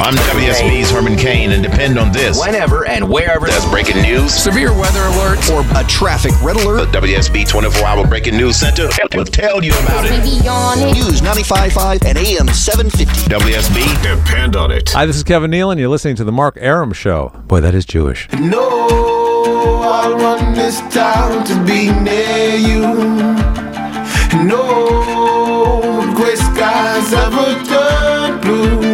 I'm 0.00 0.14
WSB's 0.14 0.90
Herman 0.92 1.16
Cain, 1.16 1.50
and 1.50 1.60
depend 1.60 1.98
on 1.98 2.12
this. 2.12 2.38
Whenever 2.38 2.86
and 2.86 3.08
wherever 3.08 3.46
There's 3.46 3.68
breaking 3.70 4.00
news. 4.02 4.32
severe 4.32 4.72
weather 4.72 5.00
alerts, 5.00 5.50
or 5.52 5.62
a 5.76 5.82
traffic 5.88 6.30
red 6.42 6.54
The. 6.56 6.86
WSB 6.92 7.48
24 7.48 7.84
Hour 7.84 8.06
Breaking 8.06 8.36
News 8.36 8.56
Center 8.56 8.88
will 9.14 9.24
tell 9.24 9.64
you 9.64 9.72
about 9.72 10.04
it. 10.06 10.10
News 10.94 11.20
95.5 11.22 12.04
and 12.04 12.16
AM 12.18 12.46
750. 12.48 13.28
WSB, 13.28 14.02
Depend 14.24 14.54
on 14.54 14.70
it. 14.70 14.90
Hi, 14.90 15.06
this 15.06 15.16
is 15.16 15.24
Kevin 15.24 15.50
Nealon. 15.50 15.78
You're 15.80 15.88
listening 15.88 16.14
to 16.16 16.24
the 16.24 16.32
Mark 16.32 16.56
Arum 16.60 16.92
Show. 16.92 17.30
Boy, 17.48 17.60
that 17.60 17.74
is 17.74 17.84
Jewish. 17.84 18.28
No, 18.32 18.60
I 19.82 20.08
want 20.14 20.54
this 20.54 20.78
town 20.94 21.44
to 21.46 21.54
be 21.64 21.90
near 22.00 22.54
you. 22.54 22.84
No 24.44 26.12
gray 26.14 26.36
skies 26.36 27.12
ever 27.12 27.64
turn 27.64 28.40
blue. 28.40 28.93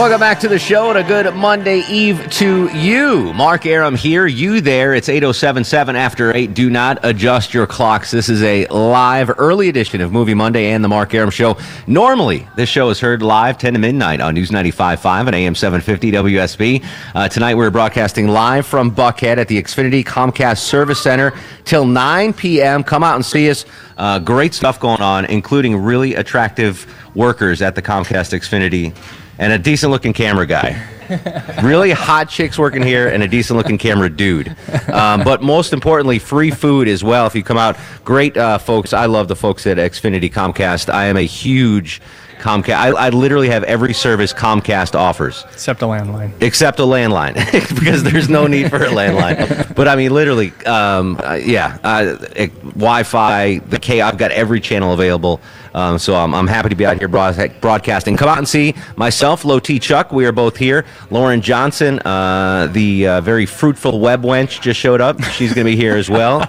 Welcome 0.00 0.20
back 0.20 0.40
to 0.40 0.48
the 0.48 0.58
show 0.58 0.88
and 0.88 0.96
a 0.96 1.04
good 1.04 1.34
Monday 1.34 1.80
Eve 1.80 2.26
to 2.30 2.68
you. 2.74 3.34
Mark 3.34 3.66
Arum 3.66 3.94
here, 3.94 4.26
you 4.26 4.62
there. 4.62 4.94
It's 4.94 5.10
8077 5.10 5.94
after 5.94 6.34
8. 6.34 6.54
Do 6.54 6.70
not 6.70 7.00
adjust 7.02 7.52
your 7.52 7.66
clocks. 7.66 8.10
This 8.10 8.30
is 8.30 8.42
a 8.42 8.66
live 8.68 9.30
early 9.36 9.68
edition 9.68 10.00
of 10.00 10.10
Movie 10.10 10.32
Monday 10.32 10.70
and 10.70 10.82
the 10.82 10.88
Mark 10.88 11.12
Arum 11.12 11.28
Show. 11.28 11.58
Normally, 11.86 12.48
this 12.56 12.70
show 12.70 12.88
is 12.88 12.98
heard 12.98 13.20
live 13.20 13.58
10 13.58 13.74
to 13.74 13.78
midnight 13.78 14.22
on 14.22 14.32
News 14.32 14.50
95.5 14.50 15.26
and 15.26 15.34
AM 15.34 15.54
750 15.54 16.12
WSB. 16.12 16.82
Uh, 17.14 17.28
tonight, 17.28 17.56
we're 17.56 17.70
broadcasting 17.70 18.26
live 18.26 18.64
from 18.64 18.90
Buckhead 18.90 19.36
at 19.36 19.48
the 19.48 19.62
Xfinity 19.62 20.02
Comcast 20.02 20.60
Service 20.60 21.02
Center 21.02 21.34
till 21.66 21.84
9 21.84 22.32
p.m. 22.32 22.82
Come 22.82 23.04
out 23.04 23.16
and 23.16 23.26
see 23.26 23.50
us. 23.50 23.66
Uh, 23.98 24.18
great 24.18 24.54
stuff 24.54 24.80
going 24.80 25.02
on, 25.02 25.26
including 25.26 25.76
really 25.76 26.14
attractive 26.14 26.86
workers 27.14 27.60
at 27.60 27.74
the 27.74 27.82
Comcast 27.82 28.32
Xfinity 28.32 28.94
and 29.40 29.52
a 29.52 29.58
decent 29.58 29.90
looking 29.90 30.12
camera 30.12 30.46
guy. 30.46 30.86
really 31.62 31.90
hot 31.90 32.28
chicks 32.28 32.56
working 32.56 32.82
here 32.82 33.08
and 33.08 33.22
a 33.22 33.26
decent 33.26 33.56
looking 33.56 33.78
camera 33.78 34.08
dude. 34.08 34.54
Um, 34.92 35.24
but 35.24 35.42
most 35.42 35.72
importantly, 35.72 36.20
free 36.20 36.52
food 36.52 36.86
as 36.86 37.02
well. 37.02 37.26
If 37.26 37.34
you 37.34 37.42
come 37.42 37.58
out, 37.58 37.76
great 38.04 38.36
uh, 38.36 38.58
folks. 38.58 38.92
I 38.92 39.06
love 39.06 39.26
the 39.26 39.34
folks 39.34 39.66
at 39.66 39.78
Xfinity 39.78 40.32
Comcast. 40.32 40.92
I 40.92 41.06
am 41.06 41.16
a 41.16 41.22
huge 41.22 42.00
Comcast. 42.38 42.74
I, 42.74 42.88
I 42.90 43.08
literally 43.10 43.48
have 43.48 43.64
every 43.64 43.92
service 43.92 44.32
Comcast 44.32 44.94
offers 44.94 45.44
Except 45.52 45.82
a 45.82 45.86
landline. 45.86 46.40
except 46.40 46.78
a 46.78 46.84
landline 46.84 47.34
because 47.78 48.02
there's 48.02 48.28
no 48.28 48.46
need 48.46 48.70
for 48.70 48.82
a 48.82 48.88
landline. 48.88 49.74
But 49.74 49.88
I 49.88 49.96
mean, 49.96 50.12
literally, 50.12 50.52
um, 50.64 51.20
uh, 51.22 51.34
yeah, 51.34 51.78
uh, 51.82 52.16
eh, 52.36 52.46
Wi-Fi, 52.62 53.58
the 53.58 53.78
K. 53.78 54.00
I've 54.00 54.16
got 54.18 54.30
every 54.30 54.60
channel 54.60 54.92
available. 54.92 55.40
Um, 55.74 55.98
so 55.98 56.14
I'm, 56.14 56.34
I'm 56.34 56.46
happy 56.46 56.68
to 56.68 56.74
be 56.74 56.86
out 56.86 56.98
here 56.98 57.08
broad- 57.08 57.52
broadcasting. 57.60 58.16
Come 58.16 58.28
out 58.28 58.38
and 58.38 58.48
see 58.48 58.74
myself, 58.96 59.44
Low 59.44 59.58
T 59.60 59.78
Chuck. 59.78 60.12
We 60.12 60.26
are 60.26 60.32
both 60.32 60.56
here. 60.56 60.84
Lauren 61.10 61.40
Johnson, 61.40 62.00
uh, 62.00 62.68
the 62.72 63.06
uh, 63.06 63.20
very 63.20 63.46
fruitful 63.46 64.00
web 64.00 64.22
wench, 64.22 64.60
just 64.60 64.78
showed 64.80 65.00
up. 65.00 65.22
She's 65.22 65.52
going 65.54 65.66
to 65.66 65.70
be 65.72 65.76
here 65.76 65.96
as 65.96 66.10
well. 66.10 66.44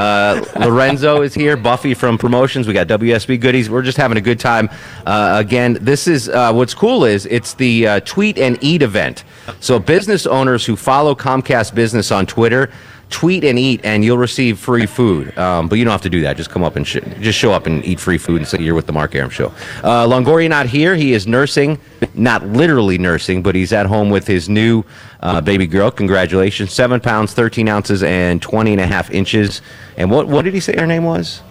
Uh, 0.00 0.44
Lorenzo 0.58 1.22
is 1.22 1.34
here. 1.34 1.56
Buffy 1.56 1.94
from 1.94 2.16
promotions. 2.18 2.66
We 2.66 2.72
got 2.74 2.86
WSB 2.86 3.40
goodies. 3.40 3.68
We're 3.68 3.82
just 3.82 3.98
having 3.98 4.18
a 4.18 4.20
good 4.22 4.40
time. 4.40 4.68
Uh, 5.06 5.36
again, 5.38 5.78
this 5.80 6.06
is 6.06 6.28
uh, 6.28 6.52
what's 6.52 6.74
cool 6.74 7.04
is 7.04 7.26
it's 7.26 7.54
the 7.54 7.86
uh, 7.86 8.00
tweet 8.00 8.38
and 8.38 8.56
eat 8.62 8.82
event. 8.82 9.24
So 9.60 9.78
business 9.78 10.26
owners 10.26 10.64
who 10.64 10.76
follow 10.76 11.14
Comcast 11.14 11.74
Business 11.74 12.10
on 12.10 12.26
Twitter. 12.26 12.70
Tweet 13.10 13.44
and 13.44 13.58
eat, 13.58 13.80
and 13.84 14.04
you'll 14.04 14.18
receive 14.18 14.58
free 14.58 14.86
food. 14.86 15.36
Um, 15.36 15.68
but 15.68 15.78
you 15.78 15.84
don't 15.84 15.90
have 15.92 16.02
to 16.02 16.08
do 16.10 16.20
that. 16.22 16.36
Just 16.36 16.48
come 16.48 16.62
up 16.62 16.76
and 16.76 16.86
sh- 16.86 16.98
just 17.20 17.38
show 17.38 17.52
up 17.52 17.66
and 17.66 17.84
eat 17.84 17.98
free 17.98 18.18
food 18.18 18.36
and 18.36 18.46
say 18.46 18.58
you're 18.60 18.74
with 18.74 18.86
the 18.86 18.92
Mark 18.92 19.14
Arum 19.14 19.30
Show. 19.30 19.48
Uh, 19.82 20.06
Longoria 20.06 20.48
not 20.48 20.66
here. 20.66 20.94
He 20.94 21.12
is 21.12 21.26
nursing, 21.26 21.78
not 22.14 22.46
literally 22.46 22.98
nursing, 22.98 23.42
but 23.42 23.54
he's 23.56 23.72
at 23.72 23.86
home 23.86 24.10
with 24.10 24.26
his 24.26 24.48
new 24.48 24.84
uh, 25.20 25.40
baby 25.40 25.66
girl. 25.66 25.90
Congratulations! 25.90 26.72
Seven 26.72 27.00
pounds, 27.00 27.34
thirteen 27.34 27.68
ounces, 27.68 28.02
and 28.02 28.40
20 28.40 28.72
and 28.72 28.80
a 28.80 28.86
half 28.86 29.10
inches. 29.10 29.60
And 29.96 30.10
what 30.10 30.28
what 30.28 30.44
did 30.44 30.54
he 30.54 30.60
say 30.60 30.76
her 30.76 30.86
name 30.86 31.04
was? 31.04 31.42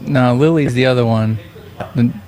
No, 0.00 0.34
Lily's 0.36 0.74
the 0.74 0.86
other 0.86 1.04
one. 1.04 1.38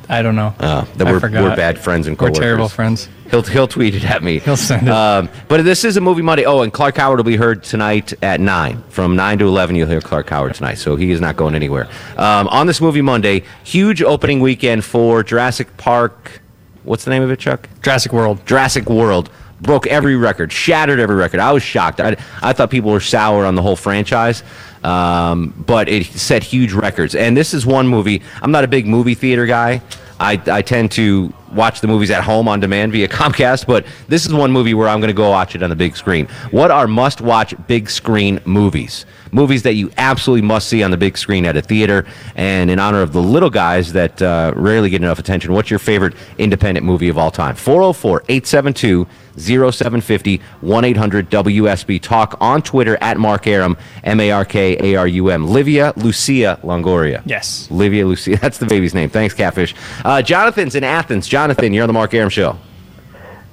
I 0.08 0.22
don't 0.22 0.36
know. 0.36 0.54
Uh, 0.58 0.84
that 0.96 1.06
I 1.06 1.12
we're, 1.12 1.20
forgot. 1.20 1.42
we're 1.42 1.56
bad 1.56 1.78
friends 1.78 2.06
and 2.06 2.18
We're 2.18 2.30
terrible 2.30 2.68
friends. 2.68 3.08
He'll 3.30 3.42
he'll 3.42 3.68
tweet 3.68 3.94
it 3.94 4.04
at 4.04 4.22
me. 4.22 4.38
He'll 4.44 4.56
send 4.56 4.88
it. 4.88 4.90
Um, 4.90 5.28
but 5.48 5.64
this 5.64 5.84
is 5.84 5.96
a 5.96 6.00
movie 6.00 6.22
Monday. 6.22 6.44
Oh, 6.44 6.62
and 6.62 6.72
Clark 6.72 6.96
Howard 6.96 7.18
will 7.18 7.24
be 7.24 7.36
heard 7.36 7.62
tonight 7.62 8.12
at 8.22 8.40
nine. 8.40 8.82
From 8.88 9.16
nine 9.16 9.38
to 9.38 9.46
eleven, 9.46 9.76
you'll 9.76 9.88
hear 9.88 10.00
Clark 10.00 10.30
Howard 10.30 10.54
tonight. 10.54 10.74
So 10.74 10.96
he 10.96 11.10
is 11.10 11.20
not 11.20 11.36
going 11.36 11.54
anywhere. 11.54 11.88
Um, 12.16 12.48
on 12.48 12.66
this 12.66 12.80
movie 12.80 13.02
Monday, 13.02 13.44
huge 13.64 14.02
opening 14.02 14.40
weekend 14.40 14.84
for 14.84 15.22
Jurassic 15.22 15.76
Park. 15.76 16.40
What's 16.84 17.04
the 17.04 17.10
name 17.10 17.22
of 17.22 17.30
it, 17.30 17.38
Chuck? 17.38 17.68
Jurassic 17.82 18.12
World. 18.12 18.44
Jurassic 18.46 18.88
World 18.88 19.30
broke 19.60 19.86
every 19.86 20.16
record, 20.16 20.52
shattered 20.52 21.00
every 21.00 21.16
record. 21.16 21.40
I 21.40 21.52
was 21.52 21.62
shocked. 21.62 22.00
I, 22.00 22.16
I 22.42 22.52
thought 22.52 22.70
people 22.70 22.90
were 22.90 23.00
sour 23.00 23.44
on 23.44 23.54
the 23.54 23.62
whole 23.62 23.76
franchise, 23.76 24.42
um, 24.84 25.54
but 25.66 25.88
it 25.88 26.06
set 26.06 26.42
huge 26.42 26.72
records. 26.72 27.14
And 27.14 27.36
this 27.36 27.54
is 27.54 27.66
one 27.66 27.88
movie. 27.88 28.22
I'm 28.42 28.50
not 28.50 28.64
a 28.64 28.68
big 28.68 28.86
movie 28.86 29.14
theater 29.14 29.46
guy. 29.46 29.82
I, 30.20 30.40
I 30.46 30.62
tend 30.62 30.92
to 30.92 31.32
watch 31.52 31.80
the 31.80 31.86
movies 31.86 32.10
at 32.10 32.22
home 32.22 32.48
on 32.48 32.60
demand 32.60 32.92
via 32.92 33.08
Comcast, 33.18 33.66
but 33.66 33.86
this 34.08 34.26
is 34.26 34.32
one 34.32 34.52
movie 34.52 34.74
where 34.74 34.88
I'm 34.88 35.00
going 35.00 35.08
to 35.08 35.14
go 35.14 35.30
watch 35.30 35.54
it 35.54 35.62
on 35.62 35.70
the 35.70 35.76
big 35.76 35.96
screen. 35.96 36.26
What 36.50 36.70
are 36.70 36.86
must 36.86 37.20
watch 37.20 37.54
big 37.66 37.90
screen 37.90 38.40
movies? 38.44 39.06
Movies 39.32 39.62
that 39.62 39.74
you 39.74 39.90
absolutely 39.98 40.46
must 40.46 40.68
see 40.68 40.82
on 40.82 40.90
the 40.90 40.96
big 40.96 41.18
screen 41.18 41.44
at 41.44 41.56
a 41.56 41.62
theater. 41.62 42.06
And 42.34 42.70
in 42.70 42.78
honor 42.78 43.02
of 43.02 43.12
the 43.12 43.20
little 43.20 43.50
guys 43.50 43.92
that 43.92 44.20
uh, 44.22 44.52
rarely 44.56 44.90
get 44.90 45.02
enough 45.02 45.18
attention, 45.18 45.52
what's 45.52 45.70
your 45.70 45.78
favorite 45.78 46.14
independent 46.38 46.86
movie 46.86 47.08
of 47.08 47.18
all 47.18 47.30
time? 47.30 47.54
404 47.54 48.24
872 48.28 49.06
0750 49.38 50.38
1 50.60 50.84
800 50.84 51.30
WSB. 51.30 52.00
Talk 52.00 52.36
on 52.40 52.62
Twitter 52.62 52.98
at 53.00 53.18
Mark 53.18 53.46
Arum, 53.46 53.76
M 54.04 54.20
A 54.20 54.30
R 54.30 54.44
K 54.44 54.76
A 54.80 54.96
R 54.96 55.06
U 55.06 55.30
M. 55.30 55.46
Livia 55.46 55.92
Lucia 55.96 56.58
Longoria. 56.62 57.22
Yes. 57.24 57.70
Livia 57.70 58.06
Lucia. 58.06 58.36
That's 58.40 58.58
the 58.58 58.66
baby's 58.66 58.94
name. 58.94 59.10
Thanks, 59.10 59.34
Catfish. 59.34 59.74
Uh, 60.04 60.22
Jonathan's 60.22 60.74
in 60.74 60.84
Athens. 60.84 61.28
Jonathan, 61.28 61.37
you're 61.72 61.82
on 61.82 61.88
the 61.88 61.92
Mark 61.92 62.14
Arum 62.14 62.30
Show. 62.30 62.58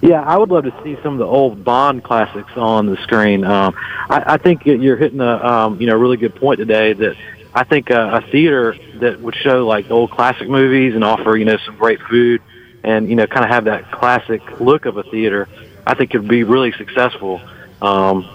Yeah, 0.01 0.21
I 0.21 0.37
would 0.37 0.49
love 0.49 0.65
to 0.65 0.73
see 0.83 0.97
some 1.01 1.13
of 1.13 1.19
the 1.19 1.25
old 1.25 1.63
Bond 1.63 2.03
classics 2.03 2.51
on 2.55 2.85
the 2.85 2.97
screen. 2.97 3.43
Um, 3.43 3.75
I, 4.09 4.33
I 4.33 4.37
think 4.37 4.65
you're 4.65 4.97
hitting 4.97 5.21
a 5.21 5.45
um, 5.45 5.81
you 5.81 5.87
know 5.87 5.95
really 5.95 6.17
good 6.17 6.35
point 6.35 6.59
today. 6.59 6.93
That 6.93 7.15
I 7.53 7.63
think 7.63 7.89
uh, 7.89 8.21
a 8.21 8.31
theater 8.31 8.75
that 8.99 9.19
would 9.21 9.35
show 9.35 9.65
like 9.65 9.89
old 9.89 10.11
classic 10.11 10.49
movies 10.49 10.95
and 10.95 11.03
offer 11.03 11.35
you 11.37 11.45
know 11.45 11.57
some 11.65 11.77
great 11.77 12.01
food 12.01 12.41
and 12.83 13.09
you 13.09 13.15
know 13.15 13.25
kind 13.25 13.45
of 13.45 13.49
have 13.49 13.65
that 13.65 13.91
classic 13.91 14.59
look 14.59 14.85
of 14.85 14.97
a 14.97 15.03
theater. 15.03 15.47
I 15.87 15.95
think 15.95 16.11
could 16.11 16.27
be 16.27 16.43
really 16.43 16.71
successful. 16.73 17.41
Um, 17.81 18.27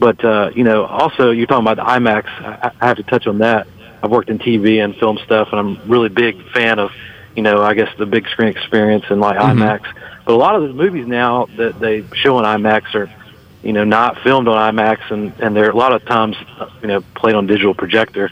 but 0.00 0.24
uh, 0.24 0.50
you 0.54 0.64
know, 0.64 0.86
also 0.86 1.30
you're 1.30 1.46
talking 1.46 1.66
about 1.66 1.76
the 1.76 1.90
IMAX. 1.90 2.26
I, 2.26 2.72
I 2.80 2.86
have 2.86 2.96
to 2.96 3.02
touch 3.02 3.26
on 3.26 3.38
that. 3.38 3.66
I've 4.02 4.10
worked 4.10 4.30
in 4.30 4.38
TV 4.38 4.82
and 4.82 4.96
film 4.96 5.18
stuff, 5.24 5.48
and 5.52 5.60
I'm 5.60 5.88
really 5.90 6.08
big 6.08 6.42
fan 6.52 6.78
of, 6.78 6.90
you 7.36 7.42
know, 7.42 7.62
I 7.62 7.74
guess 7.74 7.88
the 7.98 8.06
big 8.06 8.28
screen 8.28 8.48
experience 8.48 9.04
and 9.08 9.20
like 9.20 9.38
IMAX. 9.38 9.82
But 10.24 10.34
a 10.34 10.36
lot 10.36 10.56
of 10.56 10.62
the 10.62 10.74
movies 10.74 11.06
now 11.06 11.46
that 11.56 11.78
they 11.80 12.04
show 12.14 12.36
on 12.36 12.44
IMAX 12.44 12.94
are, 12.94 13.10
you 13.62 13.72
know, 13.72 13.84
not 13.84 14.18
filmed 14.20 14.48
on 14.48 14.74
IMAX, 14.74 15.10
and 15.10 15.32
and 15.40 15.54
they're 15.54 15.70
a 15.70 15.76
lot 15.76 15.92
of 15.92 16.04
times, 16.04 16.36
you 16.82 16.88
know, 16.88 17.00
played 17.14 17.34
on 17.34 17.46
digital 17.46 17.74
projector. 17.74 18.30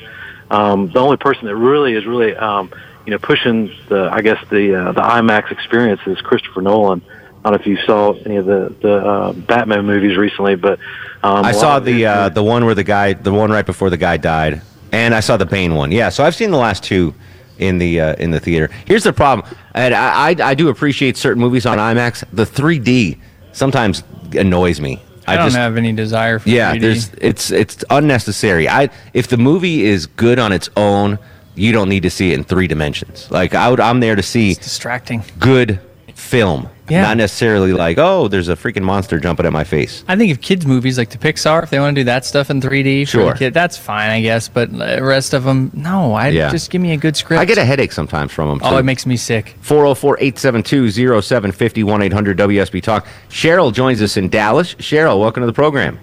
Um, 0.50 0.90
the 0.90 0.98
only 0.98 1.16
person 1.16 1.46
that 1.46 1.56
really 1.56 1.94
is 1.94 2.06
really, 2.06 2.34
um, 2.34 2.72
you 3.04 3.12
know, 3.12 3.18
pushing 3.18 3.70
the, 3.88 4.08
I 4.10 4.22
guess 4.22 4.42
the 4.50 4.74
uh, 4.74 4.92
the 4.92 5.02
IMAX 5.02 5.50
experience 5.50 6.00
is 6.06 6.20
Christopher 6.20 6.62
Nolan. 6.62 7.02
I 7.44 7.50
don't 7.50 7.52
know 7.52 7.60
if 7.60 7.66
you 7.66 7.84
saw 7.86 8.12
any 8.24 8.36
of 8.36 8.46
the 8.46 8.74
the 8.80 8.94
uh, 8.94 9.32
Batman 9.32 9.86
movies 9.86 10.16
recently, 10.16 10.56
but 10.56 10.78
um, 11.22 11.44
I 11.44 11.52
saw 11.52 11.78
the 11.78 12.06
uh, 12.06 12.28
the 12.30 12.42
one 12.42 12.64
where 12.64 12.74
the 12.74 12.84
guy, 12.84 13.12
the 13.12 13.32
one 13.32 13.50
right 13.50 13.66
before 13.66 13.90
the 13.90 13.96
guy 13.96 14.16
died, 14.16 14.62
and 14.92 15.14
I 15.14 15.20
saw 15.20 15.36
the 15.36 15.46
Bane 15.46 15.74
one. 15.74 15.92
Yeah, 15.92 16.08
so 16.08 16.24
I've 16.24 16.34
seen 16.34 16.50
the 16.50 16.58
last 16.58 16.82
two 16.82 17.14
in 17.58 17.78
the 17.78 18.00
uh, 18.00 18.14
in 18.14 18.30
the 18.30 18.40
theater. 18.40 18.70
Here's 18.86 19.04
the 19.04 19.12
problem, 19.12 19.46
and 19.74 19.94
I, 19.94 20.30
I 20.30 20.36
I 20.50 20.54
do 20.54 20.68
appreciate 20.68 21.16
certain 21.16 21.40
movies 21.40 21.66
on 21.66 21.78
IMAX. 21.78 22.24
The 22.32 22.44
3D 22.44 23.18
sometimes 23.52 24.02
annoys 24.32 24.80
me. 24.80 25.02
I, 25.26 25.36
don't 25.36 25.46
just, 25.46 25.56
have 25.56 25.76
any 25.76 25.92
desire 25.92 26.38
for 26.38 26.48
Yeah, 26.48 26.74
3D. 26.74 26.80
there's 26.80 27.10
it's 27.20 27.50
it's 27.50 27.84
unnecessary. 27.90 28.68
I 28.68 28.88
if 29.12 29.28
the 29.28 29.36
movie 29.36 29.84
is 29.84 30.06
good 30.06 30.38
on 30.38 30.52
its 30.52 30.70
own, 30.76 31.18
you 31.54 31.72
don't 31.72 31.88
need 31.90 32.04
to 32.04 32.10
see 32.10 32.32
it 32.32 32.38
in 32.38 32.44
three 32.44 32.66
dimensions. 32.66 33.30
Like 33.30 33.54
I 33.54 33.68
would, 33.68 33.80
I'm 33.80 34.00
there 34.00 34.16
to 34.16 34.22
see 34.22 34.52
It's 34.52 34.60
distracting. 34.60 35.22
good 35.38 35.80
film, 36.28 36.68
Yeah. 36.88 37.02
not 37.02 37.16
necessarily 37.16 37.72
like 37.72 37.96
oh, 37.98 38.28
there's 38.28 38.48
a 38.48 38.54
freaking 38.56 38.82
monster 38.82 39.18
jumping 39.18 39.46
at 39.46 39.52
my 39.52 39.64
face. 39.64 40.04
I 40.06 40.14
think 40.16 40.30
if 40.30 40.40
kids 40.40 40.66
movies 40.66 40.98
like 40.98 41.08
the 41.10 41.16
Pixar, 41.18 41.62
if 41.62 41.70
they 41.70 41.80
want 41.80 41.96
to 41.96 42.00
do 42.02 42.04
that 42.04 42.24
stuff 42.26 42.50
in 42.50 42.60
3D, 42.60 43.04
for 43.06 43.10
Sure. 43.10 43.32
the 43.32 43.38
kid, 43.38 43.54
that's 43.54 43.78
fine, 43.78 44.10
I 44.10 44.20
guess. 44.20 44.48
But 44.48 44.70
the 44.76 45.02
rest 45.02 45.32
of 45.32 45.44
them, 45.44 45.70
no. 45.74 46.12
I 46.12 46.28
Yeah. 46.28 46.50
just 46.50 46.70
give 46.70 46.82
me 46.82 46.92
a 46.92 46.96
good 46.98 47.16
script. 47.16 47.40
I 47.40 47.44
get 47.46 47.56
a 47.58 47.64
headache 47.64 47.92
sometimes 47.92 48.30
from 48.30 48.48
them. 48.48 48.60
oh, 48.62 48.76
it 48.76 48.84
makes 48.84 49.06
me 49.06 49.16
sick. 49.16 49.56
404 49.62 50.18
872 50.20 50.90
0750 50.90 51.82
1 51.82 52.02
800 52.02 52.36
WSB 52.36 52.80
Talk. 52.82 53.06
Cheryl 53.30 53.72
joins 53.72 54.02
us 54.02 54.16
in 54.18 54.28
Dallas. 54.28 54.74
Cheryl, 54.74 55.18
welcome 55.18 55.40
to 55.42 55.46
the 55.46 55.52
program. 55.52 55.98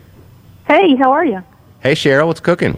Hey, 0.67 0.95
how 0.95 1.11
are 1.11 1.23
you? 1.25 1.43
Hey, 1.81 1.93
Cheryl, 1.93 2.25
what's 2.27 2.39
cooking? 2.39 2.77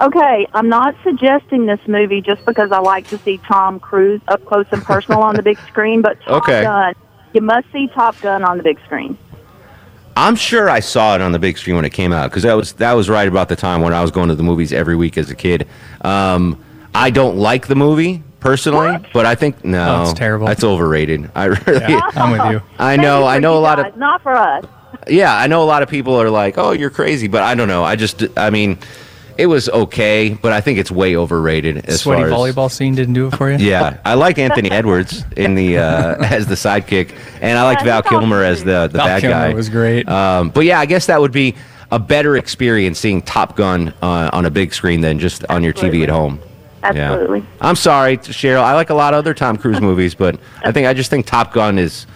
Okay, 0.00 0.46
I'm 0.54 0.68
not 0.68 0.94
suggesting 1.02 1.66
this 1.66 1.80
movie 1.86 2.22
just 2.22 2.44
because 2.46 2.72
I 2.72 2.78
like 2.78 3.06
to 3.08 3.18
see 3.18 3.38
Tom 3.38 3.78
Cruise 3.78 4.20
up 4.28 4.42
close 4.46 4.66
and 4.72 4.82
personal 4.82 5.20
on 5.22 5.34
the 5.34 5.42
big 5.42 5.58
screen, 5.68 6.00
but 6.00 6.18
Top 6.22 6.42
Okay. 6.42 6.62
Gun, 6.62 6.94
you 7.34 7.42
must 7.42 7.70
see 7.70 7.86
Top 7.88 8.18
Gun 8.20 8.42
on 8.42 8.56
the 8.56 8.62
big 8.62 8.80
screen. 8.86 9.18
I'm 10.16 10.36
sure 10.36 10.68
I 10.70 10.80
saw 10.80 11.14
it 11.14 11.20
on 11.20 11.32
the 11.32 11.38
big 11.38 11.56
screen 11.58 11.76
when 11.76 11.84
it 11.84 11.90
came 11.92 12.12
out 12.12 12.30
because 12.30 12.42
that 12.44 12.54
was 12.54 12.72
that 12.74 12.94
was 12.94 13.08
right 13.08 13.28
about 13.28 13.48
the 13.48 13.56
time 13.56 13.80
when 13.82 13.92
I 13.92 14.00
was 14.02 14.10
going 14.10 14.28
to 14.28 14.34
the 14.34 14.42
movies 14.42 14.72
every 14.72 14.96
week 14.96 15.16
as 15.18 15.30
a 15.30 15.34
kid. 15.34 15.66
Um, 16.00 16.62
I 16.94 17.10
don't 17.10 17.36
like 17.36 17.66
the 17.68 17.76
movie 17.76 18.22
personally, 18.40 18.98
but 19.12 19.24
I 19.26 19.34
think 19.34 19.64
no, 19.64 19.96
Oh, 19.98 20.02
it's 20.10 20.18
terrible. 20.18 20.46
That's 20.46 20.64
overrated. 20.64 21.30
I 21.34 21.44
really, 21.66 21.80
Yeah, 21.80 22.00
I'm 22.14 22.32
with 22.32 22.52
you. 22.52 22.62
I 22.78 22.96
know, 22.96 23.24
I 23.26 23.38
know 23.38 23.56
a 23.56 23.60
lot 23.60 23.78
guys, 23.78 23.92
of 23.92 23.98
not 23.98 24.22
for 24.22 24.34
us. 24.34 24.64
yeah, 25.08 25.34
I 25.36 25.46
know 25.46 25.62
a 25.62 25.64
lot 25.64 25.82
of 25.82 25.88
people 25.88 26.20
are 26.20 26.30
like, 26.30 26.58
oh, 26.58 26.72
you're 26.72 26.90
crazy, 26.90 27.28
but 27.28 27.42
I 27.42 27.54
don't 27.54 27.68
know. 27.68 27.84
I 27.84 27.96
just, 27.96 28.24
I 28.36 28.50
mean, 28.50 28.78
it 29.40 29.46
was 29.46 29.68
okay, 29.70 30.30
but 30.40 30.52
I 30.52 30.60
think 30.60 30.78
it's 30.78 30.90
way 30.90 31.16
overrated 31.16 31.86
as 31.86 32.00
Sweaty 32.02 32.22
far 32.22 32.30
as 32.30 32.34
volleyball 32.54 32.70
scene 32.70 32.94
didn't 32.94 33.14
do 33.14 33.26
it 33.28 33.36
for 33.36 33.50
you. 33.50 33.56
Yeah, 33.70 33.98
I 34.04 34.14
like 34.14 34.38
Anthony 34.38 34.70
Edwards 34.80 35.24
in 35.36 35.54
the 35.54 35.78
uh, 35.78 36.16
as 36.24 36.46
the 36.46 36.54
sidekick, 36.54 37.14
and 37.40 37.58
I 37.58 37.62
liked 37.64 37.80
Yeah, 37.82 38.00
Val. 38.00 38.02
Kilmer 38.02 38.42
as 38.44 38.62
the 38.64 38.88
the 38.88 38.98
Val 38.98 39.06
bad 39.06 39.20
Kilmer 39.22 39.48
guy. 39.48 39.54
was 39.54 39.68
great. 39.68 40.08
Um, 40.08 40.50
but 40.50 40.64
yeah, 40.64 40.78
I 40.80 40.86
guess 40.86 41.06
that 41.06 41.20
would 41.20 41.32
be 41.32 41.54
a 41.90 41.98
better 41.98 42.36
experience 42.36 42.98
seeing 42.98 43.20
Top 43.22 43.56
Gun 43.56 43.92
uh, 44.02 44.30
on 44.32 44.44
a 44.44 44.50
big 44.50 44.72
screen 44.72 45.00
than 45.00 45.18
just 45.18 45.44
on 45.48 45.64
your 45.64 45.72
TV 45.72 46.02
at 46.04 46.08
home. 46.08 46.38
Yeah. 46.82 47.12
Absolutely. 47.12 47.44
I'm 47.60 47.76
sorry, 47.76 48.16
Cheryl. 48.18 48.62
I 48.62 48.74
like 48.74 48.90
a 48.90 48.94
lot 48.94 49.12
of 49.12 49.18
other 49.18 49.34
Tom 49.34 49.56
Cruise 49.58 49.80
movies, 49.80 50.14
but 50.14 50.38
I 50.64 50.72
think 50.72 50.86
I 50.86 50.94
just 50.94 51.10
think 51.10 51.26
Top 51.26 51.52
Gun 51.52 51.78
is 51.78 52.06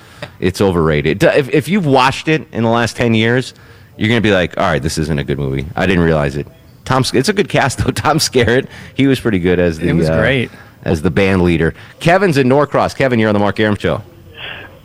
it's 0.40 0.60
overrated. 0.60 1.22
If 1.22 1.48
if 1.50 1.68
you've 1.68 1.86
watched 1.86 2.28
it 2.28 2.46
in 2.52 2.62
the 2.62 2.70
last 2.70 2.96
ten 2.96 3.12
years, 3.14 3.52
you're 3.96 4.08
gonna 4.08 4.20
be 4.22 4.32
like, 4.32 4.56
all 4.56 4.64
right, 4.64 4.82
this 4.82 4.96
isn't 4.96 5.18
a 5.18 5.24
good 5.24 5.38
movie. 5.38 5.66
I 5.76 5.86
didn't 5.86 6.04
realize 6.04 6.36
it. 6.36 6.46
Tom, 6.84 7.02
it's 7.14 7.28
a 7.28 7.32
good 7.32 7.48
cast 7.48 7.78
though. 7.84 7.90
Tom 7.90 8.18
Skerritt, 8.18 8.68
he 8.94 9.06
was 9.06 9.20
pretty 9.20 9.38
good 9.38 9.58
as 9.58 9.78
the 9.78 9.88
It 9.88 9.92
was 9.94 10.08
uh, 10.10 10.18
great. 10.18 10.50
as 10.84 11.02
the 11.02 11.10
band 11.10 11.42
leader. 11.42 11.74
Kevin's 12.00 12.36
in 12.38 12.48
Norcross. 12.48 12.94
Kevin, 12.94 13.18
you're 13.18 13.28
on 13.28 13.34
the 13.34 13.38
Mark 13.40 13.58
Arum 13.60 13.76
show. 13.76 14.02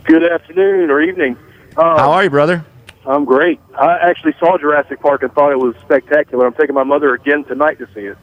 Good 0.06 0.24
afternoon 0.24 0.90
or 0.90 1.02
evening. 1.02 1.38
Um, 1.78 1.98
How 1.98 2.12
are 2.12 2.24
you, 2.24 2.30
brother? 2.30 2.66
I'm 3.06 3.26
great. 3.26 3.60
I 3.78 3.98
actually 3.98 4.34
saw 4.40 4.58
Jurassic 4.58 5.00
Park 5.02 5.24
and 5.24 5.32
thought 5.34 5.52
it 5.52 5.60
was 5.60 5.76
spectacular. 5.82 6.46
I'm 6.46 6.54
taking 6.54 6.76
my 6.76 6.84
mother 6.84 7.14
again 7.14 7.44
tonight 7.44 7.80
to 7.80 7.88
see 7.94 8.02
it. 8.02 8.18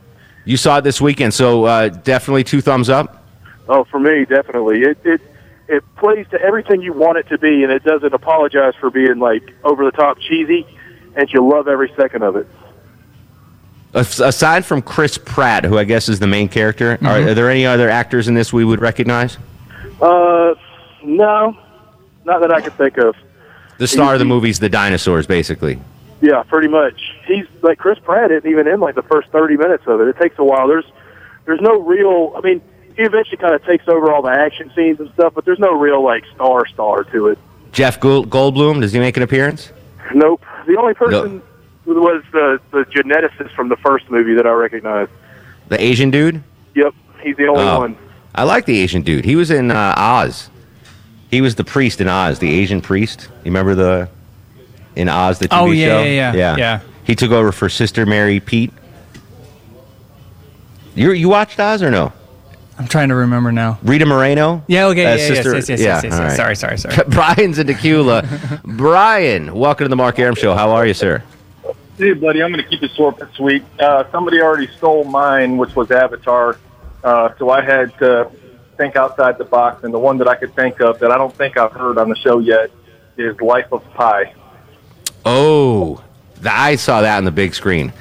You 0.44 0.56
saw 0.56 0.78
it 0.78 0.82
this 0.82 1.00
weekend, 1.00 1.34
so 1.34 1.64
uh, 1.64 1.88
definitely 1.88 2.44
two 2.44 2.60
thumbs 2.60 2.88
up. 2.88 3.24
Oh, 3.68 3.84
for 3.84 3.98
me, 3.98 4.24
definitely. 4.26 4.82
It 4.82 4.98
it 5.04 5.20
it 5.68 5.82
plays 5.96 6.26
to 6.30 6.40
everything 6.40 6.82
you 6.82 6.92
want 6.92 7.18
it 7.18 7.26
to 7.30 7.38
be, 7.38 7.64
and 7.64 7.72
it 7.72 7.82
doesn't 7.82 8.12
apologize 8.14 8.74
for 8.78 8.90
being 8.90 9.18
like 9.18 9.42
over 9.64 9.84
the 9.84 9.90
top 9.90 10.20
cheesy, 10.20 10.64
and 11.16 11.28
you 11.32 11.44
love 11.48 11.66
every 11.66 11.92
second 11.96 12.22
of 12.22 12.36
it. 12.36 12.46
As- 13.94 14.20
Aside 14.20 14.64
from 14.64 14.82
Chris 14.82 15.18
Pratt, 15.18 15.64
who 15.64 15.78
I 15.78 15.84
guess 15.84 16.08
is 16.08 16.18
the 16.18 16.26
main 16.26 16.48
character, 16.48 16.92
are, 16.92 16.96
Mm-hmm. 16.98 17.28
are 17.28 17.34
there 17.34 17.50
any 17.50 17.64
other 17.66 17.88
actors 17.88 18.28
in 18.28 18.34
this 18.34 18.52
we 18.52 18.64
would 18.64 18.80
recognize? 18.80 19.38
Uh, 20.00 20.54
no, 21.02 21.56
not 22.24 22.40
that 22.40 22.52
I 22.52 22.60
can 22.60 22.72
think 22.72 22.98
of. 22.98 23.14
The 23.78 23.86
star 23.86 24.14
of 24.14 24.18
the 24.18 24.24
movie's 24.24 24.58
the 24.58 24.68
dinosaurs, 24.68 25.26
basically. 25.26 25.78
Yeah, 26.20 26.42
pretty 26.44 26.68
much. 26.68 26.98
He's 27.26 27.44
like 27.62 27.78
Chris 27.78 27.98
Pratt 27.98 28.30
isn't 28.30 28.50
even 28.50 28.66
in 28.66 28.80
like 28.80 28.94
the 28.94 29.02
first 29.02 29.28
thirty 29.28 29.56
minutes 29.56 29.84
of 29.86 30.00
it. 30.00 30.08
It 30.08 30.16
takes 30.18 30.38
a 30.38 30.44
while. 30.44 30.66
There's 30.66 30.86
there's 31.44 31.60
no 31.60 31.80
real. 31.82 32.32
I 32.36 32.40
mean, 32.40 32.62
he 32.96 33.02
eventually 33.02 33.36
kind 33.36 33.54
of 33.54 33.62
takes 33.66 33.86
over 33.86 34.10
all 34.10 34.22
the 34.22 34.30
action 34.30 34.72
scenes 34.74 34.98
and 34.98 35.12
stuff, 35.12 35.34
but 35.34 35.44
there's 35.44 35.58
no 35.58 35.72
real 35.78 36.02
like 36.02 36.24
star 36.34 36.66
star 36.66 37.04
to 37.04 37.28
it. 37.28 37.38
Jeff 37.72 38.00
Goldblum, 38.00 38.80
does 38.80 38.92
he 38.92 38.98
make 38.98 39.18
an 39.18 39.22
appearance? 39.22 39.70
Nope. 40.14 40.42
The 40.66 40.76
only 40.78 40.94
person 40.94 41.42
was 41.94 42.22
the 42.32 42.60
the 42.72 42.84
geneticist 42.86 43.54
from 43.54 43.68
the 43.68 43.76
first 43.76 44.10
movie 44.10 44.34
that 44.34 44.46
I 44.46 44.50
recognized. 44.52 45.10
The 45.68 45.80
Asian 45.80 46.10
dude? 46.10 46.42
Yep, 46.74 46.94
he's 47.20 47.36
the 47.36 47.46
only 47.48 47.62
Oh. 47.64 47.80
one. 47.80 47.96
I 48.34 48.42
like 48.44 48.66
the 48.66 48.78
Asian 48.80 49.02
dude. 49.02 49.24
He 49.24 49.34
was 49.36 49.50
in 49.50 49.70
uh, 49.70 49.94
Oz. 49.96 50.50
He 51.30 51.40
was 51.40 51.54
the 51.54 51.64
priest 51.64 52.00
in 52.00 52.08
Oz, 52.08 52.38
the 52.38 52.50
Asian 52.50 52.80
priest. 52.80 53.28
You 53.44 53.50
remember 53.50 53.74
the 53.74 54.08
in 54.94 55.08
Oz 55.08 55.38
the 55.38 55.48
TV 55.48 55.58
Oh, 55.58 55.70
yeah, 55.70 55.86
show? 55.86 56.02
yeah, 56.04 56.32
yeah, 56.34 56.56
yeah. 56.56 56.80
He 57.04 57.14
took 57.14 57.30
over 57.30 57.50
for 57.52 57.68
Sister 57.68 58.04
Mary 58.06 58.40
Pete. 58.40 58.72
You 60.94 61.12
you 61.12 61.28
watched 61.28 61.58
Oz 61.60 61.82
or 61.82 61.90
no? 61.90 62.12
I'm 62.78 62.86
trying 62.88 63.08
to 63.08 63.14
remember 63.14 63.52
now. 63.52 63.78
Rita 63.82 64.04
Moreno. 64.04 64.62
Yeah, 64.66 64.86
okay, 64.88 65.06
as 65.06 65.20
yeah, 65.20 65.26
Sister- 65.34 65.54
yes, 65.54 65.68
yes, 65.70 65.80
yeah, 65.80 65.86
yes, 65.94 66.04
yes, 66.04 66.12
all 66.12 66.18
yes. 66.20 66.28
right. 66.28 66.36
Sorry, 66.56 66.76
sorry, 66.76 66.94
sorry. 66.94 67.04
Brian's 67.08 67.58
in 67.58 67.66
Tequila. 67.66 68.60
Brian, 68.64 69.54
welcome 69.54 69.86
to 69.86 69.88
the 69.88 69.96
Mark 69.96 70.18
Arum 70.18 70.34
Show. 70.34 70.54
How 70.54 70.70
are 70.72 70.86
you, 70.86 70.92
sir? 70.94 71.22
Hey, 71.98 72.12
buddy, 72.12 72.42
I'm 72.42 72.52
going 72.52 72.62
to 72.62 72.68
keep 72.68 72.82
it 72.82 72.90
short 72.94 73.18
but 73.18 73.32
sweet. 73.34 73.64
Uh, 73.80 74.10
somebody 74.10 74.40
already 74.40 74.66
stole 74.76 75.04
mine, 75.04 75.56
which 75.56 75.74
was 75.74 75.90
Avatar. 75.90 76.58
Uh, 77.02 77.30
so 77.38 77.48
I 77.50 77.62
had 77.64 77.96
to 77.98 78.30
think 78.76 78.96
outside 78.96 79.38
the 79.38 79.44
box, 79.44 79.82
and 79.84 79.94
the 79.94 79.98
one 79.98 80.18
that 80.18 80.28
I 80.28 80.34
could 80.34 80.54
think 80.54 80.80
of 80.80 80.98
that 80.98 81.10
I 81.10 81.16
don't 81.16 81.34
think 81.34 81.56
I've 81.56 81.72
heard 81.72 81.96
on 81.96 82.10
the 82.10 82.16
show 82.16 82.38
yet 82.38 82.70
is 83.16 83.40
Life 83.40 83.72
of 83.72 83.82
Pi. 83.94 84.34
Oh, 85.24 86.04
th- 86.34 86.46
I 86.46 86.76
saw 86.76 87.00
that 87.00 87.16
on 87.16 87.24
the 87.24 87.30
big 87.30 87.54
screen. 87.54 87.92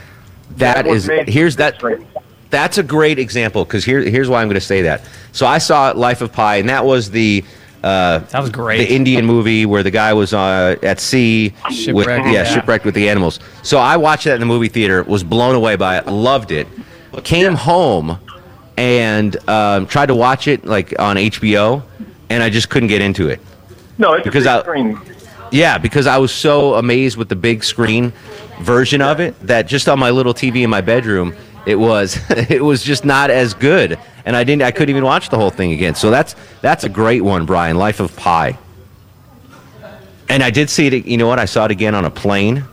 that 0.57 0.85
was 0.85 1.07
is 1.07 1.27
here's 1.33 1.55
that. 1.55 1.75
screen. 1.75 2.05
That's 2.49 2.77
a 2.77 2.83
great 2.83 3.17
example 3.19 3.65
because 3.65 3.83
here, 3.83 4.01
here's 4.01 4.29
why 4.29 4.41
I'm 4.41 4.47
going 4.47 4.55
to 4.55 4.61
say 4.61 4.83
that. 4.83 5.07
So 5.31 5.45
I 5.45 5.57
saw 5.57 5.91
Life 5.91 6.21
of 6.21 6.31
Pi, 6.31 6.57
and 6.57 6.69
that 6.69 6.85
was 6.85 7.11
the 7.11 7.43
uh, 7.85 8.19
That 8.19 8.41
was 8.41 8.49
great. 8.49 8.79
the 8.87 8.93
Indian 8.95 9.25
movie 9.25 9.65
where 9.65 9.83
the 9.83 9.91
guy 9.91 10.11
was 10.13 10.33
uh, 10.33 10.75
at 10.83 10.99
sea, 10.99 11.53
with, 11.87 12.07
yeah, 12.07 12.31
yeah. 12.31 12.43
shipwrecked 12.43 12.83
with 12.85 12.95
the 12.95 13.07
animals. 13.09 13.39
So 13.63 13.77
I 13.77 13.95
watched 13.97 14.25
that 14.25 14.33
in 14.33 14.39
the 14.39 14.45
movie 14.45 14.67
theater, 14.69 15.03
was 15.03 15.23
blown 15.23 15.55
away 15.55 15.75
by 15.75 15.97
it, 15.99 16.07
loved 16.07 16.51
it. 16.51 16.67
Came 17.23 17.53
home 17.55 18.19
and 18.77 19.37
um, 19.49 19.85
tried 19.87 20.07
to 20.07 20.15
watch 20.15 20.47
it 20.47 20.65
like 20.65 20.93
on 20.99 21.15
HBO, 21.15 21.81
and 22.29 22.43
I 22.43 22.49
just 22.49 22.69
couldn't 22.69 22.89
get 22.89 23.01
into 23.01 23.29
it. 23.29 23.39
No, 23.97 24.13
it's 24.13 24.23
Because 24.25 24.45
a 24.45 24.49
big 24.49 24.57
I- 24.57 24.61
screen. 24.61 25.01
Yeah, 25.51 25.77
because 25.77 26.07
I 26.07 26.17
was 26.17 26.33
so 26.33 26.73
amazed 26.73 27.17
with 27.17 27.29
the 27.29 27.35
big 27.35 27.63
screen 27.63 28.11
version 28.61 29.01
of 29.01 29.19
it 29.21 29.39
that 29.47 29.67
just 29.67 29.87
on 29.87 29.99
my 29.99 30.09
little 30.09 30.33
TV 30.33 30.63
in 30.63 30.69
my 30.69 30.81
bedroom, 30.81 31.33
it 31.65 31.75
was 31.75 32.19
it 32.29 32.63
was 32.63 32.83
just 32.83 33.05
not 33.05 33.29
as 33.29 33.53
good, 33.53 33.97
and 34.25 34.35
I 34.35 34.43
didn't 34.43 34.63
I 34.63 34.71
couldn't 34.71 34.89
even 34.89 35.03
watch 35.03 35.29
the 35.29 35.37
whole 35.37 35.49
thing 35.49 35.71
again. 35.71 35.95
So 35.95 36.09
that's 36.09 36.35
that's 36.61 36.83
a 36.83 36.89
great 36.89 37.21
one, 37.21 37.45
Brian. 37.45 37.77
Life 37.77 37.99
of 37.99 38.15
Pi. 38.15 38.57
And 40.27 40.41
I 40.41 40.49
did 40.49 40.69
see 40.69 40.87
it. 40.87 41.05
You 41.05 41.17
know 41.17 41.27
what? 41.27 41.39
I 41.39 41.45
saw 41.45 41.65
it 41.65 41.71
again 41.71 41.93
on 41.93 42.05
a 42.05 42.09
plane 42.09 42.63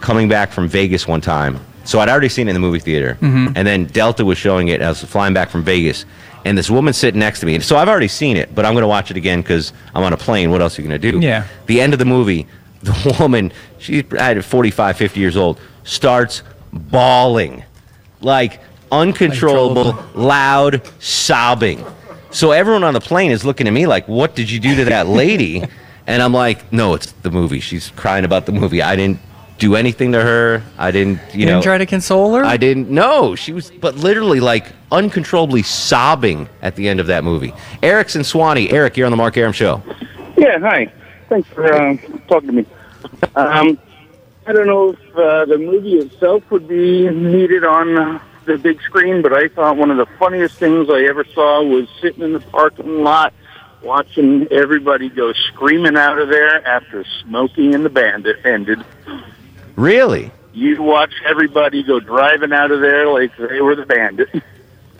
coming 0.00 0.28
back 0.28 0.52
from 0.52 0.68
Vegas 0.68 1.08
one 1.08 1.20
time. 1.20 1.58
So 1.84 1.98
I'd 1.98 2.08
already 2.08 2.28
seen 2.28 2.46
it 2.46 2.50
in 2.50 2.54
the 2.54 2.60
movie 2.60 2.78
theater, 2.78 3.14
mm-hmm. 3.20 3.54
and 3.56 3.66
then 3.66 3.86
Delta 3.86 4.24
was 4.24 4.38
showing 4.38 4.68
it. 4.68 4.80
I 4.82 4.88
was 4.88 5.02
flying 5.02 5.34
back 5.34 5.50
from 5.50 5.64
Vegas, 5.64 6.04
and 6.44 6.56
this 6.56 6.70
woman 6.70 6.92
sitting 6.92 7.18
next 7.18 7.40
to 7.40 7.46
me. 7.46 7.58
So 7.60 7.76
I've 7.76 7.88
already 7.88 8.08
seen 8.08 8.36
it, 8.36 8.54
but 8.54 8.64
I'm 8.64 8.74
going 8.74 8.82
to 8.82 8.88
watch 8.88 9.10
it 9.10 9.16
again 9.16 9.40
because 9.40 9.72
I'm 9.94 10.04
on 10.04 10.12
a 10.12 10.16
plane. 10.16 10.50
What 10.50 10.60
else 10.60 10.78
are 10.78 10.82
you 10.82 10.88
going 10.88 11.00
to 11.00 11.10
do? 11.12 11.18
Yeah. 11.18 11.46
The 11.66 11.80
end 11.80 11.92
of 11.92 11.98
the 11.98 12.04
movie, 12.04 12.46
the 12.82 13.16
woman, 13.18 13.52
she's 13.78 14.04
I 14.12 14.40
45, 14.40 14.96
50 14.96 15.18
years 15.18 15.36
old, 15.36 15.60
starts 15.82 16.42
bawling, 16.72 17.64
like 18.20 18.60
uncontrollable, 18.92 19.88
Uncontrollable. 19.88 20.22
loud 20.22 20.82
sobbing. 21.00 21.84
So 22.30 22.52
everyone 22.52 22.84
on 22.84 22.94
the 22.94 23.00
plane 23.00 23.30
is 23.30 23.44
looking 23.44 23.66
at 23.66 23.72
me 23.72 23.86
like, 23.86 24.06
"What 24.06 24.34
did 24.36 24.50
you 24.50 24.60
do 24.60 24.76
to 24.76 24.84
that 24.86 25.06
lady?" 25.08 25.62
and 26.06 26.22
I'm 26.22 26.32
like, 26.32 26.72
"No, 26.72 26.94
it's 26.94 27.10
the 27.12 27.30
movie. 27.30 27.60
She's 27.60 27.90
crying 27.90 28.24
about 28.24 28.46
the 28.46 28.52
movie. 28.52 28.80
I 28.82 28.94
didn't 28.96 29.18
do 29.58 29.76
anything 29.76 30.12
to 30.12 30.20
her. 30.22 30.62
I 30.78 30.90
didn't, 30.90 31.18
you, 31.32 31.40
You 31.40 31.46
know." 31.46 31.52
didn't 31.54 31.64
try 31.64 31.78
to 31.78 31.86
console 31.86 32.34
her? 32.36 32.44
I 32.44 32.56
didn't 32.56 32.88
know. 32.90 33.34
She 33.34 33.52
was, 33.52 33.70
but 33.70 33.96
literally 33.96 34.40
like 34.40 34.66
uncontrollably 34.90 35.62
sobbing 35.62 36.48
at 36.62 36.76
the 36.76 36.88
end 36.88 37.00
of 37.00 37.06
that 37.08 37.22
movie. 37.24 37.52
Eric's 37.82 38.16
in 38.16 38.22
Suwanee. 38.22 38.72
Eric, 38.72 38.96
you're 38.96 39.06
on 39.06 39.12
the 39.12 39.16
Mark 39.16 39.36
Arum 39.36 39.52
Show. 39.52 39.82
Yeah, 40.36 40.58
hi. 40.58 40.92
Thanks 41.28 41.48
for 41.50 41.72
uh, 41.72 41.96
talking 42.28 42.48
to 42.48 42.52
me. 42.52 42.66
Um, 43.36 43.78
I 44.46 44.52
don't 44.52 44.66
know 44.66 44.90
if 44.90 45.16
uh, 45.16 45.44
the 45.44 45.58
movie 45.58 45.94
itself 45.94 46.42
would 46.50 46.66
be 46.66 47.08
needed 47.10 47.64
on 47.64 48.20
the 48.44 48.58
big 48.58 48.80
screen, 48.82 49.22
but 49.22 49.32
I 49.32 49.48
thought 49.48 49.76
one 49.76 49.90
of 49.90 49.96
the 49.96 50.06
funniest 50.18 50.56
things 50.56 50.88
I 50.90 51.02
ever 51.02 51.24
saw 51.34 51.62
was 51.62 51.88
sitting 52.00 52.22
in 52.22 52.32
the 52.32 52.40
parking 52.40 53.02
lot 53.02 53.32
watching 53.82 54.46
everybody 54.50 55.08
go 55.08 55.32
screaming 55.32 55.96
out 55.96 56.18
of 56.18 56.28
there 56.28 56.66
after 56.66 57.04
Smokey 57.22 57.72
and 57.72 57.84
the 57.84 57.90
Bandit 57.90 58.36
ended. 58.44 58.84
Really? 59.76 60.30
You'd 60.52 60.80
watch 60.80 61.12
everybody 61.26 61.82
go 61.82 61.98
driving 61.98 62.52
out 62.52 62.70
of 62.70 62.80
there 62.80 63.08
like 63.08 63.36
they 63.36 63.60
were 63.60 63.74
the 63.74 63.86
bandit. 63.86 64.28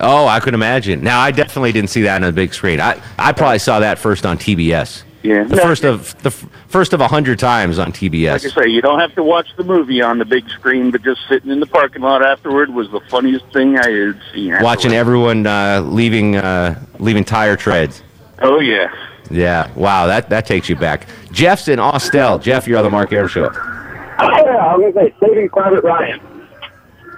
Oh, 0.01 0.27
I 0.27 0.41
could 0.41 0.55
imagine. 0.55 1.05
Now, 1.05 1.21
I 1.21 1.31
definitely 1.31 1.73
didn't 1.73 1.91
see 1.91 2.03
that 2.03 2.17
on 2.17 2.23
the 2.23 2.33
big 2.33 2.55
screen. 2.55 2.81
I, 2.81 3.01
I 3.19 3.33
probably 3.33 3.59
saw 3.59 3.81
that 3.81 3.99
first 3.99 4.27
on 4.27 4.39
TBS. 4.39 5.05
Yeah. 5.23 5.45
The 5.45 5.57
first 5.57 5.85
of 5.85 6.21
the 6.23 6.31
f- 6.31 6.47
first 6.67 6.93
of 6.93 7.01
a 7.01 7.07
hundred 7.09 7.39
times 7.39 7.79
on 7.79 7.93
TBS. 7.93 8.45
Like 8.45 8.57
I 8.59 8.65
say, 8.65 8.71
you 8.71 8.83
don't 8.83 8.99
have 8.99 9.15
to 9.15 9.23
watch 9.23 9.47
the 9.57 9.63
movie 9.65 10.03
on 10.03 10.19
the 10.19 10.25
big 10.25 10.49
screen, 10.51 10.91
but 10.91 11.03
just 11.03 11.21
sitting 11.29 11.51
in 11.51 11.61
the 11.61 11.67
parking 11.67 12.03
lot 12.03 12.25
afterward 12.25 12.71
was 12.71 12.91
the 12.91 13.01
funniest 13.09 13.47
thing 13.53 13.79
I 13.79 13.89
had 13.89 14.21
seen. 14.35 14.57
Watching 14.61 14.93
everyone 14.93 15.47
uh, 15.47 15.81
leaving 15.85 16.37
uh, 16.37 16.81
leaving 16.99 17.25
tire 17.25 17.57
treads. 17.57 18.03
Oh 18.41 18.59
yeah. 18.59 18.93
Yeah. 19.31 19.73
Wow. 19.75 20.07
That 20.09 20.29
that 20.31 20.45
takes 20.47 20.69
you 20.69 20.75
back. 20.77 21.07
Jeff's 21.31 21.69
in 21.69 21.79
Austell. 21.79 22.39
Jeff, 22.41 22.67
you're 22.67 22.79
on 22.79 22.85
the 22.85 22.91
Mark 22.91 23.13
Air 23.13 23.29
Show. 23.29 23.51
Yeah, 23.53 24.29
I 24.29 24.77
was 24.77 24.93
going 24.93 25.11
to 25.11 25.11
say 25.21 25.27
Saving 25.27 25.49
Private 25.49 25.83
Ryan. 25.83 26.21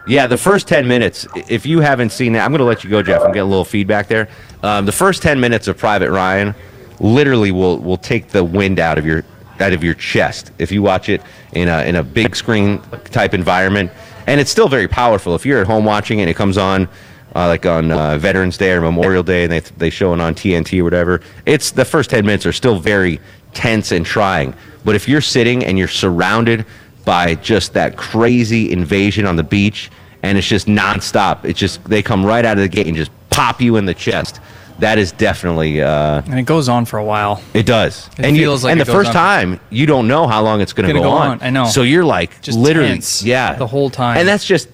Yeah, 0.06 0.26
the 0.26 0.36
first 0.36 0.68
10 0.68 0.86
minutes, 0.86 1.26
if 1.48 1.64
you 1.64 1.80
haven't 1.80 2.10
seen 2.10 2.34
that, 2.34 2.44
I'm 2.44 2.50
going 2.50 2.58
to 2.58 2.64
let 2.64 2.84
you 2.84 2.90
go, 2.90 3.02
Jeff, 3.02 3.22
I'm 3.22 3.28
getting 3.28 3.42
a 3.42 3.46
little 3.46 3.64
feedback 3.64 4.06
there. 4.06 4.28
Um, 4.62 4.84
the 4.84 4.92
first 4.92 5.22
10 5.22 5.40
minutes 5.40 5.66
of 5.66 5.78
Private 5.78 6.10
Ryan 6.10 6.54
literally 7.00 7.52
will, 7.52 7.78
will 7.78 7.96
take 7.96 8.28
the 8.28 8.44
wind 8.44 8.78
out 8.78 8.98
of 8.98 9.06
your 9.06 9.24
out 9.60 9.72
of 9.72 9.84
your 9.84 9.94
chest 9.94 10.50
if 10.58 10.72
you 10.72 10.82
watch 10.82 11.08
it 11.08 11.22
in 11.52 11.68
a, 11.68 11.84
in 11.84 11.94
a 11.94 12.02
big 12.02 12.34
screen 12.34 12.80
type 13.04 13.34
environment. 13.34 13.88
And 14.26 14.40
it's 14.40 14.50
still 14.50 14.68
very 14.68 14.88
powerful. 14.88 15.36
If 15.36 15.46
you're 15.46 15.60
at 15.60 15.66
home 15.68 15.84
watching 15.84 16.18
it 16.18 16.22
and 16.22 16.30
it 16.30 16.34
comes 16.34 16.58
on 16.58 16.88
uh, 17.36 17.46
like 17.46 17.64
on 17.64 17.92
uh, 17.92 18.18
Veterans 18.18 18.56
Day 18.58 18.72
or 18.72 18.80
Memorial 18.80 19.22
Day 19.22 19.44
and 19.44 19.52
they, 19.52 19.60
they 19.60 19.90
show 19.90 20.12
it 20.12 20.20
on 20.20 20.34
TNT 20.34 20.80
or 20.80 20.84
whatever, 20.84 21.20
it's 21.46 21.70
the 21.70 21.84
first 21.84 22.10
10 22.10 22.26
minutes 22.26 22.46
are 22.46 22.52
still 22.52 22.80
very 22.80 23.20
tense 23.52 23.92
and 23.92 24.04
trying. 24.04 24.54
But 24.84 24.96
if 24.96 25.08
you're 25.08 25.20
sitting 25.20 25.64
and 25.64 25.78
you're 25.78 25.88
surrounded 25.88 26.66
by 27.04 27.36
just 27.36 27.74
that 27.74 27.96
crazy 27.96 28.72
invasion 28.72 29.26
on 29.26 29.36
the 29.36 29.42
beach, 29.44 29.90
and 30.24 30.38
it's 30.38 30.46
just 30.46 30.66
nonstop. 30.66 31.44
It's 31.44 31.58
just 31.58 31.84
they 31.84 32.02
come 32.02 32.24
right 32.24 32.44
out 32.44 32.56
of 32.56 32.62
the 32.62 32.68
gate 32.68 32.86
and 32.86 32.96
just 32.96 33.10
pop 33.28 33.60
you 33.60 33.76
in 33.76 33.84
the 33.84 33.92
chest. 33.92 34.40
That 34.80 34.98
is 34.98 35.12
definitely 35.12 35.80
uh, 35.82 36.22
And 36.26 36.38
it 36.38 36.46
goes 36.46 36.68
on 36.68 36.84
for 36.84 36.98
a 36.98 37.04
while. 37.04 37.40
it 37.54 37.64
does. 37.64 38.08
It 38.18 38.24
and 38.24 38.36
you, 38.36 38.42
feels 38.42 38.64
like 38.64 38.72
and 38.72 38.80
it 38.80 38.84
the 38.86 38.92
first 38.92 39.08
on. 39.08 39.14
time 39.14 39.60
you 39.70 39.86
don't 39.86 40.08
know 40.08 40.26
how 40.26 40.42
long 40.42 40.60
it's 40.60 40.72
going 40.72 40.88
to 40.88 40.92
Gonna 40.92 41.04
go, 41.04 41.10
go 41.10 41.16
on. 41.16 41.30
on, 41.32 41.42
I 41.42 41.50
know. 41.50 41.66
So 41.66 41.82
you're 41.82 42.04
like 42.04 42.40
Just 42.42 42.58
literally, 42.58 42.88
tense 42.88 43.22
yeah, 43.22 43.54
the 43.54 43.66
whole 43.66 43.88
time. 43.88 44.18
And 44.18 44.26
that's 44.26 44.44
just 44.44 44.68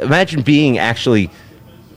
imagine 0.00 0.42
being 0.42 0.78
actually 0.78 1.30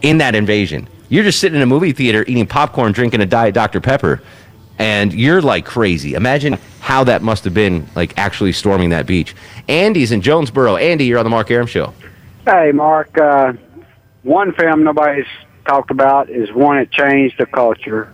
in 0.04 0.20
that 0.20 0.36
invasion. 0.36 0.88
You're 1.10 1.24
just 1.24 1.40
sitting 1.40 1.56
in 1.56 1.62
a 1.62 1.66
movie 1.66 1.94
theater 1.94 2.24
eating 2.28 2.46
popcorn, 2.46 2.92
drinking 2.92 3.22
a 3.22 3.26
diet 3.26 3.54
Dr 3.56 3.82
Pepper, 3.82 4.22
and 4.78 5.12
you're 5.14 5.42
like 5.42 5.66
crazy. 5.66 6.14
Imagine 6.14 6.60
how 6.80 7.04
that 7.06 7.24
must 7.24 7.44
have 7.46 7.54
been 7.56 7.88
like 7.96 8.16
actually 8.20 8.52
storming 8.52 8.90
that 8.92 9.08
beach. 9.08 9.34
Andy's 9.68 10.12
in 10.12 10.22
Jonesboro. 10.22 10.76
Andy, 10.76 11.06
you're 11.06 11.18
on 11.18 11.26
the 11.26 11.30
Mark 11.32 11.50
Arum 11.50 11.66
show. 11.66 11.94
Hey, 12.46 12.72
Mark. 12.72 13.18
Uh, 13.18 13.54
one 14.24 14.54
film 14.54 14.84
nobody's 14.84 15.26
talked 15.68 15.92
about 15.92 16.30
is 16.30 16.52
one 16.52 16.78
that 16.78 16.92
changed 16.92 17.38
the 17.38 17.46
culture 17.46 18.14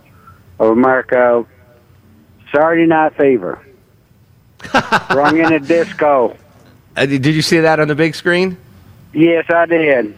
of 0.58 0.70
America. 0.70 1.46
Saturday 2.52 2.86
Night 2.86 3.16
Fever. 3.16 3.64
Rung 5.10 5.38
in 5.38 5.52
a 5.52 5.60
disco. 5.60 6.36
Uh, 6.96 7.06
did 7.06 7.26
you 7.26 7.42
see 7.42 7.60
that 7.60 7.80
on 7.80 7.88
the 7.88 7.94
big 7.94 8.14
screen? 8.14 8.56
Yes, 9.12 9.44
I 9.48 9.66
did. 9.66 10.16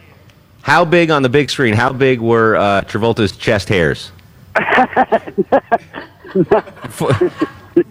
How 0.61 0.85
big 0.85 1.09
on 1.11 1.23
the 1.23 1.29
big 1.29 1.49
screen? 1.49 1.73
How 1.73 1.91
big 1.91 2.19
were 2.19 2.55
uh, 2.55 2.81
Travolta's 2.81 3.35
chest 3.35 3.69
hairs? 3.69 4.11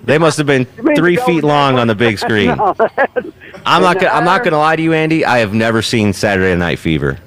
they 0.05 0.19
must 0.19 0.37
have 0.39 0.47
been 0.47 0.65
three 0.97 1.17
feet 1.17 1.43
long 1.43 1.79
on 1.79 1.87
the 1.87 1.95
big 1.95 2.19
screen. 2.25 2.51
I'm 2.51 3.83
not. 3.83 3.99
Gonna, 4.01 4.09
I'm 4.09 4.25
not 4.25 4.43
going 4.43 4.53
to 4.53 4.59
lie 4.59 4.77
to 4.77 4.83
you, 4.83 4.93
Andy. 4.93 5.25
I 5.25 5.39
have 5.39 5.55
never 5.55 5.83
seen 5.83 6.13
Saturday 6.13 6.55
Night 6.57 6.79
Fever. 6.79 7.19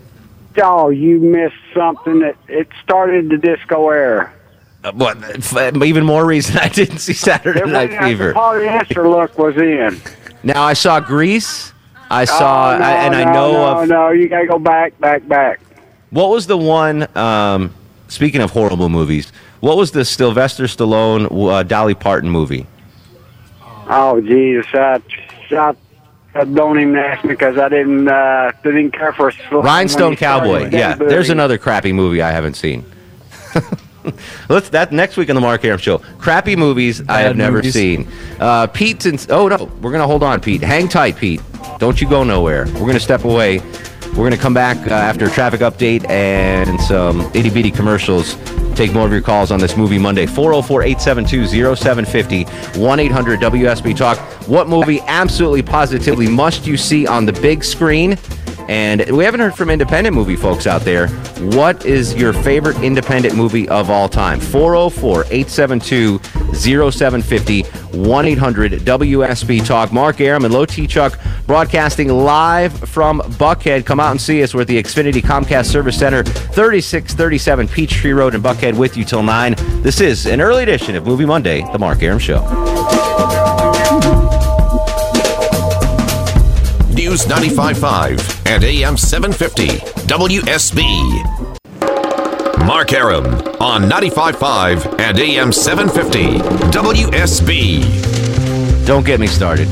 Oh, 0.64 0.90
you 0.90 1.20
missed 1.20 1.56
something 1.74 2.20
that 2.20 2.36
it 2.48 2.68
started 2.84 3.30
the 3.30 3.38
disco 3.38 3.90
era. 3.90 4.32
Uh, 4.84 4.92
what? 4.94 5.18
f- 5.24 5.76
Even 5.84 6.06
more 6.06 6.26
reason 6.26 6.58
I 6.62 6.70
didn't 6.70 7.00
see 7.00 7.14
Saturday 7.14 7.66
Night 7.70 7.98
Fever. 8.04 8.30
The 8.30 8.34
polyester 8.40 9.10
look 9.10 9.38
was 9.38 9.58
in. 9.58 10.00
Now 10.44 10.64
I 10.64 10.74
saw 10.74 11.00
Grease. 11.00 11.74
I 12.12 12.26
saw, 12.26 12.74
Oh, 12.74 12.78
no, 12.80 12.86
I, 12.86 12.92
and 13.06 13.16
I 13.16 13.24
no, 13.26 13.32
know 13.34 13.52
no, 13.52 13.82
of 13.84 13.90
No, 13.90 14.10
you 14.12 14.28
gotta 14.30 14.48
go 14.48 14.58
back, 14.58 14.98
back, 15.00 15.28
back. 15.28 15.60
what 16.10 16.30
was 16.30 16.48
the 16.48 16.58
one. 16.58 17.08
Um, 17.18 17.74
speaking 18.08 18.42
of 18.42 18.50
horrible 18.52 18.90
movies, 18.90 19.32
what 19.60 19.78
was 19.78 19.92
the 19.92 20.04
Sylvester 20.06 20.64
Stallone 20.64 21.28
uh, 21.52 21.62
Dolly 21.64 21.94
Parton 21.94 22.30
movie? 22.30 22.66
Oh, 23.92 24.22
Jesus, 24.22 24.66
I, 24.74 25.02
I, 25.52 25.76
I 26.40 26.46
don't 26.46 26.80
even 26.80 26.96
ask 26.96 27.28
because 27.28 27.58
I 27.58 27.68
didn't, 27.70 28.08
uh, 28.08 28.52
didn't 28.64 28.92
care 28.92 29.12
for. 29.12 29.32
Stallone 29.32 29.64
Rhinestone 29.64 30.16
Cowboy. 30.16 30.70
Yeah, 30.72 30.96
Danny 30.96 31.10
there's 31.10 31.30
another 31.30 31.58
crappy 31.58 31.92
movie 31.92 32.22
I 32.22 32.32
haven't 32.32 32.56
seen. 32.56 32.86
Let's 34.50 34.70
that 34.70 34.92
next 34.92 35.18
week 35.18 35.30
on 35.30 35.36
the 35.36 35.42
Mark 35.42 35.66
Arum 35.66 35.80
Show. 35.80 35.98
Crappy 35.98 36.56
movies 36.56 37.02
I 37.02 37.06
Bad 37.06 37.26
have 37.26 37.38
never 37.38 37.62
seen. 37.64 38.08
Uh, 38.40 38.68
Pete's 38.68 39.06
in. 39.06 39.20
Oh 39.30 39.48
no, 39.48 39.66
we're 39.82 39.92
gonna 39.92 40.08
hold 40.08 40.24
on, 40.24 40.40
Pete. 40.40 40.62
Hang 40.62 40.88
tight, 40.88 41.18
Pete. 41.18 41.42
Don't 41.78 42.02
you 42.02 42.10
go 42.10 42.24
nowhere. 42.24 42.66
We're 42.74 42.88
gonna 42.88 43.00
step 43.00 43.24
away. 43.24 43.60
We're 44.10 44.26
gonna 44.26 44.38
come 44.38 44.54
back 44.54 44.78
uh, 44.88 44.94
after 44.94 45.26
a 45.26 45.30
traffic 45.30 45.62
update 45.62 46.08
and 46.10 46.80
some 46.82 47.22
itty 47.34 47.50
bitty 47.50 47.72
commercials. 47.72 48.36
Take 48.76 48.94
more 48.94 49.06
of 49.06 49.12
your 49.12 49.22
calls 49.22 49.52
on 49.52 49.60
this 49.60 49.76
movie 49.76 50.00
Monday. 50.00 50.26
404 50.26 50.84
872 50.84 51.76
0750 51.76 52.80
1 52.80 53.00
800 53.00 53.40
WSB 53.40 53.96
Talk. 53.96 54.18
What 54.48 54.68
movie 54.68 55.00
absolutely 55.02 55.62
positively 55.62 56.28
must 56.28 56.66
you 56.66 56.78
see 56.78 57.06
on 57.06 57.26
the 57.26 57.34
big 57.34 57.64
screen? 57.64 58.18
And 58.70 59.10
we 59.10 59.24
haven't 59.24 59.40
heard 59.40 59.56
from 59.56 59.72
independent 59.72 60.16
movie 60.16 60.36
folks 60.36 60.68
out 60.68 60.82
there. 60.82 61.08
What 61.40 61.88
is 61.88 62.14
your 62.14 62.34
favorite 62.34 62.78
independent 62.84 63.36
movie 63.36 63.68
of 63.68 63.90
all 63.90 64.08
time? 64.08 64.40
404 64.40 65.24
872 65.24 66.20
0750 66.54 67.64
1 67.64 68.26
800 68.26 68.74
WSB 68.74 69.66
Talk. 69.66 69.92
Mark 69.92 70.22
Arum 70.22 70.46
and 70.46 70.54
Low 70.54 70.68
T 70.68 70.86
Chuck 70.86 71.20
broadcasting 71.48 72.10
live 72.10 72.72
from 72.88 73.22
Buckhead. 73.22 73.88
Come 73.88 74.00
out 74.00 74.12
and 74.12 74.22
see 74.22 74.44
us. 74.44 74.54
We're 74.54 74.62
at 74.62 74.68
the 74.68 74.78
Xfinity 74.78 75.22
Comcast 75.22 75.66
Service 75.66 75.98
Center, 75.98 76.24
3637 76.24 77.68
Peachtree 77.70 78.12
Road 78.12 78.36
in 78.36 78.44
Buckhead, 78.44 78.78
with 78.78 78.96
you 78.96 79.04
till 79.04 79.24
9. 79.24 79.56
This 79.82 80.00
is 80.00 80.28
an 80.28 80.42
early 80.42 80.62
edition 80.62 80.96
of 80.96 81.08
Movie 81.08 81.26
Monday, 81.26 81.62
The 81.72 81.80
Mark 81.80 82.04
Arum 82.04 82.20
Show. 82.20 82.99
News 87.10 87.26
95.5 87.26 88.46
and 88.46 88.64
AM 88.64 88.96
750 88.96 89.80
WSB. 90.06 90.78
Mark 92.68 92.94
Arum 92.94 93.26
on 93.60 93.90
95.5 93.90 95.00
and 95.00 95.18
AM 95.18 95.52
750 95.52 96.38
WSB. 96.70 98.86
Don't 98.86 99.04
get 99.04 99.20
me 99.20 99.26
started. 99.26 99.68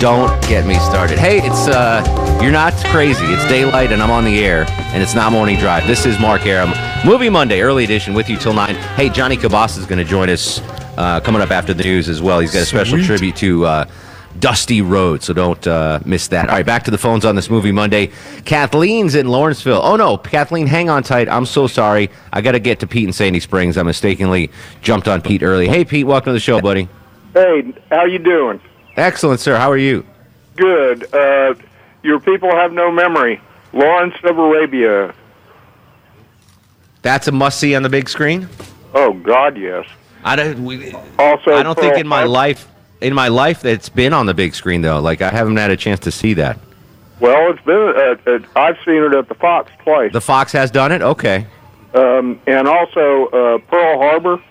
Don't 0.00 0.38
get 0.46 0.66
me 0.66 0.74
started. 0.80 1.18
Hey, 1.18 1.38
it's 1.38 1.66
uh 1.66 2.04
you're 2.42 2.52
not 2.52 2.74
crazy. 2.88 3.24
It's 3.24 3.48
daylight 3.48 3.90
and 3.90 4.02
I'm 4.02 4.10
on 4.10 4.26
the 4.26 4.44
air 4.44 4.66
and 4.68 5.02
it's 5.02 5.14
not 5.14 5.32
morning 5.32 5.58
drive. 5.58 5.86
This 5.86 6.04
is 6.04 6.18
Mark 6.18 6.44
Arum. 6.44 6.74
Movie 7.06 7.30
Monday, 7.30 7.62
early 7.62 7.84
edition 7.84 8.12
with 8.12 8.28
you 8.28 8.36
till 8.36 8.52
9. 8.52 8.74
Hey, 8.74 9.08
Johnny 9.08 9.38
Cabas 9.38 9.78
is 9.78 9.86
going 9.86 9.98
to 9.98 10.04
join 10.04 10.28
us 10.28 10.60
uh, 10.98 11.20
coming 11.20 11.40
up 11.40 11.52
after 11.52 11.72
the 11.72 11.84
news 11.84 12.10
as 12.10 12.20
well. 12.20 12.40
He's 12.40 12.52
got 12.52 12.64
a 12.64 12.66
special 12.66 12.98
Sweet. 12.98 13.06
tribute 13.06 13.36
to 13.36 13.64
uh, 13.64 13.86
Dusty 14.38 14.82
Rhodes, 14.82 15.26
so 15.26 15.34
don't 15.34 15.66
uh, 15.66 16.00
miss 16.04 16.28
that. 16.28 16.48
All 16.48 16.56
right, 16.56 16.66
back 16.66 16.84
to 16.84 16.90
the 16.90 16.98
phones 16.98 17.24
on 17.24 17.36
this 17.36 17.50
movie 17.50 17.72
Monday. 17.72 18.10
Kathleen's 18.44 19.14
in 19.14 19.28
Lawrenceville. 19.28 19.80
Oh 19.82 19.96
no, 19.96 20.16
Kathleen, 20.16 20.66
hang 20.66 20.88
on 20.90 21.02
tight. 21.02 21.28
I'm 21.28 21.46
so 21.46 21.66
sorry. 21.66 22.10
I 22.32 22.40
got 22.40 22.52
to 22.52 22.60
get 22.60 22.80
to 22.80 22.86
Pete 22.86 23.06
in 23.06 23.12
Sandy 23.12 23.40
Springs. 23.40 23.76
I 23.76 23.82
mistakenly 23.82 24.50
jumped 24.80 25.06
on 25.08 25.20
Pete 25.22 25.42
early. 25.42 25.68
Hey, 25.68 25.84
Pete, 25.84 26.06
welcome 26.06 26.30
to 26.30 26.32
the 26.32 26.40
show, 26.40 26.60
buddy. 26.60 26.88
Hey, 27.34 27.72
how 27.90 28.04
you 28.04 28.18
doing? 28.18 28.60
Excellent, 28.96 29.40
sir. 29.40 29.56
How 29.56 29.70
are 29.70 29.76
you? 29.78 30.04
Good. 30.56 31.12
Uh, 31.14 31.54
your 32.02 32.20
people 32.20 32.50
have 32.50 32.72
no 32.72 32.90
memory. 32.90 33.40
Lawrence 33.72 34.14
of 34.24 34.38
Arabia. 34.38 35.14
That's 37.02 37.26
a 37.28 37.32
must 37.32 37.58
see 37.58 37.74
on 37.74 37.82
the 37.82 37.88
big 37.88 38.08
screen. 38.08 38.48
Oh 38.94 39.12
God, 39.12 39.56
yes. 39.56 39.86
I 40.24 40.36
don't. 40.36 40.64
We, 40.64 40.92
Also, 41.18 41.54
I 41.54 41.62
don't 41.62 41.78
think 41.78 41.96
in 41.96 42.06
my 42.06 42.24
life, 42.24 42.68
in 43.02 43.14
my 43.14 43.28
life, 43.28 43.60
that's 43.62 43.88
been 43.88 44.12
on 44.12 44.26
the 44.26 44.34
big 44.34 44.54
screen 44.54 44.82
though. 44.82 45.00
Like 45.00 45.20
I 45.22 45.30
haven't 45.30 45.56
had 45.56 45.70
a 45.70 45.76
chance 45.76 46.00
to 46.00 46.10
see 46.10 46.34
that. 46.34 46.58
Well, 47.20 47.52
it's 47.52 47.62
been. 47.64 47.76
Uh, 47.76 48.30
uh, 48.30 48.38
I've 48.56 48.78
seen 48.84 49.02
it 49.02 49.14
at 49.14 49.28
the 49.28 49.34
Fox 49.34 49.70
twice. 49.84 50.12
The 50.12 50.20
Fox 50.20 50.52
has 50.52 50.70
done 50.70 50.90
it. 50.92 51.02
Okay. 51.02 51.46
um, 51.94 52.40
and 52.46 52.66
also 52.66 53.26
uh, 53.26 53.58
Pearl 53.58 53.98
Harbor. 53.98 54.42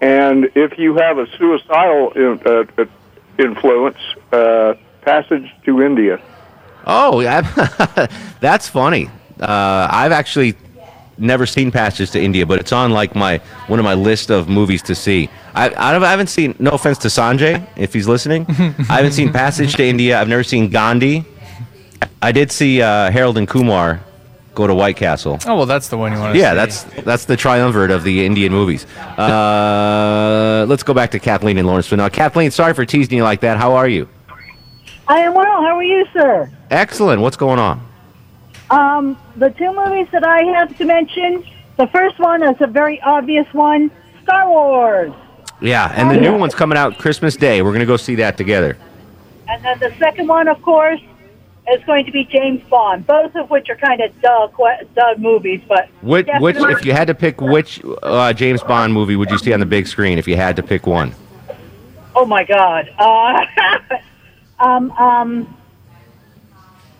And 0.00 0.48
if 0.54 0.78
you 0.78 0.94
have 0.96 1.18
a 1.18 1.26
suicidal 1.36 2.12
in, 2.12 2.40
uh, 2.46 2.64
uh, 2.78 2.84
influence, 3.38 3.98
uh, 4.32 4.74
Passage 5.02 5.50
to 5.64 5.80
India. 5.82 6.20
Oh, 6.86 7.20
yeah. 7.20 7.40
that's 8.40 8.68
funny. 8.68 9.08
Uh, 9.40 9.88
I've 9.90 10.12
actually 10.12 10.54
never 11.20 11.46
seen 11.46 11.70
Passage 11.70 12.10
to 12.12 12.20
India, 12.20 12.44
but 12.46 12.58
it's 12.58 12.72
on 12.72 12.90
like 12.90 13.14
my 13.14 13.38
one 13.68 13.78
of 13.78 13.84
my 13.84 13.94
list 13.94 14.30
of 14.30 14.48
movies 14.48 14.82
to 14.82 14.94
see. 14.94 15.28
I, 15.54 15.70
I 15.74 15.92
haven't 16.10 16.28
seen. 16.28 16.54
No 16.58 16.70
offense 16.72 16.98
to 16.98 17.08
Sanjay, 17.08 17.66
if 17.76 17.92
he's 17.92 18.08
listening, 18.08 18.46
I 18.48 18.96
haven't 18.96 19.12
seen 19.12 19.32
Passage 19.32 19.74
to 19.74 19.84
India. 19.84 20.20
I've 20.20 20.28
never 20.28 20.44
seen 20.44 20.70
Gandhi. 20.70 21.24
I 22.22 22.32
did 22.32 22.50
see 22.50 22.80
uh, 22.82 23.10
Harold 23.10 23.36
and 23.38 23.46
Kumar 23.48 24.00
go 24.54 24.66
to 24.66 24.74
White 24.74 24.96
Castle. 24.96 25.38
Oh 25.46 25.56
well, 25.56 25.66
that's 25.66 25.88
the 25.88 25.96
one 25.98 26.12
you 26.12 26.18
want 26.18 26.34
to 26.34 26.38
Yeah, 26.40 26.50
see. 26.50 26.56
that's 26.56 27.04
that's 27.04 27.24
the 27.26 27.36
triumvirate 27.36 27.90
of 27.90 28.02
the 28.04 28.24
Indian 28.24 28.52
movies. 28.52 28.86
Uh, 29.18 30.64
let's 30.68 30.82
go 30.82 30.94
back 30.94 31.10
to 31.12 31.18
Kathleen 31.18 31.58
in 31.58 31.66
Lawrenceville. 31.66 31.98
Now, 31.98 32.08
Kathleen, 32.08 32.50
sorry 32.50 32.74
for 32.74 32.84
teasing 32.84 33.16
you 33.16 33.22
like 33.24 33.40
that. 33.40 33.58
How 33.58 33.74
are 33.74 33.88
you? 33.88 34.08
I 35.08 35.18
am 35.20 35.34
well. 35.34 35.62
How 35.62 35.76
are 35.76 35.82
you, 35.82 36.06
sir? 36.12 36.50
Excellent. 36.70 37.20
What's 37.20 37.36
going 37.36 37.58
on? 37.58 37.84
Um, 38.70 39.18
the 39.36 39.50
two 39.50 39.74
movies 39.74 40.06
that 40.12 40.24
I 40.24 40.44
have 40.44 40.76
to 40.78 40.84
mention, 40.84 41.44
the 41.76 41.88
first 41.88 42.18
one 42.18 42.42
is 42.42 42.56
a 42.60 42.66
very 42.66 43.00
obvious 43.00 43.46
one, 43.52 43.90
Star 44.22 44.48
Wars. 44.48 45.12
Yeah, 45.60 45.92
and 45.94 46.10
the 46.10 46.20
new 46.20 46.38
one's 46.38 46.54
coming 46.54 46.78
out 46.78 46.98
Christmas 46.98 47.36
Day. 47.36 47.62
We're 47.62 47.72
gonna 47.72 47.84
go 47.84 47.96
see 47.96 48.14
that 48.16 48.36
together. 48.36 48.78
And 49.48 49.64
then 49.64 49.78
the 49.80 49.92
second 49.98 50.28
one, 50.28 50.46
of 50.48 50.62
course, 50.62 51.00
is 51.72 51.84
going 51.84 52.06
to 52.06 52.12
be 52.12 52.24
James 52.24 52.62
Bond, 52.68 53.06
both 53.06 53.34
of 53.34 53.50
which 53.50 53.68
are 53.68 53.76
kind 53.76 54.00
of 54.00 54.18
duh, 54.20 54.48
duh 54.94 55.14
movies, 55.18 55.60
but 55.68 55.88
Which, 56.02 56.28
which, 56.38 56.56
if 56.56 56.84
you 56.84 56.92
had 56.92 57.08
to 57.08 57.14
pick, 57.14 57.40
which 57.40 57.80
uh, 58.02 58.32
James 58.32 58.62
Bond 58.62 58.92
movie 58.92 59.16
would 59.16 59.30
you 59.30 59.38
see 59.38 59.52
on 59.52 59.60
the 59.60 59.66
big 59.66 59.86
screen 59.86 60.18
if 60.18 60.26
you 60.26 60.36
had 60.36 60.56
to 60.56 60.62
pick 60.62 60.86
one? 60.86 61.14
Oh 62.14 62.26
my 62.26 62.44
God. 62.44 62.88
Uh, 62.98 63.46
um, 64.58 64.90
um, 64.92 65.56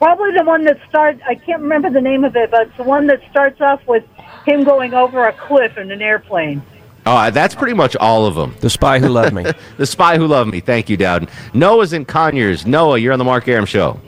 probably 0.00 0.32
the 0.32 0.44
one 0.44 0.64
that 0.64 0.78
starts. 0.88 1.20
I 1.28 1.34
can't 1.34 1.62
remember 1.62 1.90
the 1.90 2.00
name 2.00 2.24
of 2.24 2.34
it, 2.34 2.50
but 2.50 2.68
it's 2.68 2.76
the 2.76 2.84
one 2.84 3.06
that 3.08 3.20
starts 3.30 3.60
off 3.60 3.86
with 3.86 4.04
him 4.46 4.64
going 4.64 4.94
over 4.94 5.24
a 5.24 5.32
cliff 5.32 5.76
in 5.76 5.90
an 5.92 6.02
airplane. 6.02 6.62
Oh, 7.06 7.30
that's 7.30 7.54
pretty 7.54 7.74
much 7.74 7.96
all 7.96 8.26
of 8.26 8.34
them. 8.34 8.54
The 8.60 8.70
Spy 8.70 8.98
Who 8.98 9.08
Loved 9.08 9.34
Me. 9.34 9.44
the 9.76 9.86
Spy 9.86 10.16
Who 10.16 10.26
Loved 10.26 10.50
Me. 10.50 10.60
Thank 10.60 10.88
you, 10.88 10.96
Dowden. 10.96 11.28
Noah's 11.54 11.92
in 11.92 12.04
Conyers. 12.04 12.66
Noah, 12.66 12.98
you're 12.98 13.12
on 13.12 13.18
the 13.18 13.24
Mark 13.24 13.46
Arum 13.46 13.66
Show. 13.66 14.00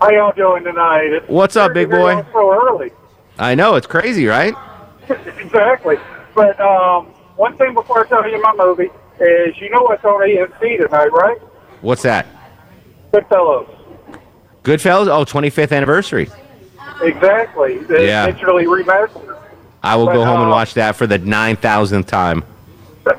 How 0.00 0.10
y'all 0.10 0.32
doing 0.32 0.64
tonight? 0.64 1.12
It's 1.12 1.28
What's 1.28 1.56
up, 1.56 1.74
big 1.74 1.90
boy? 1.90 2.24
So 2.32 2.52
early. 2.52 2.90
I 3.38 3.54
know 3.54 3.74
it's 3.74 3.86
crazy, 3.86 4.26
right? 4.26 4.54
exactly. 5.08 5.96
But 6.34 6.58
um, 6.60 7.06
one 7.36 7.56
thing 7.58 7.74
before 7.74 8.06
I 8.06 8.08
tell 8.08 8.30
you 8.30 8.40
my 8.40 8.54
movie 8.56 8.90
is 9.20 9.58
you 9.58 9.68
know 9.70 9.82
what's 9.82 10.04
on 10.04 10.20
AMC 10.20 10.80
tonight, 10.80 11.12
right? 11.12 11.38
What's 11.82 12.02
that? 12.02 12.26
Goodfellas. 13.12 13.79
Goodfellas. 14.64 15.08
Oh, 15.08 15.24
25th 15.24 15.72
anniversary. 15.72 16.28
Exactly. 17.02 17.74
It's 17.74 17.90
Yeah. 17.90 18.30
digitally 18.30 18.64
remastered. 18.66 19.36
I 19.82 19.96
will 19.96 20.06
go 20.06 20.14
But, 20.18 20.26
home 20.26 20.40
and 20.42 20.48
uh, 20.50 20.54
watch 20.54 20.74
that 20.74 20.96
for 20.96 21.06
the 21.06 21.18
nine 21.18 21.56
thousandth 21.56 22.06
time. 22.06 22.44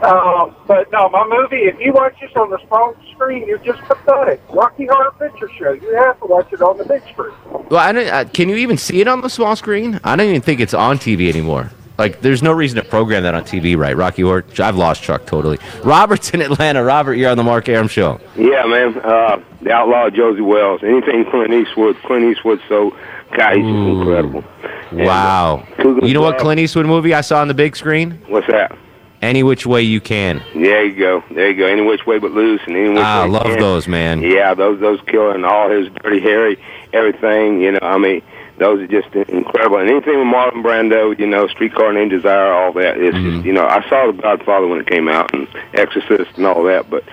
Uh, 0.00 0.50
but 0.68 0.90
no, 0.92 1.08
my 1.08 1.26
movie, 1.26 1.56
if 1.64 1.78
you 1.80 1.92
watch 1.92 2.14
this 2.20 2.30
on 2.36 2.50
the 2.50 2.58
small 2.68 2.94
screen, 3.12 3.46
you're 3.48 3.58
just 3.58 3.80
pathetic. 3.82 4.40
Rocky 4.50 4.86
Horror 4.86 5.12
Picture 5.18 5.50
Show. 5.58 5.72
You 5.72 5.92
have 5.96 6.18
to 6.20 6.26
watch 6.26 6.52
it 6.52 6.62
on 6.62 6.78
the 6.78 6.84
big 6.84 7.02
screen. 7.10 7.32
Well, 7.68 7.80
I 7.80 7.90
don't, 7.92 8.06
uh, 8.08 8.24
can 8.32 8.48
you 8.48 8.54
even 8.56 8.76
see 8.78 9.00
it 9.00 9.08
on 9.08 9.20
the 9.20 9.28
small 9.28 9.56
screen? 9.56 9.98
I 10.04 10.14
don't 10.14 10.28
even 10.28 10.40
think 10.40 10.60
it's 10.60 10.72
on 10.74 10.98
TV 10.98 11.28
anymore. 11.28 11.70
Like, 11.98 12.20
there's 12.20 12.44
no 12.44 12.52
reason 12.52 12.80
to 12.82 12.88
program 12.88 13.24
that 13.24 13.34
on 13.34 13.42
TV, 13.42 13.76
right? 13.76 13.96
Rocky 13.96 14.22
Horror. 14.22 14.44
I've 14.60 14.76
lost 14.76 15.02
Chuck 15.02 15.26
totally. 15.26 15.58
Robert's 15.82 16.30
in 16.30 16.40
Atlanta. 16.40 16.84
Robert, 16.84 17.14
you're 17.14 17.28
on 17.30 17.36
the 17.36 17.42
Mark 17.42 17.68
Arum 17.68 17.88
Show. 17.88 18.20
Yeah, 18.36 18.64
man. 18.66 18.96
Uh, 19.00 19.42
the 19.62 19.72
outlaw 19.72 20.08
Josey 20.08 20.40
Wales. 20.40 20.80
Anything 20.84 21.24
Clint 21.28 21.52
Eastwood. 21.52 21.96
Clint 22.04 22.24
Eastwood. 22.24 22.60
So, 22.68 22.90
God, 23.36 23.56
he's 23.56 23.64
just 23.64 23.76
incredible. 23.98 24.44
Wow. 24.92 25.66
Cougar 25.78 26.06
You 26.06 26.14
know 26.14 26.22
what 26.22 26.38
Clint 26.38 26.60
Eastwood 26.60 26.86
movie 26.86 27.14
I 27.14 27.20
saw 27.20 27.40
on 27.40 27.48
the 27.48 27.54
big 27.54 27.74
screen? 27.74 28.12
What's 28.28 28.46
that? 28.46 28.76
Any 29.20 29.42
Which 29.42 29.66
Way 29.66 29.82
You 29.82 30.00
Can. 30.00 30.40
There 30.54 30.84
you 30.84 30.94
go. 30.96 31.24
There 31.32 31.50
you 31.50 31.56
go. 31.56 31.66
Any 31.66 31.82
which 31.82 32.06
way 32.06 32.20
but 32.20 32.30
loose, 32.30 32.60
and 32.68 32.76
any 32.76 32.90
which 32.90 32.98
Ah, 33.00 33.24
way 33.24 33.30
love 33.30 33.42
can. 33.46 33.58
those, 33.58 33.88
man. 33.88 34.22
Yeah, 34.22 34.54
those 34.54 34.78
those 34.78 35.00
killer 35.08 35.34
and 35.34 35.44
all 35.44 35.68
his 35.68 35.88
Dirty 36.04 36.20
Harry, 36.20 36.56
everything. 36.92 37.60
You 37.60 37.72
know, 37.72 37.80
I 37.82 37.98
mean, 37.98 38.22
those 38.58 38.80
are 38.80 38.86
just 38.86 39.08
incredible. 39.14 39.78
And 39.78 39.88
anything 39.90 40.18
with 40.18 40.26
Marlon 40.26 40.62
Brando, 40.62 41.18
you 41.18 41.26
know, 41.26 41.46
Streetcar 41.48 41.92
Named 41.92 42.10
Desire, 42.10 42.52
all 42.52 42.72
that. 42.74 42.98
It's 42.98 43.16
Mm-hmm. 43.16 43.30
just, 43.36 43.46
you 43.46 43.52
know, 43.52 43.66
I 43.66 43.88
saw 43.88 44.10
The 44.10 44.20
Godfather 44.20 44.66
when 44.66 44.80
it 44.80 44.86
came 44.86 45.08
out, 45.08 45.32
and 45.34 45.48
Exorcist 45.74 46.36
and 46.36 46.46
all 46.46 46.62
that. 46.64 46.90
But 46.90 47.04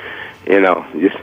you 0.48 0.60
know, 0.60 0.86
just 1.00 1.18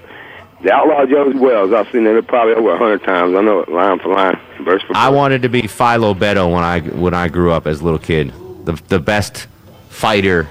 the 0.62 0.72
Outlaw 0.72 1.04
Josey 1.06 1.38
Wales. 1.38 1.72
I've 1.72 1.90
seen 1.92 2.06
it 2.06 2.26
probably 2.26 2.54
over 2.54 2.72
a 2.74 2.78
hundred 2.78 3.02
times. 3.04 3.34
I 3.36 3.40
know 3.40 3.60
it 3.60 3.68
line 3.68 3.98
for 3.98 4.08
line, 4.14 4.38
verse 4.60 4.80
for 4.82 4.88
Verse. 4.88 4.96
I 4.96 5.08
wanted 5.10 5.42
to 5.42 5.48
be 5.48 5.66
Philo 5.66 6.14
Beddoe 6.14 6.52
when 6.52 6.62
I 6.64 6.80
when 6.80 7.14
I 7.14 7.28
grew 7.28 7.50
up 7.52 7.66
as 7.66 7.80
a 7.80 7.84
little 7.84 7.98
kid. 7.98 8.32
The 8.64 8.80
the 8.88 9.00
best 9.00 9.46
fighter 9.88 10.48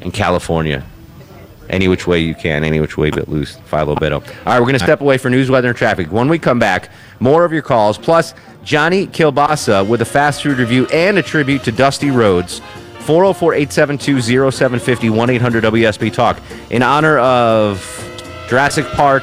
in 0.00 0.10
California. 0.10 0.84
Any 1.70 1.88
which 1.88 2.06
way 2.06 2.18
you 2.18 2.34
can, 2.34 2.64
any 2.64 2.80
which 2.80 2.96
way 2.98 3.10
but 3.10 3.28
loose. 3.28 3.56
Philo 3.66 3.94
Beddoe. 3.94 4.16
All 4.16 4.22
right, 4.44 4.58
we're 4.58 4.66
going 4.66 4.74
to 4.74 4.84
step 4.84 5.00
away 5.00 5.18
for 5.18 5.30
news, 5.30 5.50
weather, 5.50 5.68
and 5.68 5.76
traffic. 5.76 6.10
When 6.10 6.28
we 6.28 6.38
come 6.38 6.58
back, 6.58 6.90
more 7.20 7.44
of 7.44 7.52
your 7.52 7.62
calls, 7.62 7.96
plus 7.96 8.34
Johnny 8.64 9.06
Kilbasa 9.06 9.88
with 9.88 10.02
a 10.02 10.04
fast 10.04 10.42
food 10.42 10.58
review 10.58 10.86
and 10.92 11.16
a 11.16 11.22
tribute 11.22 11.62
to 11.64 11.72
Dusty 11.72 12.10
Rhodes. 12.10 12.60
404 13.00 13.54
872 13.54 14.50
0750 14.50 15.10
1 15.10 15.30
800 15.30 15.64
WSB 15.64 16.12
Talk. 16.12 16.40
In 16.70 16.82
honor 16.82 17.18
of 17.18 17.80
Jurassic 18.48 18.84
Park, 18.88 19.22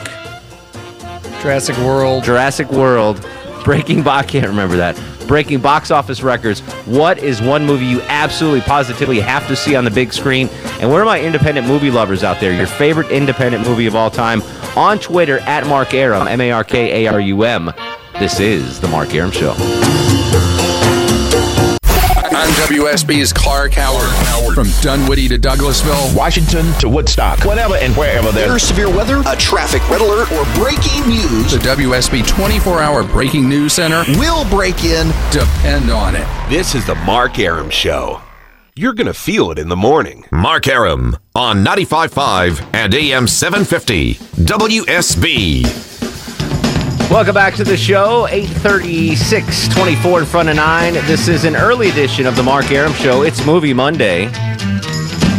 Jurassic 1.41 1.77
World. 1.77 2.23
Jurassic 2.23 2.71
World, 2.71 3.25
Breaking. 3.63 4.07
I 4.07 4.23
can't 4.23 4.47
remember 4.47 4.77
that. 4.77 4.97
Breaking 5.27 5.59
box 5.59 5.91
office 5.91 6.23
records. 6.23 6.61
What 6.85 7.17
is 7.19 7.41
one 7.41 7.65
movie 7.65 7.85
you 7.85 8.01
absolutely 8.03 8.61
positively 8.61 9.19
have 9.19 9.45
to 9.49 9.55
see 9.57 9.75
on 9.75 9.83
the 9.83 9.91
big 9.91 10.13
screen? 10.13 10.47
And 10.79 10.89
where 10.89 11.01
are 11.01 11.05
my 11.05 11.19
independent 11.21 11.67
movie 11.67 11.91
lovers 11.91 12.23
out 12.23 12.39
there? 12.39 12.53
Your 12.53 12.65
favorite 12.65 13.11
independent 13.11 13.67
movie 13.67 13.87
of 13.87 13.95
all 13.95 14.09
time 14.09 14.41
on 14.77 14.99
Twitter 14.99 15.39
at 15.39 15.67
Mark 15.67 15.93
Arum, 15.93 16.27
M 16.27 16.39
A 16.39 16.51
R 16.51 16.63
K 16.63 17.05
A 17.05 17.11
R 17.11 17.19
U 17.19 17.43
M. 17.43 17.73
This 18.19 18.39
is 18.39 18.79
the 18.79 18.87
Mark 18.87 19.13
Arum 19.13 19.31
Show. 19.31 19.51
On 22.31 22.47
WSB's 22.65 23.33
Clark 23.33 23.73
Howard. 23.73 24.26
From 24.57 24.71
Dunwoody 24.81 25.27
to 25.27 25.37
Douglasville, 25.37 26.17
Washington 26.17 26.73
to 26.79 26.89
Woodstock, 26.89 27.45
whatever 27.45 27.75
and 27.75 27.95
wherever 27.95 28.31
There's 28.31 28.47
there's 28.47 28.63
severe 28.63 28.89
weather, 28.89 29.21
a 29.27 29.35
traffic 29.35 29.87
red 29.87 30.01
alert, 30.01 30.31
or 30.31 30.45
breaking 30.55 31.07
news. 31.07 31.51
the 31.51 31.59
WSB 31.59 32.27
24 32.27 32.81
hour 32.81 33.03
breaking 33.03 33.47
news 33.47 33.73
center 33.73 34.03
will 34.19 34.49
break 34.49 34.83
in. 34.83 35.09
Depend 35.29 35.91
on 35.91 36.15
it. 36.15 36.27
This 36.49 36.73
is 36.73 36.87
the 36.87 36.95
Mark 36.95 37.37
Arum 37.37 37.69
Show. 37.69 38.19
You're 38.75 38.95
going 38.95 39.05
to 39.05 39.13
feel 39.13 39.51
it 39.51 39.59
in 39.59 39.69
the 39.69 39.75
morning. 39.75 40.25
Mark 40.31 40.67
Arum 40.67 41.15
on 41.35 41.63
95.5 41.63 42.73
and 42.73 42.95
AM 42.95 43.27
750 43.27 44.15
WSB. 44.15 45.96
Welcome 47.09 47.35
back 47.35 47.55
to 47.55 47.63
the 47.63 47.77
show. 47.77 48.27
836, 48.27 49.69
24 49.69 50.19
in 50.19 50.25
front 50.25 50.49
of 50.49 50.57
9. 50.57 50.93
This 50.93 51.29
is 51.29 51.45
an 51.45 51.55
early 51.55 51.89
edition 51.89 52.25
of 52.25 52.35
the 52.35 52.43
Mark 52.43 52.69
Arum 52.69 52.91
Show. 52.95 53.21
It's 53.21 53.45
Movie 53.45 53.73
Monday. 53.73 54.25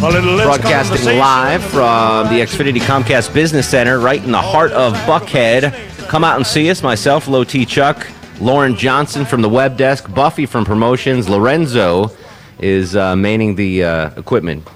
Broadcasting 0.01 1.19
live 1.19 1.63
from 1.63 2.29
the 2.29 2.41
Xfinity 2.41 2.81
Comcast 2.81 3.35
Business 3.35 3.69
Center 3.69 3.99
right 3.99 4.25
in 4.25 4.33
the 4.33 4.41
heart 4.41 4.73
of 4.73 4.95
Buckhead. 5.05 6.09
Come 6.09 6.25
out 6.25 6.37
and 6.37 6.47
see 6.47 6.71
us. 6.71 6.83
Myself, 6.83 7.29
Low 7.29 7.45
T 7.45 7.67
Chuck, 7.67 8.09
Lauren 8.41 8.75
Johnson 8.75 9.27
from 9.27 9.43
the 9.43 9.49
web 9.51 9.77
desk, 9.77 10.13
Buffy 10.15 10.47
from 10.47 10.65
promotions, 10.65 11.29
Lorenzo 11.29 12.11
is 12.59 12.97
uh, 12.97 13.15
manning 13.15 13.57
the 13.57 13.85
uh, 13.85 14.11
equipment. 14.19 14.67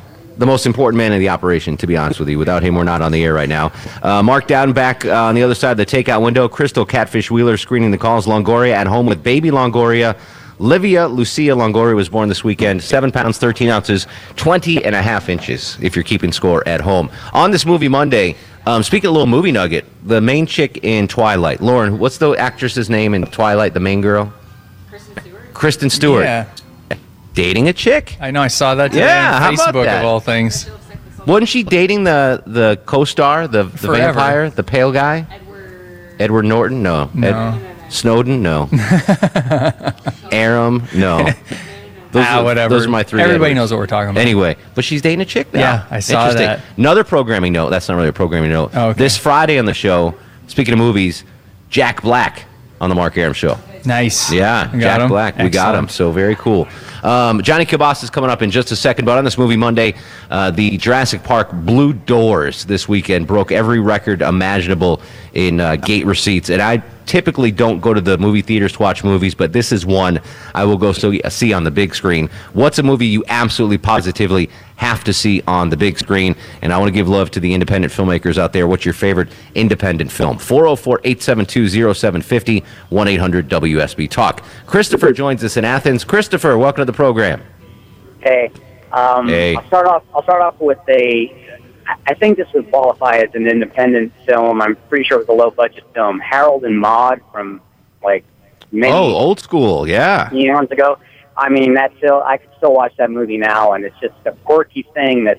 The 0.43 0.47
most 0.47 0.67
important 0.67 0.99
man 0.99 1.13
in 1.13 1.21
the 1.21 1.29
operation, 1.29 1.77
to 1.77 1.87
be 1.87 1.97
honest 1.97 2.19
with 2.19 2.29
you. 2.29 2.37
Without 2.37 2.65
him, 2.65 2.75
we're 2.75 2.83
not 2.83 3.01
on 3.01 3.13
the 3.13 3.23
air 3.23 3.33
right 3.33 3.49
now. 3.49 3.71
Uh, 4.03 4.25
Mark 4.25 4.49
Dowden 4.49 4.75
back 4.75 5.05
uh, 5.05 5.13
on 5.13 5.37
the 5.37 5.43
other 5.45 5.55
side 5.55 5.71
of 5.71 5.77
the 5.77 5.87
takeout 5.87 6.21
window. 6.21 6.49
Crystal 6.49 6.85
Catfish 6.85 7.31
Wheeler 7.31 7.57
screening 7.57 7.93
the 7.93 7.97
calls. 7.97 8.27
Longoria 8.27 8.73
at 8.73 8.89
home 8.89 9.07
with 9.07 9.23
baby 9.23 9.53
Longoria. 9.53 10.19
Livia 10.59 11.07
Lucia 11.07 11.53
Longoria 11.53 11.95
was 11.95 12.09
born 12.09 12.29
this 12.29 12.43
weekend. 12.43 12.83
7 12.83 13.13
pounds, 13.13 13.39
13 13.39 13.69
ounces, 13.69 14.09
20 14.35 14.85
and 14.85 14.97
a 14.97 15.01
half 15.01 15.29
inches, 15.29 15.79
if 15.81 15.95
you're 15.95 16.03
keeping 16.03 16.33
score 16.33 16.67
at 16.67 16.81
home. 16.81 17.09
On 17.33 17.53
this 17.53 17.65
movie 17.65 17.87
Monday, 17.87 18.35
um, 18.67 18.83
speaking 18.83 19.07
of 19.07 19.11
a 19.11 19.13
little 19.13 19.29
movie 19.29 19.53
nugget, 19.53 19.85
the 20.03 20.21
main 20.21 20.47
chick 20.47 20.81
in 20.83 21.07
Twilight. 21.07 21.61
Lauren, 21.61 22.01
what's 22.01 22.19
the 22.19 22.33
actress's 22.33 22.91
name 22.91 23.15
in 23.15 23.25
Twilight, 23.27 23.75
the 23.75 23.81
main 23.81 24.01
girl? 24.01 24.33
Kristen 24.91 25.21
Stewart. 25.21 25.55
Kristen 25.55 25.89
Stewart. 25.91 26.25
Yeah. 26.25 26.47
Dating 27.35 27.69
a 27.69 27.73
chick? 27.73 28.17
I 28.21 28.31
know. 28.31 28.43
I 28.43 28.49
saw 28.49 28.75
that 28.75 28.93
today 28.93 29.05
Yeah, 29.05 29.35
on 29.37 29.43
how 29.43 29.53
about 29.55 29.69
Facebook 29.75 29.85
that? 29.85 30.01
of 30.01 30.05
all 30.07 30.21
things. 30.21 30.69
Wasn't 31.27 31.49
she 31.49 31.63
dating 31.63 32.05
the 32.05 32.43
the 32.47 32.79
co-star, 32.85 33.49
the 33.49 33.65
the 33.65 33.79
Forever. 33.79 34.13
vampire, 34.13 34.51
the 34.51 34.63
pale 34.63 34.93
guy? 34.93 35.27
Edward 36.19 36.45
Norton? 36.45 36.83
No. 36.83 37.11
No. 37.15 37.59
Snowden? 37.89 38.43
No. 38.43 38.69
Aram? 40.33 40.83
No. 40.95 41.19
Those 42.13 42.25
Ah, 42.29 42.41
are- 42.41 42.45
whatever. 42.45 42.75
Those 42.75 42.87
are 42.87 42.91
my 42.91 43.03
three. 43.03 43.23
Everybody 43.23 43.53
Edwards. 43.53 43.57
knows 43.57 43.73
what 43.73 43.79
we're 43.79 43.87
talking 43.87 44.11
about. 44.11 44.21
Anyway, 44.21 44.57
but 44.75 44.85
she's 44.85 45.01
dating 45.01 45.23
a 45.23 45.25
chick 45.25 45.53
now. 45.55 45.61
Yeah, 45.61 45.87
I 45.91 46.01
saw 46.01 46.27
Interesting. 46.29 46.47
that. 46.47 46.61
Another 46.77 47.05
programming 47.05 47.55
note. 47.55 47.71
That's 47.71 47.89
not 47.89 47.95
really 47.97 48.09
a 48.09 48.13
programming 48.13 48.51
note. 48.51 48.73
Oh, 48.75 48.89
okay. 48.91 48.99
This 48.99 49.17
Friday 49.17 49.59
on 49.59 49.65
the 49.65 49.73
show, 49.75 50.15
speaking 50.47 50.75
of 50.75 50.79
movies, 50.79 51.25
Jack 51.71 52.03
Black 52.03 52.45
on 52.83 52.91
the 52.91 52.95
Mark 52.95 53.17
Arum 53.17 53.33
Show. 53.33 53.57
Nice. 53.87 54.31
Yeah, 54.31 54.69
I 54.71 54.77
got 54.77 54.81
Jack 54.81 55.01
him. 55.01 55.09
Black. 55.09 55.39
We 55.39 55.49
got 55.49 55.75
him. 55.75 55.85
Excellent. 55.85 55.91
So 55.93 56.11
very 56.13 56.37
cool. 56.37 56.69
Um, 57.03 57.43
Johnny 57.43 57.65
Cabas 57.65 58.03
is 58.03 58.11
coming 58.11 58.31
up 58.31 58.43
in 58.43 58.51
just 58.51 58.71
a 58.71 58.77
second, 58.77 59.05
but 59.05 59.19
on 59.19 59.25
this 59.25 59.37
movie 59.37 59.57
Monday, 59.57 59.95
uh, 60.31 60.51
the 60.51 60.77
Jurassic 60.77 61.23
Park 61.25 61.51
Blue 61.53 61.93
Doors 61.93 62.65
this 62.65 62.89
weekend 62.89 63.27
broke 63.27 63.51
every 63.51 63.81
record 63.81 64.23
imaginable 64.23 65.01
in 65.35 65.61
uh, 65.61 65.77
gate 65.77 66.07
receipts. 66.07 66.51
And 66.51 66.63
I 66.63 66.83
typically 67.07 67.51
don't 67.51 67.81
go 67.81 67.95
to 67.95 68.01
the 68.01 68.19
movie 68.19 68.43
theaters 68.43 68.73
to 68.73 68.79
watch 68.81 69.05
movies, 69.05 69.35
but 69.35 69.53
this 69.53 69.73
is 69.73 69.85
one 69.87 70.21
I 70.55 70.65
will 70.65 70.77
go 70.77 70.93
so, 70.93 71.13
see 71.29 71.53
on 71.53 71.65
the 71.65 71.71
big 71.71 71.95
screen. 71.95 72.29
What's 72.53 72.79
a 72.79 72.83
movie 72.83 73.07
you 73.07 73.25
absolutely 73.29 73.79
positively 73.79 74.51
have 74.77 75.05
to 75.05 75.13
see 75.13 75.43
on 75.47 75.71
the 75.71 75.77
big 75.77 75.99
screen? 75.99 76.37
And 76.63 76.73
I 76.73 76.79
want 76.79 76.89
to 76.89 76.93
give 76.93 77.09
love 77.09 77.31
to 77.33 77.41
the 77.41 77.53
independent 77.55 77.93
filmmakers 77.93 78.39
out 78.39 78.53
there. 78.53 78.67
What's 78.67 78.85
your 78.85 78.95
favorite 78.95 79.29
independent 79.55 80.11
film? 80.11 80.39
404 80.39 81.01
872 81.05 81.69
0750 81.95 82.65
1 82.91 83.09
800 83.09 83.49
WSB 83.49 84.09
Talk. 84.11 84.43
Christopher 84.67 85.13
joins 85.13 85.43
us 85.45 85.57
in 85.57 85.65
Athens. 85.65 86.05
Christopher, 86.05 86.57
welcome 86.59 86.83
to 86.83 86.85
the 86.87 86.93
program. 86.93 87.43
Hey, 88.21 88.51
um, 88.93 89.29
Hey. 89.29 89.57
I'll 89.57 89.67
start 89.67 89.87
off. 89.87 90.03
I'll 90.15 90.23
start 90.23 90.43
off 90.43 90.61
with 90.61 90.79
a. 90.89 91.39
I- 92.07 92.15
think 92.15 92.37
this 92.37 92.49
would 92.55 92.71
qualify 92.71 93.17
as 93.19 93.35
an 93.35 93.47
independent 93.47 94.13
film. 94.27 94.61
I'm 94.63 94.77
pretty 94.89 95.05
sure 95.05 95.19
it 95.21 95.27
was 95.27 95.29
a 95.29 95.33
low 95.33 95.51
budget 95.51 95.85
film. 95.95 96.21
Harold 96.21 96.65
and 96.65 96.79
Maude 96.79 97.21
from 97.33 97.61
like 98.05 98.25
many 98.71 98.93
Oh, 98.93 99.13
old 99.15 99.41
school. 99.41 99.89
Yeah. 99.89 100.33
eons 100.33 100.71
ago. 100.71 100.99
I 101.37 101.49
mean, 101.49 101.75
that's 101.75 101.97
still. 101.97 102.23
I 102.23 102.37
could 102.37 102.51
still 102.59 102.75
watch 102.75 102.93
that 102.99 103.11
movie 103.11 103.39
now, 103.39 103.73
and 103.73 103.85
it's 103.85 103.99
just 104.01 104.15
a 104.27 104.33
quirky 104.45 104.87
thing 104.95 105.25
that, 105.25 105.39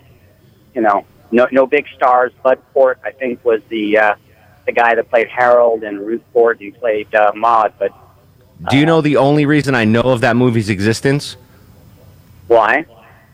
you 0.74 0.82
know, 0.82 1.06
no 1.32 1.48
no 1.52 1.66
big 1.68 1.86
stars. 1.96 2.32
Bud 2.44 2.60
Cort, 2.74 3.00
I 3.06 3.12
think, 3.12 3.44
was 3.46 3.62
the 3.70 3.98
uh, 4.00 4.16
the 4.66 4.72
guy 4.72 4.96
that 4.96 5.10
played 5.10 5.28
Harold, 5.30 5.84
and 5.84 6.00
Ruth 6.00 6.24
Ford, 6.34 6.58
who 6.60 6.72
played 6.72 7.14
uh, 7.14 7.32
Maude. 7.36 7.74
But 7.78 7.92
Do 8.72 8.78
you 8.78 8.86
know 8.88 9.02
the 9.02 9.18
only 9.18 9.46
reason 9.46 9.76
I 9.76 9.86
know 9.86 10.02
of 10.02 10.22
that 10.22 10.36
movie's 10.36 10.70
existence? 10.70 11.38
why? 12.48 12.86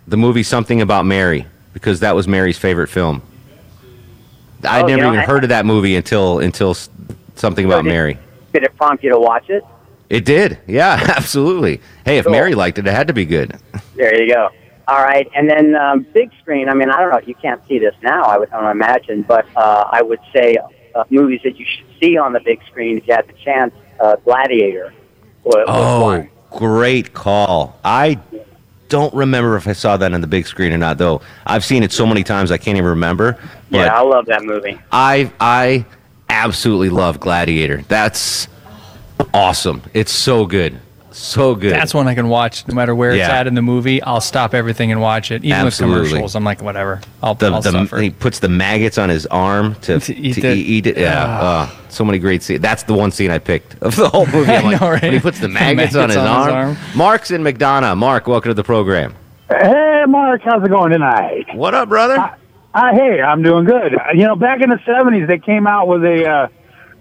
The 0.08 0.18
movie 0.18 0.44
Something 0.44 0.82
About 0.82 1.06
Mary, 1.06 1.46
because 1.74 2.00
that 2.02 2.16
was 2.16 2.28
Mary's 2.28 2.58
favorite 2.58 2.88
film. 2.88 3.22
I'd 4.64 4.84
Oh, 4.84 4.88
you 4.88 4.96
never 4.98 5.02
know, 5.04 5.08
even 5.10 5.20
I- 5.20 5.26
heard 5.26 5.44
of 5.44 5.50
that 5.50 5.66
movie 5.66 5.96
until 5.96 6.40
until 6.40 6.76
Something 7.36 7.66
About 7.66 7.84
did- 7.84 7.90
Mary. 7.90 8.18
Did 8.54 8.64
it 8.64 8.76
prompt 8.76 9.04
you 9.04 9.12
to 9.12 9.20
watch 9.20 9.50
it? 9.50 9.64
It 10.10 10.26
did. 10.26 10.58
Yeah, 10.68 11.00
absolutely. 11.16 11.80
Hey, 12.04 12.18
if 12.18 12.26
Cool. 12.26 12.32
Mary 12.34 12.56
liked 12.56 12.78
it, 12.80 12.88
it 12.88 12.92
had 12.94 13.08
to 13.08 13.14
be 13.14 13.26
good. 13.26 13.56
There 13.96 14.22
you 14.22 14.34
go. 14.34 14.50
All 14.88 15.04
right, 15.04 15.30
and 15.36 15.48
then 15.50 15.76
um, 15.76 16.06
big 16.14 16.32
screen. 16.42 16.68
I 16.68 16.74
mean, 16.74 16.90
I 16.90 17.00
don't 17.00 17.12
know. 17.12 17.20
You 17.26 17.36
can't 17.36 17.62
see 17.68 17.78
this 17.78 17.94
now. 18.02 18.24
I 18.24 18.38
would 18.40 18.50
I 18.52 18.60
don't 18.60 18.72
imagine, 18.72 19.22
but 19.22 19.46
uh, 19.56 19.88
I 19.92 20.02
would 20.02 20.20
say 20.34 20.58
uh, 20.96 21.04
movies 21.12 21.42
that 21.44 21.58
you 21.60 21.66
should 21.66 21.86
see 22.02 22.18
on 22.18 22.34
the 22.34 22.40
big 22.40 22.60
screen 22.66 22.98
if 22.98 23.08
you 23.08 23.14
had 23.14 23.28
the 23.28 23.34
chance. 23.34 23.74
Uh, 24.00 24.16
Gladiator. 24.18 24.92
Was, 25.44 25.54
was 25.56 25.66
Oh, 25.68 26.04
one. 26.06 26.30
great 26.52 27.14
call. 27.14 27.78
I 27.86 28.18
don't 28.90 29.14
remember 29.14 29.56
if 29.56 29.68
I 29.68 29.74
saw 29.74 29.98
that 29.98 30.14
on 30.14 30.22
the 30.22 30.28
big 30.28 30.48
screen 30.48 30.74
or 30.74 30.78
not, 30.78 30.98
though. 30.98 31.22
I've 31.46 31.64
seen 31.64 31.84
it 31.84 31.92
so 31.92 32.06
many 32.06 32.24
times 32.24 32.52
I 32.52 32.58
can't 32.58 32.78
even 32.78 32.90
remember. 32.90 33.38
Yeah, 33.70 33.96
I 33.96 34.02
love 34.02 34.26
that 34.26 34.44
movie. 34.44 34.80
I 34.92 35.32
I 35.40 35.86
absolutely 36.30 36.90
love 36.90 37.20
Gladiator. 37.20 37.84
That's 37.88 38.48
awesome. 39.34 39.82
It's 39.94 40.12
so 40.12 40.46
good. 40.46 40.80
So 41.12 41.56
good. 41.56 41.74
That's 41.74 41.94
one 41.94 42.08
I 42.08 42.14
can 42.16 42.30
watch 42.30 42.68
no 42.68 42.76
matter 42.76 42.94
where 42.94 43.10
it's 43.12 43.18
Yeah. 43.20 43.40
at 43.40 43.48
in 43.48 43.56
the 43.56 43.62
movie. 43.64 44.02
I'll 44.04 44.22
stop 44.22 44.54
everything 44.54 44.92
and 44.92 45.02
watch 45.02 45.32
it, 45.32 45.44
even 45.44 45.66
Absolutely. 45.66 46.02
with 46.02 46.10
commercials. 46.12 46.36
I'm 46.36 46.44
like, 46.44 46.62
whatever. 46.62 47.02
I'll, 47.24 47.34
the, 47.36 47.48
I'll 47.48 47.62
the, 47.62 47.72
suffer. 47.72 47.98
he 48.00 48.12
puts 48.12 48.40
the 48.40 48.50
maggots 48.50 48.98
on 49.00 49.10
his 49.10 49.26
arm 49.28 49.76
to, 49.82 50.00
to 50.00 50.16
eat, 50.16 50.38
eat 50.38 50.46
eat, 50.46 50.86
it. 50.88 50.98
it. 50.98 51.02
Yeah, 51.02 51.26
Ah. 51.28 51.74
uh, 51.86 51.90
so 51.90 52.06
many 52.06 52.20
great 52.20 52.44
scenes. 52.44 52.62
That's 52.62 52.84
the 52.84 52.94
one 52.94 53.12
scene 53.12 53.32
I 53.32 53.40
picked 53.40 53.82
of 53.82 53.96
the 53.96 54.08
whole 54.10 54.28
movie. 54.28 54.52
I'm 54.56 54.66
I 54.68 54.72
like, 54.72 54.82
know, 54.82 54.90
right? 54.92 55.02
when 55.02 55.14
he 55.14 55.20
puts 55.20 55.40
the 55.40 55.48
The 55.50 55.54
maggots, 55.56 55.96
on, 55.96 56.10
his, 56.10 56.18
maggots 56.18 56.52
arm. 56.54 56.70
on 56.70 56.76
his 56.76 56.96
Mark's 56.96 57.32
in 57.32 57.44
McDonough. 57.44 57.98
Mark, 57.98 58.28
welcome 58.28 58.50
to 58.52 58.54
the 58.54 58.64
program. 58.64 59.16
Hey, 59.50 60.04
Mark, 60.08 60.42
how's 60.44 60.64
it 60.64 60.70
going 60.70 60.92
tonight? 60.92 61.48
What 61.56 61.74
up, 61.74 61.90
brother? 61.90 62.18
Uh, 62.72 62.94
hey, 62.94 63.20
I'm 63.20 63.42
doing 63.42 63.66
good. 63.66 63.96
Uh, 63.96 64.12
You 64.14 64.26
know, 64.28 64.36
back 64.36 64.62
in 64.62 64.70
the 64.70 64.76
'70s, 64.78 65.26
they 65.28 65.40
came 65.40 65.66
out 65.66 65.88
with 65.88 66.04
a 66.06 66.28
uh, 66.30 66.48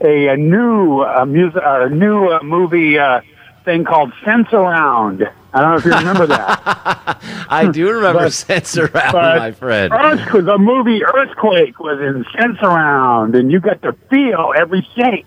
a, 0.01 0.29
a 0.29 0.37
new 0.39 1.01
uh, 1.03 1.27
music, 1.27 1.63
uh, 1.63 1.89
new 1.89 2.29
uh, 2.31 2.41
movie 2.43 2.99
uh, 2.99 3.21
thing 3.69 3.85
called 3.85 4.13
Sensurround. 4.25 5.31
I 5.53 5.61
don't 5.61 5.71
know 5.71 5.77
if 5.77 5.85
you 5.85 5.93
remember 5.93 6.27
that. 6.27 7.21
I 7.51 7.71
do 7.71 7.91
remember 7.93 8.21
But- 8.25 8.33
Sensurround, 8.33 9.13
my 9.13 9.53
friend. 9.53 9.93
Earthquake, 9.93 10.45
the 10.47 10.57
movie 10.59 11.03
Earthquake 11.05 11.79
was 11.79 12.01
in 12.01 12.25
Sensurround, 12.35 13.39
and 13.39 13.53
you 13.53 13.61
got 13.61 13.83
to 13.83 13.93
feel 14.11 14.53
every 14.57 14.87
shake. 14.97 15.27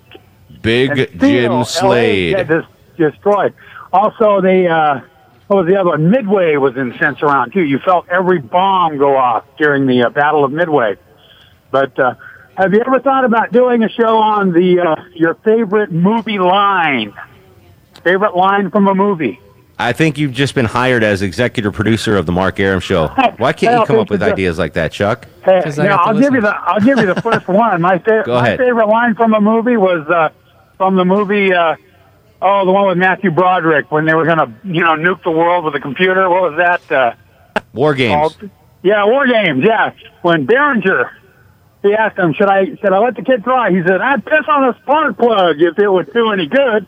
Big 0.61 1.19
Jim 1.19 1.63
Slade. 1.65 2.47
dis- 2.47 2.65
destroyed. 2.97 3.53
Also, 3.93 4.41
they 4.41 4.67
uh, 4.67 5.01
what 5.47 5.65
was 5.65 5.67
the 5.67 5.75
other 5.79 5.89
one? 5.91 6.09
Midway 6.09 6.55
was 6.57 6.75
in 6.77 6.93
Sensurround 6.93 7.53
too. 7.53 7.63
You 7.63 7.77
felt 7.79 8.07
every 8.09 8.39
bomb 8.39 8.97
go 8.97 9.15
off 9.17 9.43
during 9.57 9.85
the 9.85 10.03
uh, 10.03 10.09
Battle 10.09 10.45
of 10.45 10.51
Midway. 10.51 10.95
But 11.71 11.97
uh, 11.99 12.15
have 12.57 12.73
you 12.73 12.81
ever 12.85 12.99
thought 12.99 13.25
about 13.25 13.51
doing 13.51 13.83
a 13.83 13.89
show 13.89 14.17
on 14.17 14.51
the 14.51 14.79
uh, 14.79 15.03
your 15.13 15.33
favorite 15.35 15.91
movie 15.91 16.39
line? 16.39 17.13
Favorite 18.03 18.35
line 18.35 18.71
from 18.71 18.87
a 18.87 18.95
movie? 18.95 19.39
I 19.77 19.93
think 19.93 20.17
you've 20.17 20.31
just 20.31 20.53
been 20.53 20.65
hired 20.65 21.03
as 21.03 21.21
executive 21.23 21.73
producer 21.73 22.15
of 22.15 22.27
the 22.27 22.31
Mark 22.31 22.59
Arum 22.59 22.79
Show. 22.79 23.07
Why 23.37 23.51
can't 23.51 23.79
you 23.79 23.85
come 23.85 23.97
up 23.99 24.11
with 24.11 24.21
ideas 24.21 24.59
like 24.59 24.73
that, 24.73 24.91
Chuck? 24.91 25.27
Hey, 25.43 25.61
now, 25.77 25.97
I'll 25.97 26.19
give 26.19 26.33
you 26.33 26.41
the 26.41 26.55
I'll 26.55 26.79
give 26.79 26.99
you 26.99 27.07
the 27.11 27.19
first 27.21 27.47
one. 27.47 27.81
My 27.81 27.97
favorite 27.97 28.25
Go 28.25 28.39
my 28.39 28.57
favorite 28.57 28.87
line 28.87 29.15
from 29.15 29.33
a 29.33 29.41
movie 29.41 29.77
was 29.77 30.07
uh, 30.07 30.29
from 30.77 30.95
the 30.97 31.05
movie 31.05 31.51
uh, 31.51 31.75
oh 32.43 32.65
the 32.65 32.71
one 32.71 32.89
with 32.89 32.97
Matthew 32.99 33.31
Broderick 33.31 33.91
when 33.91 34.05
they 34.05 34.13
were 34.13 34.25
gonna 34.25 34.55
you 34.63 34.81
know 34.83 34.95
nuke 34.95 35.23
the 35.23 35.31
world 35.31 35.65
with 35.65 35.73
a 35.75 35.79
computer. 35.79 36.29
What 36.29 36.51
was 36.51 36.57
that? 36.57 36.91
Uh, 36.91 37.61
War 37.73 37.95
games. 37.95 38.13
called? 38.35 38.49
Yeah, 38.83 39.05
War 39.05 39.27
Games. 39.27 39.63
Yeah, 39.65 39.93
when 40.21 40.45
Beringer 40.45 41.11
he 41.83 41.93
asked 41.93 42.17
him, 42.17 42.33
"Should 42.33 42.49
I 42.49 42.65
should 42.65 42.93
I 42.93 42.99
let 42.99 43.15
the 43.15 43.23
kid 43.23 43.43
try?" 43.43 43.71
He 43.71 43.81
said, 43.81 44.01
"I'd 44.01 44.23
piss 44.23 44.45
on 44.47 44.69
a 44.69 44.77
spark 44.81 45.17
plug 45.17 45.55
if 45.59 45.79
it 45.79 45.87
would 45.87 46.13
do 46.13 46.31
any 46.31 46.45
good." 46.47 46.85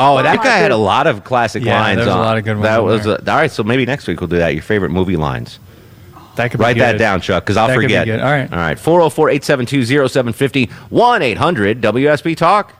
Oh, 0.00 0.22
that 0.22 0.36
my 0.38 0.42
guy 0.44 0.56
had 0.58 0.70
a 0.72 0.76
lot 0.76 1.06
of 1.06 1.24
classic 1.24 1.62
Yeah, 1.64 1.80
lines. 1.80 1.96
there's 1.96 2.08
a 2.08 2.12
on- 2.12 2.18
lot 2.18 2.38
of 2.38 2.44
good 2.44 2.54
ones 2.56 2.62
That 2.64 2.82
was 2.82 3.04
there. 3.04 3.14
uh, 3.14 3.30
all 3.32 3.36
right. 3.36 3.50
So 3.50 3.62
maybe 3.62 3.84
next 3.86 4.06
week 4.06 4.20
we'll 4.20 4.28
do 4.28 4.38
that. 4.38 4.54
Your 4.54 4.62
favorite 4.62 4.90
movie 4.90 5.16
lines. 5.16 5.58
That 6.36 6.50
could 6.50 6.58
be 6.58 6.64
Write 6.64 6.78
that 6.78 6.96
down, 6.98 7.20
Chuck, 7.20 7.44
because 7.44 7.56
I'll 7.56 7.66
That 7.66 7.74
could 7.74 7.80
be 7.80 7.86
forget. 7.88 8.06
good. 8.06 8.20
All 8.20 8.30
right. 8.30 8.50
All 8.50 8.58
right. 8.58 8.78
404 8.78 9.30
872 9.30 10.08
0750 10.08 10.66
1 10.88 11.22
800 11.22 11.80
WSB 11.82 12.34
Talk. 12.36 12.72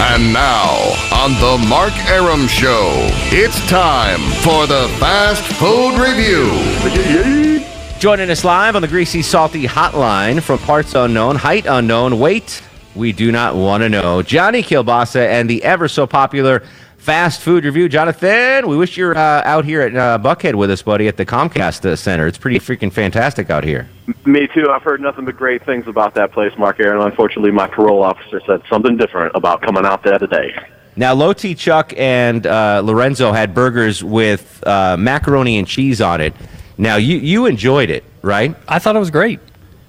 And 0.00 0.32
now, 0.32 0.68
on 1.14 1.32
the 1.34 1.64
Mark 1.68 1.92
Arum 2.08 2.48
Show, 2.48 2.90
it's 3.30 3.64
time 3.68 4.18
for 4.42 4.66
the 4.66 4.88
Fast 4.98 5.44
Food 5.44 5.96
Review. 6.00 7.60
Joining 8.00 8.28
us 8.30 8.42
live 8.42 8.74
on 8.74 8.82
the 8.82 8.88
Greasy 8.88 9.22
Salty 9.22 9.64
Hotline 9.64 10.42
from 10.42 10.58
parts 10.58 10.94
unknown, 10.96 11.36
height 11.36 11.66
unknown, 11.68 12.18
weight 12.18 12.60
we 12.94 13.12
do 13.12 13.32
not 13.32 13.54
want 13.54 13.82
to 13.82 13.88
know. 13.88 14.22
Johnny 14.22 14.62
Kilbasa 14.62 15.26
and 15.26 15.48
the 15.48 15.62
ever 15.64 15.88
so 15.88 16.06
popular 16.06 16.62
Fast 17.02 17.40
Food 17.40 17.64
Review. 17.64 17.88
Jonathan, 17.88 18.68
we 18.68 18.76
wish 18.76 18.96
you're 18.96 19.16
uh, 19.16 19.42
out 19.44 19.64
here 19.64 19.80
at 19.80 19.96
uh, 19.96 20.18
Buckhead 20.22 20.54
with 20.54 20.70
us, 20.70 20.82
buddy, 20.82 21.08
at 21.08 21.16
the 21.16 21.26
Comcast 21.26 21.84
uh, 21.84 21.96
Center. 21.96 22.28
It's 22.28 22.38
pretty 22.38 22.60
freaking 22.60 22.92
fantastic 22.92 23.50
out 23.50 23.64
here. 23.64 23.88
Me 24.24 24.46
too. 24.46 24.70
I've 24.70 24.84
heard 24.84 25.00
nothing 25.00 25.24
but 25.24 25.36
great 25.36 25.64
things 25.64 25.88
about 25.88 26.14
that 26.14 26.30
place, 26.30 26.56
Mark 26.56 26.78
Aaron. 26.78 27.02
Unfortunately, 27.02 27.50
my 27.50 27.66
parole 27.66 28.04
officer 28.04 28.40
said 28.46 28.62
something 28.70 28.96
different 28.96 29.34
about 29.34 29.62
coming 29.62 29.84
out 29.84 30.04
there 30.04 30.18
today. 30.18 30.54
Now, 30.94 31.14
Loti, 31.14 31.56
Chuck, 31.56 31.92
and 31.96 32.46
uh, 32.46 32.82
Lorenzo 32.84 33.32
had 33.32 33.52
burgers 33.52 34.04
with 34.04 34.62
uh, 34.64 34.96
macaroni 34.96 35.58
and 35.58 35.66
cheese 35.66 36.00
on 36.00 36.20
it. 36.20 36.34
Now, 36.78 36.96
you, 36.96 37.16
you 37.16 37.46
enjoyed 37.46 37.90
it, 37.90 38.04
right? 38.22 38.54
I 38.68 38.78
thought 38.78 38.94
it 38.94 39.00
was 39.00 39.10
great. 39.10 39.40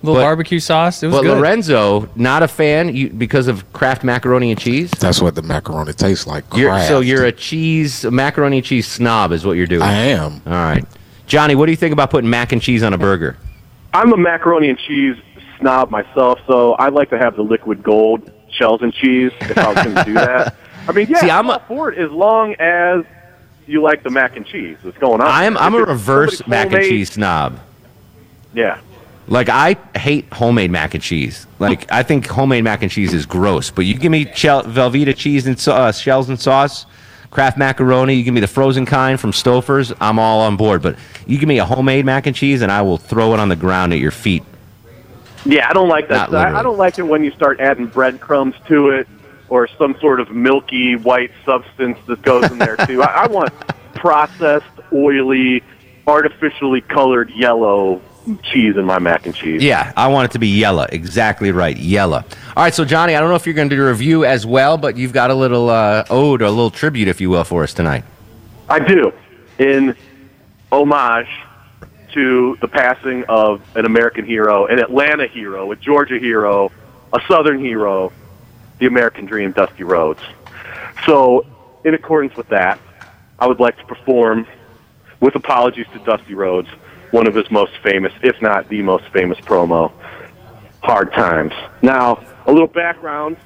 Little 0.03 0.19
But- 0.19 0.25
barbecue 0.25 0.59
sauce. 0.59 1.01
It 1.01 1.07
was 1.07 1.15
But 1.15 1.21
good. 1.23 1.37
Lorenzo, 1.37 2.09
not 2.15 2.43
a 2.43 2.47
fan 2.47 2.93
you, 2.95 3.09
because 3.09 3.47
of 3.47 3.71
Kraft 3.73 4.03
macaroni 4.03 4.51
and 4.51 4.59
cheese. 4.59 4.91
That's 4.99 5.21
what 5.21 5.33
the 5.35 5.41
macaroni 5.41 5.93
tastes 5.93 6.27
like. 6.27 6.43
You're, 6.55 6.77
so 6.81 6.99
you're 6.99 7.25
a 7.25 7.31
cheese 7.31 8.03
a 8.03 8.11
macaroni 8.11 8.57
and 8.57 8.65
cheese 8.65 8.85
snob, 8.87 9.31
is 9.31 9.45
what 9.45 9.53
you're 9.57 9.65
doing. 9.65 9.81
I 9.81 9.93
am. 9.93 10.41
All 10.45 10.53
right, 10.53 10.85
Johnny. 11.25 11.55
What 11.55 11.65
do 11.67 11.71
you 11.71 11.77
think 11.77 11.93
about 11.93 12.11
putting 12.11 12.29
mac 12.29 12.51
and 12.51 12.61
cheese 12.61 12.83
on 12.83 12.93
a 12.93 12.97
burger? 12.97 13.37
I'm 13.93 14.11
a 14.13 14.17
macaroni 14.17 14.69
and 14.69 14.77
cheese 14.77 15.15
snob 15.59 15.89
myself, 15.89 16.39
so 16.47 16.73
I 16.73 16.89
like 16.89 17.09
to 17.11 17.17
have 17.17 17.35
the 17.35 17.43
liquid 17.43 17.81
gold 17.83 18.29
shells 18.51 18.81
and 18.81 18.93
cheese 18.93 19.31
if 19.41 19.57
I 19.57 19.73
was 19.73 19.83
going 19.83 19.95
to 19.95 20.03
do 20.03 20.13
that. 20.15 20.55
I 20.87 20.91
mean, 20.91 21.07
yeah, 21.09 21.19
See, 21.19 21.29
I'm 21.29 21.45
I'm 21.45 21.51
all 21.51 21.59
for 21.67 21.91
it 21.91 21.97
as 21.97 22.11
long 22.11 22.55
as 22.55 23.05
you 23.67 23.81
like 23.81 24.03
the 24.03 24.09
mac 24.09 24.35
and 24.35 24.45
cheese. 24.45 24.77
What's 24.81 24.97
going 24.97 25.21
on? 25.21 25.27
I'm 25.27 25.57
I'm 25.57 25.73
a 25.75 25.83
reverse 25.83 26.39
somebody 26.39 26.69
mac 26.69 26.77
and 26.77 26.89
cheese 26.89 27.11
snob. 27.13 27.59
Yeah. 28.53 28.79
Like 29.27 29.49
I 29.49 29.77
hate 29.95 30.31
homemade 30.33 30.71
mac 30.71 30.93
and 30.93 31.03
cheese. 31.03 31.47
Like 31.59 31.89
I 31.91 32.03
think 32.03 32.27
homemade 32.27 32.63
mac 32.63 32.81
and 32.81 32.91
cheese 32.91 33.13
is 33.13 33.25
gross. 33.25 33.71
But 33.71 33.85
you 33.85 33.95
give 33.95 34.11
me 34.11 34.31
shell, 34.33 34.63
Velveeta 34.63 35.15
cheese 35.15 35.47
and 35.47 35.67
uh, 35.67 35.91
shells 35.91 36.29
and 36.29 36.39
sauce, 36.39 36.85
Kraft 37.31 37.57
macaroni. 37.57 38.15
You 38.15 38.23
give 38.23 38.33
me 38.33 38.41
the 38.41 38.47
frozen 38.47 38.85
kind 38.85 39.19
from 39.19 39.31
Stouffer's. 39.31 39.93
I'm 40.01 40.19
all 40.19 40.41
on 40.41 40.57
board. 40.57 40.81
But 40.81 40.97
you 41.25 41.37
give 41.37 41.47
me 41.47 41.59
a 41.59 41.65
homemade 41.65 42.05
mac 42.05 42.27
and 42.27 42.35
cheese, 42.35 42.61
and 42.61 42.71
I 42.71 42.81
will 42.81 42.97
throw 42.97 43.33
it 43.33 43.39
on 43.39 43.49
the 43.49 43.55
ground 43.55 43.93
at 43.93 43.99
your 43.99 44.11
feet. 44.11 44.43
Yeah, 45.45 45.69
I 45.69 45.73
don't 45.73 45.89
like 45.89 46.09
that. 46.09 46.33
I. 46.33 46.59
I 46.59 46.63
don't 46.63 46.77
like 46.77 46.99
it 46.99 47.03
when 47.03 47.23
you 47.23 47.31
start 47.31 47.59
adding 47.59 47.87
breadcrumbs 47.87 48.55
to 48.67 48.89
it, 48.89 49.07
or 49.49 49.67
some 49.67 49.97
sort 49.99 50.19
of 50.19 50.31
milky 50.31 50.95
white 50.95 51.31
substance 51.45 51.97
that 52.07 52.21
goes 52.21 52.49
in 52.51 52.57
there 52.57 52.77
too. 52.77 53.01
I, 53.03 53.23
I 53.23 53.27
want 53.27 53.53
processed, 53.95 54.65
oily, 54.91 55.63
artificially 56.07 56.81
colored 56.81 57.29
yellow 57.29 58.01
cheese 58.43 58.77
in 58.77 58.85
my 58.85 58.99
mac 58.99 59.25
and 59.25 59.35
cheese. 59.35 59.63
Yeah, 59.63 59.91
I 59.95 60.07
want 60.07 60.29
it 60.29 60.33
to 60.33 60.39
be 60.39 60.47
yellow. 60.47 60.85
Exactly 60.89 61.51
right, 61.51 61.75
yellow. 61.75 62.23
All 62.55 62.63
right, 62.63 62.73
so 62.73 62.85
Johnny, 62.85 63.15
I 63.15 63.19
don't 63.19 63.29
know 63.29 63.35
if 63.35 63.45
you're 63.45 63.55
going 63.55 63.69
to 63.69 63.75
do 63.75 63.83
a 63.83 63.89
review 63.89 64.25
as 64.25 64.45
well, 64.45 64.77
but 64.77 64.97
you've 64.97 65.13
got 65.13 65.31
a 65.31 65.35
little 65.35 65.69
uh, 65.69 66.05
ode 66.09 66.41
or 66.41 66.45
a 66.45 66.49
little 66.49 66.71
tribute, 66.71 67.07
if 67.07 67.19
you 67.19 67.29
will, 67.29 67.43
for 67.43 67.63
us 67.63 67.73
tonight. 67.73 68.03
I 68.69 68.79
do. 68.79 69.11
In 69.59 69.95
homage 70.71 71.27
to 72.13 72.57
the 72.61 72.67
passing 72.67 73.23
of 73.25 73.61
an 73.75 73.85
American 73.85 74.25
hero, 74.25 74.65
an 74.67 74.79
Atlanta 74.79 75.27
hero, 75.27 75.71
a 75.71 75.75
Georgia 75.75 76.19
hero, 76.19 76.71
a 77.11 77.19
Southern 77.27 77.59
hero, 77.59 78.11
the 78.79 78.85
American 78.85 79.25
dream, 79.25 79.51
Dusty 79.51 79.83
Rhodes. 79.83 80.21
So, 81.05 81.45
in 81.83 81.93
accordance 81.93 82.35
with 82.35 82.49
that, 82.49 82.79
I 83.39 83.47
would 83.47 83.59
like 83.59 83.77
to 83.77 83.85
perform, 83.85 84.47
with 85.19 85.35
apologies 85.35 85.87
to 85.93 85.99
Dusty 85.99 86.33
Rhodes, 86.33 86.69
one 87.13 87.27
of 87.27 87.35
his 87.35 87.49
most 87.51 87.71
famous, 87.83 88.11
if 88.23 88.41
not 88.41 88.67
the 88.69 88.81
most 88.81 89.05
famous 89.09 89.37
promo, 89.41 89.91
Hard 90.81 91.13
Times. 91.13 91.53
Now, 91.83 92.25
a 92.47 92.51
little 92.51 92.67
background 92.67 93.37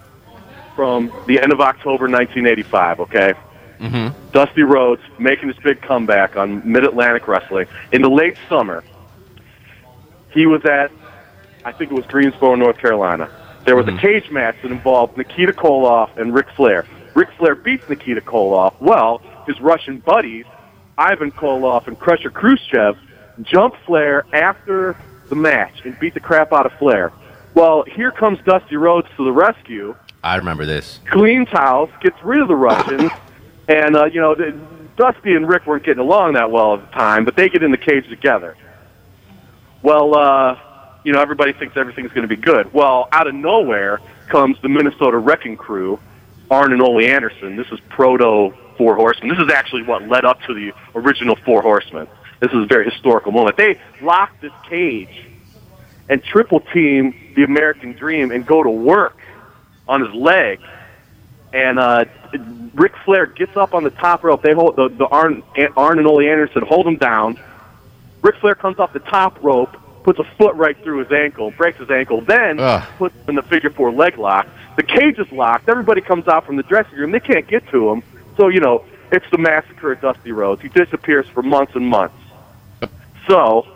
from 0.74 1.12
the 1.28 1.42
end 1.42 1.52
of 1.52 1.60
October 1.60 2.06
1985, 2.06 3.00
okay? 3.02 3.34
Mm-hmm. 3.80 4.32
Dusty 4.32 4.64
Rhodes 4.64 5.02
making 5.20 5.50
his 5.50 5.58
big 5.58 5.82
comeback 5.82 6.38
on 6.38 6.70
Mid 6.72 6.86
Atlantic 6.86 7.28
Wrestling 7.28 7.68
in 7.92 8.02
the 8.02 8.10
late 8.10 8.38
summer. 8.48 8.86
He 10.32 10.46
was 10.46 10.64
at, 10.64 10.90
I 11.66 11.74
think 11.74 11.92
it 11.92 11.94
was 11.94 12.06
Greensboro, 12.06 12.56
North 12.56 12.78
Carolina. 12.78 13.30
There 13.66 13.76
was 13.76 13.88
a 13.90 13.98
cage 13.98 14.32
match 14.32 14.56
that 14.62 14.72
involved 14.72 15.18
Nikita 15.18 15.52
Koloff 15.52 16.16
and 16.18 16.34
Ric 16.34 16.48
Flair. 16.56 16.86
Ric 17.16 17.28
Flair 17.38 17.54
beats 17.54 17.90
Nikita 17.90 18.22
Koloff. 18.22 18.74
Well, 18.80 19.22
his 19.46 19.60
Russian 19.60 20.00
buddies, 20.00 20.46
Ivan 20.98 21.32
Koloff 21.32 21.88
and 21.88 22.00
Crusher 22.00 22.32
Khrushchev, 22.32 22.98
jumped 23.44 23.78
Flair 23.86 24.26
after 24.34 24.98
the 25.30 25.36
match 25.36 25.82
and 25.84 25.98
beat 26.00 26.14
the 26.14 26.20
crap 26.20 26.54
out 26.54 26.66
of 26.66 26.74
Flair. 26.74 27.12
Well, 27.54 27.84
here 27.84 28.12
comes 28.12 28.40
Dusty 28.46 28.76
Rhodes 28.76 29.08
to 29.18 29.26
the 29.26 29.32
rescue 29.32 29.96
I 30.24 30.36
remember 30.36 30.66
this. 30.66 31.00
cleans 31.10 31.50
house, 31.50 31.90
gets 32.02 32.22
rid 32.24 32.42
of 32.42 32.48
the 32.48 32.56
Russians, 32.56 33.12
and 33.68 33.96
uh, 33.96 34.06
you 34.06 34.22
know, 34.22 34.36
Dusty 34.96 35.36
and 35.36 35.48
Ric 35.48 35.66
weren't 35.66 35.84
getting 35.84 36.02
along 36.02 36.34
that 36.34 36.52
well 36.52 36.76
at 36.76 36.82
the 36.82 36.92
time, 36.98 37.26
but 37.26 37.36
they 37.36 37.50
get 37.50 37.64
in 37.64 37.72
the 37.72 37.78
cage 37.78 38.08
together. 38.10 38.56
Well, 39.82 40.16
uh, 40.18 40.60
you 41.04 41.14
know, 41.14 41.22
everybody 41.22 41.54
thinks 41.54 41.78
everything's 41.78 42.12
going 42.12 42.28
to 42.28 42.36
be 42.36 42.42
good. 42.42 42.74
Well, 42.74 43.08
out 43.12 43.28
of 43.28 43.36
nowhere 43.36 44.02
comes 44.28 44.58
the 44.62 44.70
Minnesota 44.70 45.18
Wrecking 45.18 45.56
Crew, 45.56 46.00
Arn 46.52 46.74
and 46.74 46.82
Ole 46.82 47.06
Anderson. 47.06 47.56
This 47.56 47.68
is 47.72 47.80
proto 47.90 48.54
Four 48.78 48.96
Horsemen. 48.96 49.30
This 49.30 49.40
is 49.40 49.52
actually 49.52 49.84
what 49.84 50.08
led 50.08 50.26
up 50.26 50.42
to 50.44 50.54
the 50.54 50.74
original 50.96 51.36
Four 51.46 51.62
Horsemen. 51.62 52.08
This 52.40 52.52
is 52.52 52.64
a 52.64 52.66
very 52.66 52.90
historical 52.90 53.32
moment. 53.32 53.58
They 53.58 53.80
lock 54.02 54.40
this 54.42 54.52
cage 54.70 55.26
and 56.10 56.24
triple 56.24 56.60
team 56.60 57.34
the 57.36 57.44
American 57.44 57.94
Dream 57.94 58.32
and 58.32 58.46
go 58.46 58.64
to 58.64 58.70
work 58.70 59.18
on 59.88 60.06
his 60.06 60.14
leg. 60.14 60.60
And 61.54 61.80
uh, 61.80 62.06
Ric 62.74 62.94
Flair 63.06 63.26
gets 63.26 63.56
up 63.58 63.74
on 63.74 63.84
the 63.84 63.90
top 63.90 64.24
rope. 64.24 64.42
They 64.42 64.54
hold 64.54 64.76
the, 64.76 64.90
the 64.90 65.08
Arn, 65.08 65.44
Arn 65.76 65.98
and 65.98 66.08
Ole 66.08 66.22
Anderson 66.22 66.64
hold 66.64 66.86
him 66.86 66.98
down. 66.98 67.40
Ric 68.22 68.36
Flair 68.38 68.56
comes 68.56 68.80
off 68.80 68.94
the 68.94 69.00
top 69.00 69.42
rope, 69.44 69.76
puts 70.04 70.20
a 70.20 70.24
foot 70.38 70.56
right 70.56 70.78
through 70.84 71.00
his 71.00 71.12
ankle, 71.12 71.52
breaks 71.52 71.80
his 71.80 71.90
ankle, 71.90 72.22
then 72.22 72.60
Ugh. 72.60 72.84
puts 72.98 73.16
him 73.16 73.30
in 73.30 73.36
the 73.36 73.44
figure 73.44 73.70
four 73.70 73.92
leg 73.92 74.18
lock. 74.18 74.48
The 74.76 74.84
cage 74.84 75.18
is 75.18 75.32
locked. 75.32 75.70
Everybody 75.70 76.02
comes 76.02 76.28
out 76.28 76.46
from 76.46 76.56
the 76.56 76.64
dressing 76.64 76.98
room. 76.98 77.12
They 77.12 77.20
can't 77.20 77.48
get 77.48 77.68
to 77.70 77.90
him. 77.90 78.04
So, 78.36 78.50
you 78.50 78.60
know, 78.60 78.86
it's 79.12 79.26
the 79.32 79.38
massacre 79.38 79.94
at 79.94 80.02
Dusty 80.02 80.32
Rhodes. 80.32 80.62
He 80.62 80.70
disappears 80.70 81.28
for 81.28 81.42
months 81.42 81.74
and 81.76 81.88
months. 81.88 82.16
So, 83.28 83.68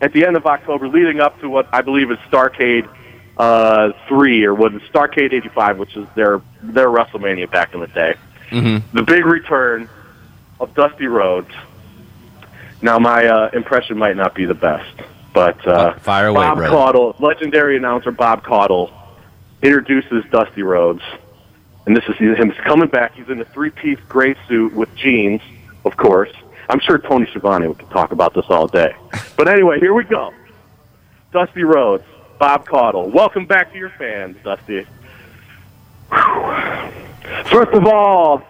at 0.00 0.12
the 0.12 0.24
end 0.24 0.36
of 0.36 0.46
October, 0.46 0.88
leading 0.88 1.20
up 1.20 1.38
to 1.40 1.48
what 1.48 1.68
I 1.72 1.82
believe 1.82 2.10
is 2.10 2.18
Starcade 2.30 2.88
uh, 3.36 3.92
3, 4.08 4.44
or 4.44 4.54
what 4.54 4.74
is 4.74 4.82
Starcade 4.82 5.32
85, 5.32 5.78
which 5.78 5.96
is 5.96 6.06
their, 6.14 6.40
their 6.62 6.88
WrestleMania 6.88 7.50
back 7.50 7.74
in 7.74 7.80
the 7.80 7.86
day, 7.88 8.14
Mm-hmm. 8.50 8.96
the 8.96 9.04
big 9.04 9.24
return 9.26 9.88
of 10.58 10.74
Dusty 10.74 11.06
Rhodes. 11.06 11.50
Now, 12.82 12.98
my 12.98 13.24
uh, 13.26 13.50
impression 13.52 13.96
might 13.96 14.16
not 14.16 14.34
be 14.34 14.44
the 14.44 14.54
best, 14.54 14.92
but 15.32 15.64
uh, 15.68 15.94
Fire 15.98 16.26
away, 16.28 16.40
Bob. 16.40 16.58
Caudle, 16.58 17.16
legendary 17.20 17.76
announcer 17.76 18.10
Bob 18.10 18.42
Caudle, 18.42 18.90
introduces 19.62 20.24
Dusty 20.32 20.62
Rhodes, 20.62 21.02
and 21.86 21.96
this 21.96 22.04
is 22.08 22.16
him 22.16 22.50
coming 22.64 22.88
back. 22.88 23.14
He's 23.14 23.28
in 23.28 23.40
a 23.40 23.44
three-piece 23.44 24.00
gray 24.08 24.34
suit 24.48 24.74
with 24.74 24.92
jeans, 24.96 25.40
of 25.84 25.96
course. 25.96 26.32
I'm 26.70 26.78
sure 26.78 26.98
Tony 26.98 27.26
Schiavone 27.26 27.74
could 27.74 27.90
talk 27.90 28.12
about 28.12 28.32
this 28.32 28.44
all 28.48 28.68
day. 28.68 28.94
But 29.36 29.48
anyway, 29.48 29.80
here 29.80 29.92
we 29.92 30.04
go. 30.04 30.32
Dusty 31.32 31.64
Rhodes, 31.64 32.04
Bob 32.38 32.64
Caudle. 32.64 33.10
Welcome 33.10 33.44
back 33.44 33.72
to 33.72 33.78
your 33.78 33.90
fans, 33.90 34.36
Dusty. 34.44 34.86
First 37.46 37.72
of 37.72 37.86
all, 37.86 38.42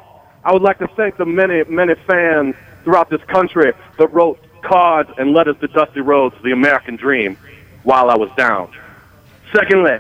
I 0.45 0.53
would 0.53 0.61
like 0.61 0.79
to 0.81 0.89
thank 0.89 1.17
the 1.17 1.25
many, 1.25 1.65
many 1.65 1.95
fans 2.07 2.57
throughout 2.85 3.09
this 3.09 3.23
country 3.23 3.73
that 3.99 4.13
wrote 4.13 4.39
cards 4.63 5.11
and 5.17 5.33
letters 5.33 5.57
to 5.63 5.69
Dusty 5.69 6.03
Rhodes, 6.03 6.37
the 6.45 6.53
American 6.53 6.97
Dream, 6.97 7.39
while 7.85 8.11
I 8.11 8.17
was 8.17 8.31
down. 8.37 8.71
Secondly, 9.51 9.99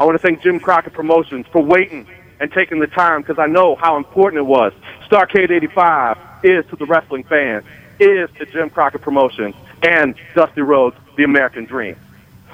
I 0.00 0.04
want 0.04 0.16
to 0.16 0.18
thank 0.18 0.42
Jim 0.42 0.58
Crockett 0.58 0.94
Promotions 0.94 1.46
for 1.52 1.62
waiting 1.62 2.08
and 2.42 2.50
taking 2.50 2.80
the 2.80 2.88
time 2.88 3.22
because 3.22 3.38
I 3.38 3.46
know 3.46 3.76
how 3.76 3.96
important 3.96 4.40
it 4.40 4.46
was. 4.46 4.72
Starcade 5.08 5.52
85 5.52 6.18
is 6.42 6.66
to 6.66 6.76
the 6.76 6.84
wrestling 6.86 7.22
fans, 7.22 7.64
is 8.00 8.28
to 8.36 8.46
Jim 8.46 8.68
Crockett 8.68 9.00
Promotions 9.00 9.54
and 9.84 10.16
Dusty 10.34 10.60
Rhodes, 10.60 10.96
the 11.16 11.22
American 11.22 11.66
Dream. 11.66 11.96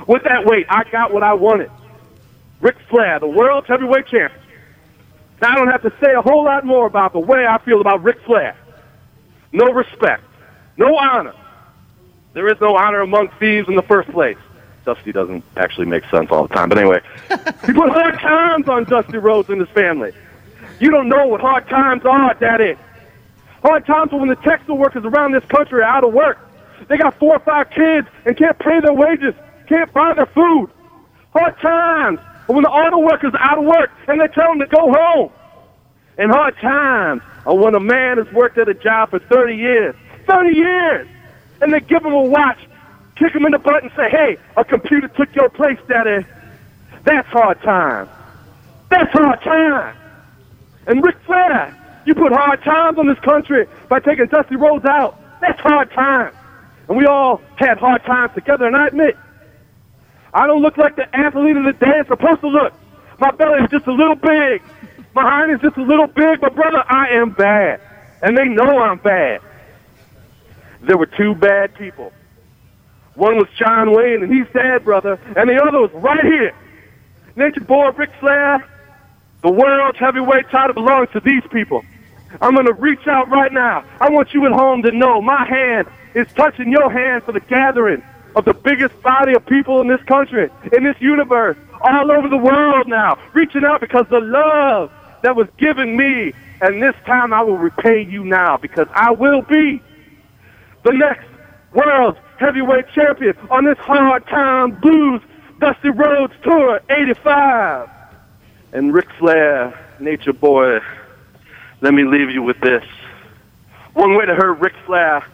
With 0.07 0.25
that 0.25 0.45
weight, 0.45 0.67
I 0.69 0.85
got 0.93 1.15
what 1.15 1.23
I 1.23 1.33
wanted. 1.33 1.71
Ric 2.61 2.77
Flair, 2.91 3.19
the 3.19 3.27
world 3.27 3.65
heavyweight 3.67 4.09
champion. 4.09 4.43
Now, 5.41 5.53
I 5.53 5.55
don't 5.55 5.69
have 5.69 5.83
to 5.83 5.93
say 6.05 6.13
a 6.13 6.21
whole 6.21 6.45
lot 6.45 6.67
more 6.67 6.87
about 6.87 7.15
the 7.15 7.21
way 7.21 7.47
I 7.47 7.57
feel 7.59 7.81
about 7.81 8.03
Ric 8.03 8.21
Flair. 8.27 8.57
No 9.53 9.73
respect, 9.73 10.23
no 10.77 10.99
honor. 10.99 11.35
There 12.35 12.47
is 12.53 12.61
no 12.61 12.77
honor 12.77 13.01
among 13.01 13.29
thieves 13.41 13.69
in 13.69 13.75
the 13.75 13.83
first 13.83 14.11
place. 14.11 14.37
Dusty 14.89 15.13
doesn't 15.13 15.45
actually 15.59 15.85
make 15.85 16.03
sense 16.07 16.31
all 16.31 16.47
the 16.47 16.55
time, 16.55 16.71
but 16.71 16.79
anyway. 16.79 17.03
he 17.29 17.75
put 17.75 17.91
hard 17.91 18.15
times 18.15 18.71
on 18.71 18.85
Dusty 18.85 19.19
Rhodes 19.19 19.51
and 19.51 19.61
his 19.61 19.69
family. 19.69 20.13
You 20.81 20.91
don't 20.91 21.11
know 21.11 21.27
what 21.27 21.43
hard 21.43 21.69
times 21.69 22.07
are, 22.07 22.33
Daddy. 22.33 22.75
Hard 23.63 23.85
times 23.85 24.15
are 24.15 24.19
when 24.19 24.31
the 24.31 24.37
textile 24.37 24.79
workers 24.79 25.05
around 25.05 25.33
this 25.33 25.45
country 25.45 25.81
are 25.81 25.85
out 25.85 26.05
of 26.05 26.15
work. 26.15 26.39
They 26.89 26.97
got 26.97 27.19
four 27.19 27.37
or 27.37 27.41
five 27.41 27.69
kids 27.69 28.09
and 28.25 28.35
can't 28.35 28.59
pay 28.59 28.81
their 28.81 28.95
wages, 28.95 29.35
can't 29.69 29.93
buy 29.93 30.15
their 30.15 30.25
food. 30.25 30.71
Hard 31.35 31.59
times 31.59 32.19
are 32.49 32.55
when 32.55 32.63
the 32.63 32.71
auto 32.71 32.99
workers 33.01 33.35
are 33.35 33.43
out 33.43 33.59
of 33.59 33.65
work 33.65 33.91
and 34.07 34.19
they 34.19 34.29
tell 34.29 34.49
them 34.49 34.61
to 34.61 34.67
go 34.69 34.91
home. 34.91 35.31
And 36.17 36.31
hard 36.31 36.57
times 36.63 37.21
are 37.45 37.55
when 37.55 37.75
a 37.75 37.81
man 37.81 38.17
has 38.17 38.33
worked 38.33 38.57
at 38.57 38.71
a 38.71 38.75
job 38.75 39.11
for 39.11 39.19
30 39.19 39.55
years. 39.55 39.95
30 40.27 40.57
years! 40.57 41.09
And 41.61 41.75
they 41.75 41.81
give 41.81 42.05
him 42.05 42.15
a 42.15 42.23
watch, 42.23 42.59
kick 43.19 43.35
him 43.35 43.45
in 43.45 43.53
the 43.53 43.59
butt 43.59 43.83
and 43.83 43.93
say, 43.97 44.09
hey, 44.11 44.37
a 44.57 44.65
computer 44.65 45.09
took 45.09 45.35
your 45.35 45.49
place, 45.49 45.79
Daddy. 45.89 46.25
That's 47.05 47.29
hard 47.29 47.61
time. 47.63 48.09
That's 48.91 49.13
hard 49.13 49.43
time. 49.43 49.97
And 50.87 51.05
Ric 51.05 51.17
Flair, 51.27 51.75
you 52.07 52.15
put 52.15 52.33
hard 52.33 52.63
times 52.63 52.99
on 52.99 53.07
this 53.07 53.19
country 53.21 53.67
by 53.89 54.01
taking 54.01 54.27
Dusty 54.27 54.57
Rhodes 54.57 54.85
out. 54.85 55.19
That's 55.41 55.61
hard 55.61 55.91
time. 55.93 56.33
And 56.89 56.97
we 56.97 57.05
all 57.07 57.43
had 57.57 57.79
hard 57.79 58.03
times 58.05 58.33
together, 58.35 58.67
and 58.67 58.75
I 58.75 58.87
admit, 58.87 59.17
I 60.33 60.47
don't 60.47 60.63
look 60.63 60.77
like 60.77 60.97
the 60.97 61.15
athlete 61.15 61.57
of 61.57 61.65
the 61.65 61.73
day 61.73 61.99
I'm 61.99 62.07
supposed 62.07 62.41
to 62.41 62.49
look. 62.49 62.73
My 63.19 63.31
belly 63.33 63.65
is 63.65 63.71
just 63.71 63.87
a 63.87 63.93
little 63.93 64.15
big. 64.15 64.63
My 65.15 65.23
hind 65.23 65.53
is 65.53 65.61
just 65.61 65.77
a 65.77 65.83
little 65.83 66.07
big, 66.07 66.41
but 66.41 66.55
brother, 66.55 66.83
I 66.89 67.09
am 67.15 67.31
bad. 67.31 67.81
And 68.23 68.37
they 68.37 68.45
know 68.45 68.79
I'm 68.79 68.99
bad. 68.99 69.41
There 70.83 70.97
were 70.97 71.07
two 71.07 71.35
bad 71.35 71.75
people. 71.75 72.13
One 73.19 73.37
was 73.37 73.49
John 73.59 73.91
Wayne, 73.91 74.23
and 74.23 74.33
he's 74.33 74.47
dead, 74.55 74.85
brother. 74.85 75.19
And 75.35 75.51
the 75.51 75.61
other 75.61 75.81
was 75.81 75.91
right 75.93 76.25
here. 76.25 76.55
Nature 77.35 77.63
boy 77.63 77.91
Ric 77.91 78.11
Flair, 78.21 78.65
the 79.43 79.51
world's 79.51 79.99
heavyweight 79.99 80.49
title 80.51 80.75
belongs 80.75 81.09
to 81.15 81.21
these 81.21 81.43
people. 81.51 81.83
I'm 82.41 82.55
going 82.55 82.67
to 82.67 82.75
reach 82.75 83.09
out 83.09 83.29
right 83.29 83.53
now. 83.53 83.85
I 84.01 84.09
want 84.11 84.33
you 84.33 84.47
at 84.47 84.53
home 84.53 84.83
to 84.83 84.93
know 84.93 85.21
my 85.21 85.45
hand 85.45 85.89
is 86.15 86.29
touching 86.35 86.71
your 86.71 86.93
hand 86.93 87.25
for 87.25 87.33
the 87.33 87.41
gathering 87.41 88.05
of 88.37 88.45
the 88.45 88.55
biggest 88.55 89.01
body 89.03 89.35
of 89.35 89.45
people 89.47 89.81
in 89.81 89.89
this 89.89 90.03
country, 90.03 90.49
in 90.73 90.85
this 90.85 90.97
universe, 91.01 91.57
all 91.81 92.13
over 92.13 92.29
the 92.29 92.37
world 92.37 92.87
now. 92.87 93.19
Reaching 93.33 93.65
out 93.65 93.81
because 93.81 94.07
the 94.11 94.21
love 94.21 94.93
that 95.23 95.35
was 95.35 95.49
given 95.59 95.97
me, 95.97 96.33
and 96.61 96.81
this 96.81 96.95
time 97.05 97.33
I 97.33 97.43
will 97.43 97.59
repay 97.59 98.01
you 98.03 98.23
now 98.23 98.59
because 98.59 98.87
I 98.93 99.11
will 99.11 99.43
be 99.43 99.83
the 100.85 100.93
next 100.93 101.27
world 101.73 102.19
heavyweight 102.39 102.89
champion 102.95 103.37
on 103.51 103.65
this 103.65 103.79
hard 103.79 104.27
time 104.27 104.73
blues 104.81 105.21
Dusty 105.61 105.91
Rhodes 105.91 106.33
Tour 106.43 106.81
85. 106.89 107.89
And 108.73 108.95
Ric 108.95 109.09
Flair 109.19 109.79
Nature 109.99 110.33
Boy, 110.33 110.79
let 111.81 111.95
me 111.95 112.05
leave 112.05 112.31
you 112.31 112.43
with 112.43 112.61
this. 112.61 112.85
One 113.95 114.15
way 114.15 114.27
to 114.27 114.35
hurt 114.35 114.61
Ric 114.61 114.75
Flair 114.87 115.27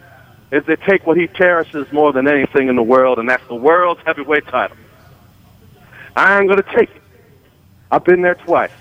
is 0.51 0.65
to 0.65 0.77
take 0.77 1.05
what 1.05 1.17
he 1.17 1.27
cherishes 1.27 1.91
more 1.91 2.11
than 2.11 2.27
anything 2.27 2.69
in 2.69 2.75
the 2.75 2.83
world, 2.83 3.19
and 3.19 3.29
that's 3.29 3.45
the 3.47 3.55
world's 3.55 4.01
heavyweight 4.05 4.47
title. 4.47 4.77
I 6.15 6.39
ain't 6.39 6.49
gonna 6.49 6.63
take 6.63 6.89
it. 6.89 7.01
I've 7.91 8.03
been 8.03 8.21
there 8.21 8.35
twice. 8.35 8.71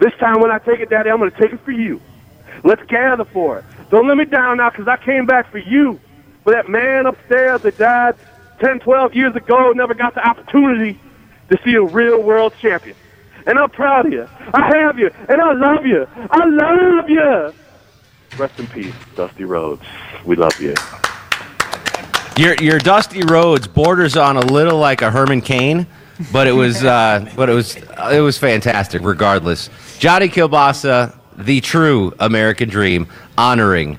This 0.00 0.12
time 0.14 0.40
when 0.40 0.50
I 0.50 0.58
take 0.58 0.80
it, 0.80 0.90
Daddy, 0.90 1.10
I'm 1.10 1.18
gonna 1.18 1.30
take 1.30 1.52
it 1.52 1.60
for 1.60 1.72
you. 1.72 2.00
Let's 2.64 2.82
gather 2.86 3.24
for 3.24 3.58
it. 3.58 3.64
Don't 3.90 4.08
let 4.08 4.16
me 4.16 4.24
down 4.24 4.56
now, 4.56 4.70
because 4.70 4.88
I 4.88 4.96
came 4.96 5.26
back 5.26 5.50
for 5.50 5.58
you. 5.58 6.00
For 6.48 6.52
that 6.52 6.70
man 6.70 7.04
upstairs 7.04 7.60
that 7.60 7.76
died 7.76 8.14
10, 8.60 8.80
12 8.80 9.14
years 9.14 9.36
ago, 9.36 9.70
never 9.72 9.92
got 9.92 10.14
the 10.14 10.26
opportunity 10.26 10.98
to 11.50 11.58
see 11.62 11.74
a 11.74 11.82
real 11.82 12.22
world 12.22 12.54
champion. 12.58 12.96
And 13.46 13.58
I'm 13.58 13.68
proud 13.68 14.06
of 14.06 14.12
you. 14.14 14.26
I 14.54 14.74
have 14.78 14.98
you, 14.98 15.10
and 15.28 15.42
I 15.42 15.52
love 15.52 15.84
you. 15.84 16.08
I 16.30 16.46
love 16.46 17.10
you. 17.10 17.52
Rest 18.38 18.58
in 18.58 18.66
peace, 18.68 18.94
Dusty 19.14 19.44
Rhodes. 19.44 19.82
We 20.24 20.36
love 20.36 20.58
you. 20.58 20.72
Your 22.38 22.54
your 22.54 22.78
Dusty 22.78 23.20
Rhodes 23.24 23.68
borders 23.68 24.16
on 24.16 24.38
a 24.38 24.46
little 24.46 24.78
like 24.78 25.02
a 25.02 25.10
Herman 25.10 25.42
Cain, 25.42 25.86
but 26.32 26.46
it 26.46 26.52
was 26.52 26.82
uh, 26.82 27.30
but 27.36 27.50
it 27.50 27.52
was 27.52 27.76
it 27.76 28.22
was 28.22 28.38
fantastic. 28.38 29.02
Regardless, 29.02 29.68
Johnny 29.98 30.30
Kilbasa, 30.30 31.14
the 31.36 31.60
true 31.60 32.14
American 32.18 32.70
dream, 32.70 33.06
honoring 33.36 33.98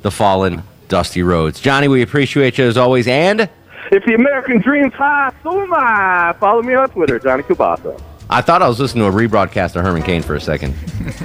the 0.00 0.10
fallen 0.10 0.62
Dusty 0.88 1.22
Rhodes. 1.22 1.60
Johnny, 1.60 1.88
we 1.88 2.02
appreciate 2.02 2.58
you 2.58 2.64
as 2.66 2.76
always, 2.76 3.06
and 3.08 3.48
If 3.92 4.04
the 4.04 4.14
American 4.14 4.60
dream's 4.60 4.92
high, 4.94 5.32
so 5.42 5.60
am 5.62 5.72
I. 5.74 6.34
Follow 6.40 6.62
me 6.62 6.74
on 6.74 6.88
Twitter, 6.90 7.18
Johnny 7.18 7.42
Kubasa. 7.42 8.00
I 8.30 8.40
thought 8.40 8.62
I 8.62 8.68
was 8.68 8.80
listening 8.80 9.10
to 9.10 9.16
a 9.16 9.20
rebroadcast 9.28 9.76
of 9.76 9.84
Herman 9.84 10.02
Cain 10.02 10.22
for 10.22 10.34
a 10.34 10.40
second. 10.40 10.74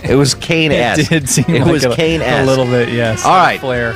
It 0.04 0.15
was 0.15 0.36
Kane 0.36 0.72
It 0.74 1.08
did 1.08 1.30
seem 1.30 1.45
It 1.48 1.62
like 1.63 1.72
was 1.72 1.86
a- 1.86 1.95
Kane 1.95 2.22
a 2.22 2.43
little 2.45 2.65
bit, 2.65 2.89
yes. 2.89 3.24
All 3.26 3.32
right. 3.38 3.60
Flair. 3.60 3.93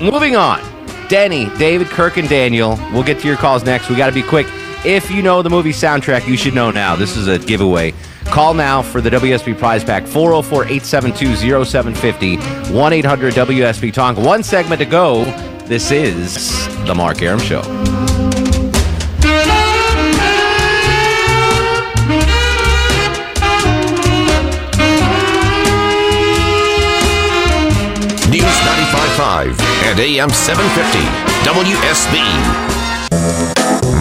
Moving 0.00 0.34
on. 0.34 0.60
Denny, 1.08 1.46
David, 1.58 1.86
Kirk, 1.88 2.16
and 2.16 2.28
Daniel. 2.28 2.76
We'll 2.92 3.04
get 3.04 3.20
to 3.20 3.28
your 3.28 3.36
calls 3.36 3.64
next. 3.64 3.88
We 3.88 3.96
got 3.96 4.06
to 4.08 4.12
be 4.12 4.22
quick. 4.22 4.46
If 4.84 5.12
you 5.12 5.22
know 5.22 5.42
the 5.42 5.50
movie 5.50 5.70
soundtrack, 5.70 6.26
you 6.26 6.36
should 6.36 6.54
know 6.54 6.72
now. 6.72 6.96
This 6.96 7.16
is 7.16 7.28
a 7.28 7.38
giveaway. 7.38 7.94
Call 8.24 8.52
now 8.52 8.82
for 8.82 9.00
the 9.00 9.10
WSB 9.10 9.56
prize 9.56 9.84
pack 9.84 10.06
404 10.06 10.64
872 10.64 11.64
0750 11.64 12.72
1 12.72 12.92
800 12.92 13.34
WSB 13.34 13.92
TALK. 13.92 14.16
One 14.16 14.42
segment 14.42 14.80
to 14.80 14.86
go. 14.86 15.24
This 15.66 15.92
is 15.92 16.66
The 16.86 16.94
Mark 16.96 17.22
Arum 17.22 17.38
Show. 17.38 17.62
News 28.32 28.58
95.5 28.64 29.60
and 29.84 30.00
AM 30.00 30.30
750 30.30 30.98
WSB. 31.46 32.61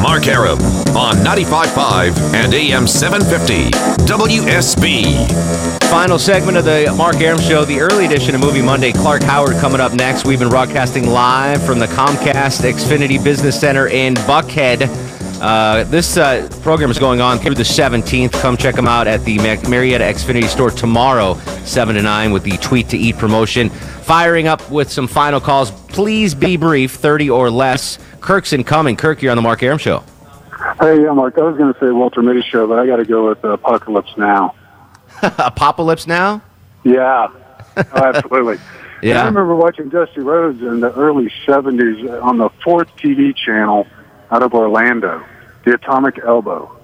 Mark 0.02 0.26
Arum 0.28 0.60
on 0.98 1.16
95.5 1.18 2.34
and 2.34 2.54
AM 2.54 2.88
750 2.88 3.70
WSB. 4.06 5.90
Final 5.90 6.18
segment 6.18 6.58
of 6.58 6.66
the 6.66 6.92
Mark 6.98 7.18
Arum 7.18 7.40
Show, 7.40 7.66
the 7.66 7.80
early 7.80 8.06
edition 8.06 8.34
of 8.34 8.42
Movie 8.42 8.64
Monday. 8.64 8.92
Clark 8.92 9.22
Howard 9.24 9.58
coming 9.58 9.80
up 9.80 9.94
next. 9.94 10.26
We've 10.26 10.40
been 10.40 10.50
broadcasting 10.50 11.08
live 11.08 11.64
from 11.64 11.78
the 11.78 11.86
Comcast 11.86 12.62
Xfinity 12.64 13.24
Business 13.24 13.60
Center 13.60 13.88
in 13.88 14.16
Buckhead. 14.16 14.90
Uh, 15.42 15.84
this 15.86 16.18
uh, 16.18 16.48
program 16.62 16.92
is 16.92 17.00
going 17.00 17.20
on 17.20 17.40
through 17.40 17.56
the 17.56 17.64
17th. 17.64 18.32
Come 18.42 18.58
check 18.58 18.76
them 18.76 18.88
out 18.88 19.08
at 19.08 19.24
the 19.26 19.38
Marietta 19.38 20.04
Xfinity 20.04 20.48
store 20.48 20.72
tomorrow, 20.72 21.34
7 21.66 21.96
to 21.96 22.02
9, 22.02 22.32
with 22.32 22.44
the 22.44 22.58
Tweet 22.58 22.90
to 22.90 22.98
Eat 22.98 23.18
promotion. 23.18 23.70
Firing 23.70 24.48
up 24.48 24.70
with 24.70 24.92
some 24.92 25.08
final 25.08 25.40
calls. 25.40 25.72
Please 25.72 26.36
be 26.36 26.58
brief, 26.58 26.92
30 26.92 27.30
or 27.30 27.50
less. 27.50 27.98
Kirk's 28.22 28.54
incoming. 28.54 28.96
Kirk, 28.96 29.22
you're 29.22 29.32
on 29.32 29.36
the 29.36 29.42
Mark 29.42 29.62
Arum 29.64 29.78
Show. 29.78 30.04
Hey, 30.80 31.02
yeah, 31.02 31.12
Mark. 31.12 31.38
I 31.38 31.42
was 31.42 31.58
going 31.58 31.74
to 31.74 31.80
say 31.80 31.92
Walter 31.92 32.22
Mitty 32.22 32.42
show, 32.44 32.68
but 32.68 32.80
I 32.80 32.86
got 32.86 32.98
to 32.98 33.06
go 33.06 33.28
with 33.30 33.44
Apocalypse 33.44 34.16
Now. 34.16 34.56
Apocalypse 35.24 36.06
Now? 36.08 36.42
Yeah, 36.84 37.28
oh, 37.78 37.84
absolutely. 37.94 38.58
Yeah. 39.04 39.24
I 39.24 39.26
remember 39.26 39.56
watching 39.56 39.90
Dusty 39.90 40.22
Rhodes 40.22 40.62
in 40.62 40.80
the 40.80 40.94
early 40.94 41.34
'70s 41.48 42.22
on 42.22 42.38
the 42.38 42.50
fourth 42.64 42.88
TV 42.98 43.36
channel 43.36 43.88
out 44.30 44.44
of 44.44 44.54
Orlando, 44.54 45.26
the 45.66 45.74
Atomic 45.74 46.20
Elbow. 46.24 46.80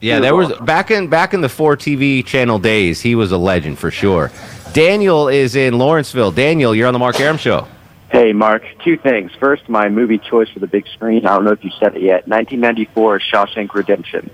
Yeah, 0.00 0.20
there 0.20 0.34
was 0.34 0.50
back 0.60 0.90
in 0.90 1.08
back 1.08 1.34
in 1.34 1.42
the 1.42 1.50
four 1.50 1.76
TV 1.76 2.24
channel 2.24 2.58
days. 2.58 3.02
He 3.02 3.14
was 3.14 3.30
a 3.30 3.36
legend 3.36 3.78
for 3.78 3.90
sure. 3.90 4.30
Daniel 4.72 5.28
is 5.28 5.54
in 5.54 5.76
Lawrenceville. 5.76 6.30
Daniel, 6.30 6.74
you're 6.74 6.86
on 6.86 6.94
the 6.94 6.98
Mark 6.98 7.20
Arum 7.20 7.36
Show. 7.36 7.68
Hey, 8.14 8.32
Mark. 8.32 8.62
Two 8.84 8.96
things. 8.96 9.32
First, 9.40 9.68
my 9.68 9.88
movie 9.88 10.18
choice 10.18 10.48
for 10.48 10.60
the 10.60 10.68
big 10.68 10.86
screen. 10.86 11.26
I 11.26 11.34
don't 11.34 11.44
know 11.44 11.50
if 11.50 11.64
you 11.64 11.72
said 11.80 11.96
it 11.96 12.02
yet. 12.02 12.28
1994, 12.28 13.18
Shawshank 13.18 13.74
Redemption. 13.74 14.30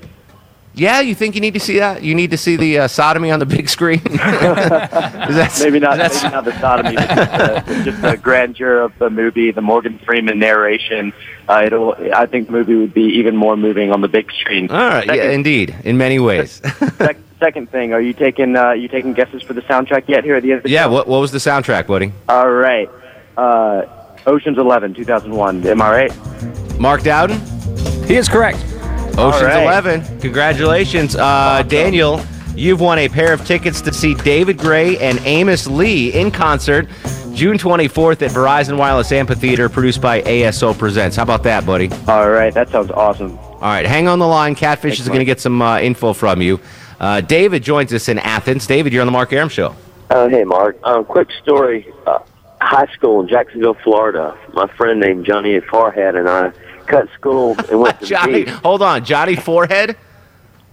Yeah, 0.75 1.01
you 1.01 1.15
think 1.15 1.35
you 1.35 1.41
need 1.41 1.55
to 1.55 1.61
see 1.61 1.79
that? 1.79 2.03
You 2.03 2.15
need 2.15 2.31
to 2.33 2.37
see 2.37 2.57
the 2.57 2.81
uh, 2.81 2.89
sodomy 2.89 3.31
on 3.31 3.39
the 3.39 3.47
big 3.47 3.71
screen. 3.71 4.03
Maybe 4.05 4.19
not. 4.19 4.91
that's- 4.91 5.63
Maybe 5.65 5.81
not 5.81 5.97
the 6.45 6.61
sodomy, 6.61 6.95
but 6.97 7.09
just 7.09 7.67
the, 7.67 7.85
just 7.91 8.03
the 8.03 8.17
grandeur 8.23 8.83
of 8.83 8.97
the 8.99 9.09
movie, 9.09 9.51
the 9.51 9.63
Morgan 9.63 9.99
Freeman 10.05 10.39
narration. 10.39 11.15
Uh, 11.49 11.63
it'll. 11.65 11.95
I 12.15 12.27
think 12.27 12.49
the 12.49 12.53
movie 12.53 12.75
would 12.75 12.93
be 12.93 13.05
even 13.19 13.35
more 13.35 13.57
moving 13.57 13.93
on 13.93 14.03
the 14.03 14.09
big 14.09 14.31
screen. 14.33 14.71
All 14.71 14.77
right, 14.77 15.07
yeah, 15.07 15.31
indeed, 15.31 15.75
in 15.85 15.97
many 15.97 16.19
ways. 16.19 16.61
sec- 16.99 17.17
second 17.41 17.71
thing, 17.71 17.95
are 17.95 18.01
you 18.01 18.13
taking 18.13 18.55
uh, 18.57 18.73
you 18.73 18.89
taking 18.89 19.15
guesses 19.15 19.43
for 19.43 19.55
the 19.55 19.63
soundtrack 19.63 20.07
yet? 20.07 20.23
Here 20.23 20.37
at 20.37 20.43
the 20.43 20.51
end 20.53 20.59
of 20.59 20.63
the 20.65 20.71
yeah, 20.71 20.85
what 20.87 21.09
what 21.09 21.21
was 21.23 21.33
the 21.33 21.39
soundtrack, 21.39 21.87
buddy? 21.87 22.13
All 22.29 22.51
right. 22.51 22.89
Uh, 23.41 23.87
Ocean's 24.27 24.59
Eleven, 24.59 24.93
2001. 24.93 25.67
Am 25.67 25.81
I 25.81 25.91
right? 25.91 26.79
Mark 26.79 27.03
Dowden? 27.03 27.41
He 28.07 28.17
is 28.17 28.29
correct. 28.29 28.59
Ocean's 28.59 29.19
All 29.19 29.43
right. 29.43 29.63
Eleven. 29.63 30.21
Congratulations, 30.21 31.17
uh, 31.17 31.63
Daniel. 31.67 32.21
You've 32.55 32.83
won 32.83 32.99
a 32.99 33.09
pair 33.09 33.33
of 33.33 33.47
tickets 33.47 33.81
to 33.81 33.95
see 33.95 34.15
David 34.15 34.59
Gray 34.59 34.99
and 34.99 35.19
Amos 35.21 35.67
Lee 35.67 36.13
in 36.13 36.31
concert 36.31 36.87
June 37.33 37.57
24th 37.57 38.21
at 38.21 38.31
Verizon 38.33 38.77
Wireless 38.77 39.11
Amphitheater, 39.11 39.71
produced 39.71 40.03
by 40.03 40.21
ASO 40.21 40.77
Presents. 40.77 41.17
How 41.17 41.23
about 41.23 41.43
that, 41.45 41.65
buddy? 41.65 41.89
All 42.09 42.29
right, 42.29 42.53
that 42.53 42.69
sounds 42.69 42.91
awesome. 42.91 43.39
All 43.39 43.61
right, 43.61 43.87
hang 43.87 44.07
on 44.07 44.19
the 44.19 44.27
line. 44.27 44.55
Catfish 44.55 44.99
Thanks, 44.99 45.01
is 45.01 45.09
going 45.09 45.21
to 45.21 45.25
get 45.25 45.41
some 45.41 45.63
uh, 45.63 45.81
info 45.81 46.13
from 46.13 46.43
you. 46.43 46.61
Uh, 46.99 47.23
David 47.23 47.63
joins 47.63 47.95
us 47.95 48.11
in 48.11 48.19
Athens. 48.19 48.67
David, 48.67 48.93
you're 48.93 49.01
on 49.01 49.07
the 49.07 49.13
Mark 49.13 49.33
Arum 49.33 49.49
Show. 49.49 49.75
Uh, 50.11 50.29
hey, 50.29 50.45
Mark. 50.45 50.79
Um, 50.85 51.07
quick 51.07 51.29
story. 51.43 51.91
Uh, 52.07 52.19
high 52.61 52.87
school 52.93 53.21
in 53.21 53.29
Jacksonville, 53.29 53.75
Florida. 53.83 54.37
My 54.53 54.67
friend 54.77 55.01
named 55.01 55.25
Johnny 55.27 55.59
Farhat 55.61 56.17
and 56.19 56.29
I 56.29 56.51
cut 56.87 57.09
school 57.15 57.57
and 57.71 57.81
went 57.81 57.95
to 57.97 58.01
the 58.01 58.07
Johnny, 58.07 58.45
beach. 58.45 58.49
hold 58.55 58.83
on. 58.83 59.05
Johnny 59.05 59.37
Forehead? 59.37 59.97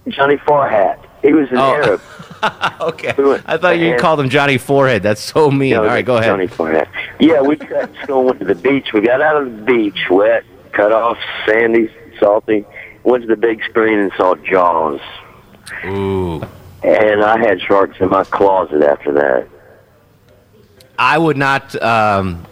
Johnny 0.08 0.38
Farhat. 0.38 1.04
He 1.22 1.34
was 1.34 1.50
an 1.52 1.58
Oh. 1.58 1.74
Arab. 1.74 2.02
okay. 2.82 3.14
I 3.48 3.58
thought 3.58 3.80
you 3.80 3.98
called 3.98 4.20
him 4.20 4.30
Johnny 4.30 4.58
Forehead. 4.58 5.02
That's 5.04 5.22
so 5.22 5.50
mean. 5.50 5.72
No, 5.72 5.82
All 5.82 5.88
right, 5.88 6.06
go 6.06 6.18
ahead. 6.18 6.30
Johnny 6.30 6.48
Forehead. 6.48 6.88
Yeah, 7.20 7.42
we 7.42 7.56
cut 7.56 7.90
school, 8.04 8.24
went 8.26 8.40
to 8.40 8.46
the 8.46 8.56
beach. 8.56 8.90
We 8.94 9.02
got 9.02 9.22
out 9.22 9.42
of 9.42 9.52
the 9.58 9.64
beach, 9.64 9.98
wet, 10.10 10.44
cut 10.72 10.92
off, 10.92 11.18
sandy, 11.48 11.90
salty. 12.20 12.64
Went 13.04 13.24
to 13.24 13.28
the 13.28 13.36
big 13.36 13.64
screen 13.64 13.98
and 14.00 14.12
saw 14.18 14.36
Jaws. 14.36 15.00
Ooh. 15.86 16.42
And 16.84 17.24
I 17.24 17.40
had 17.40 17.60
sharks 17.60 17.98
in 18.00 18.10
my 18.10 18.24
closet 18.26 18.84
after 18.84 19.12
that. 19.14 19.48
I 21.00 21.18
would 21.18 21.38
not. 21.38 21.80
Um, 21.82 22.46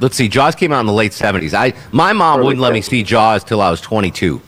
let's 0.00 0.16
see. 0.16 0.28
Jaws 0.28 0.54
came 0.54 0.72
out 0.72 0.80
in 0.80 0.86
the 0.86 0.92
late 0.92 1.12
seventies. 1.12 1.54
I 1.54 1.74
my 1.92 2.12
mom 2.12 2.38
Early 2.38 2.46
wouldn't 2.46 2.62
let 2.62 2.72
me 2.72 2.80
see 2.80 3.02
Jaws 3.02 3.44
till 3.44 3.60
I 3.60 3.70
was 3.70 3.80
twenty 3.80 4.10
two. 4.10 4.40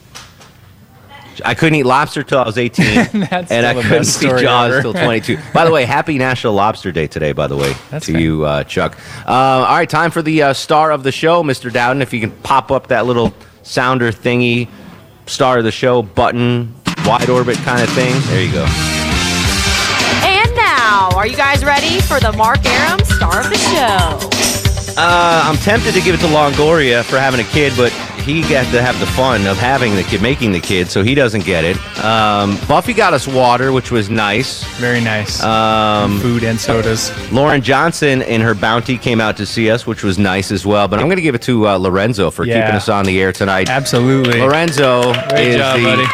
I 1.44 1.55
couldn't 1.55 1.74
eat 1.74 1.83
lobster 1.85 2.22
till 2.22 2.38
I 2.38 2.44
was 2.46 2.59
eighteen, 2.59 2.94
That's 3.31 3.50
and 3.50 3.66
I 3.66 3.74
couldn't 3.83 4.05
see 4.05 4.29
Jaws 4.29 4.72
ever. 4.72 4.83
till 4.83 4.92
twenty 4.92 5.20
two. 5.20 5.37
By 5.53 5.64
the 5.64 5.72
way, 5.72 5.85
happy 5.85 6.16
National 6.16 6.53
Lobster 6.55 6.92
Day 6.92 7.09
today. 7.09 7.33
By 7.33 7.48
the 7.48 7.56
way, 7.56 7.75
That's 7.90 8.06
to 8.06 8.12
fair. 8.12 8.21
you, 8.21 8.44
uh, 8.44 8.62
Chuck. 8.65 8.96
Uh, 9.27 9.31
all 9.33 9.77
right, 9.77 9.88
time 9.90 10.10
for 10.12 10.23
the 10.23 10.42
uh, 10.42 10.52
star 10.52 10.92
of 10.92 11.02
the 11.02 11.10
show, 11.12 11.42
Mr. 11.42 11.73
Dowden. 11.73 12.02
If 12.02 12.12
you 12.12 12.21
can 12.21 12.31
pop 12.31 12.71
up 12.71 12.87
that 12.88 13.06
little 13.06 13.35
sounder 13.65 14.12
thingy, 14.12 14.69
star 15.27 15.58
of 15.58 15.65
the 15.65 15.73
show 15.73 16.02
button, 16.02 16.73
wide 17.04 17.29
orbit 17.29 17.56
kind 17.58 17.83
of 17.83 17.90
thing. 17.90 18.15
There 18.27 18.44
you 18.44 18.52
go. 18.52 18.93
And 21.25 21.33
now, 21.33 21.37
are 21.38 21.50
you 21.50 21.56
guys 21.56 21.64
ready 21.64 22.00
for 22.02 22.20
the 22.20 22.33
Mark 22.37 22.64
Arum 22.66 23.00
star 23.04 23.40
of 23.40 23.48
the 23.48 23.56
show? 23.56 24.94
Uh, 24.96 25.42
I'm 25.46 25.56
tempted 25.56 25.94
to 25.94 26.00
give 26.02 26.14
it 26.14 26.18
to 26.18 26.27
Longoria 26.27 27.02
for 27.02 27.18
having 27.18 27.40
a 27.40 27.44
kid, 27.44 27.72
but 27.77 27.90
he 28.25 28.42
got 28.42 28.70
to 28.72 28.83
have 28.83 28.98
the 29.00 29.06
fun 29.06 29.46
of 29.46 29.56
having 29.56 29.94
the 29.96 30.02
kid, 30.04 30.20
making 30.22 30.52
the 30.52 30.60
kid, 30.60 30.88
so 30.90 31.02
he 31.02 31.14
doesn't 31.14 31.44
get 31.44 31.64
it. 31.64 31.77
Um, 32.04 32.58
Buffy 32.68 32.92
got 32.92 33.12
us 33.14 33.27
water, 33.27 33.72
which 33.72 33.90
was 33.90 34.08
nice. 34.10 34.62
Very 34.79 35.00
nice. 35.00 35.42
Um, 35.42 36.20
Food 36.20 36.44
and 36.44 36.60
sodas. 36.60 37.10
Lauren 37.33 37.62
Johnson 37.62 38.22
and 38.22 38.42
her 38.42 38.54
bounty 38.54 38.98
came 38.98 39.20
out 39.20 39.37
to 39.38 39.46
see 39.46 39.70
us, 39.70 39.87
which 39.87 40.04
was 40.04 40.18
nice 40.18 40.52
as 40.52 40.64
well. 40.66 40.87
But 40.88 41.00
I'm 41.00 41.06
going 41.06 41.16
to 41.16 41.22
give 41.22 41.35
it 41.35 41.42
to 41.42 41.68
uh, 41.68 41.77
Lorenzo 41.77 42.31
for 42.31 42.44
Yeah. 42.44 42.60
keeping 42.60 42.77
us 42.77 42.88
on 42.88 43.04
the 43.04 43.20
air 43.20 43.33
tonight. 43.33 43.68
Absolutely. 43.70 44.40
Lorenzo 44.40 45.12
Great 45.31 45.48
is 45.48 45.56
job, 45.56 45.79
the 45.79 45.85
buddy. 45.85 46.06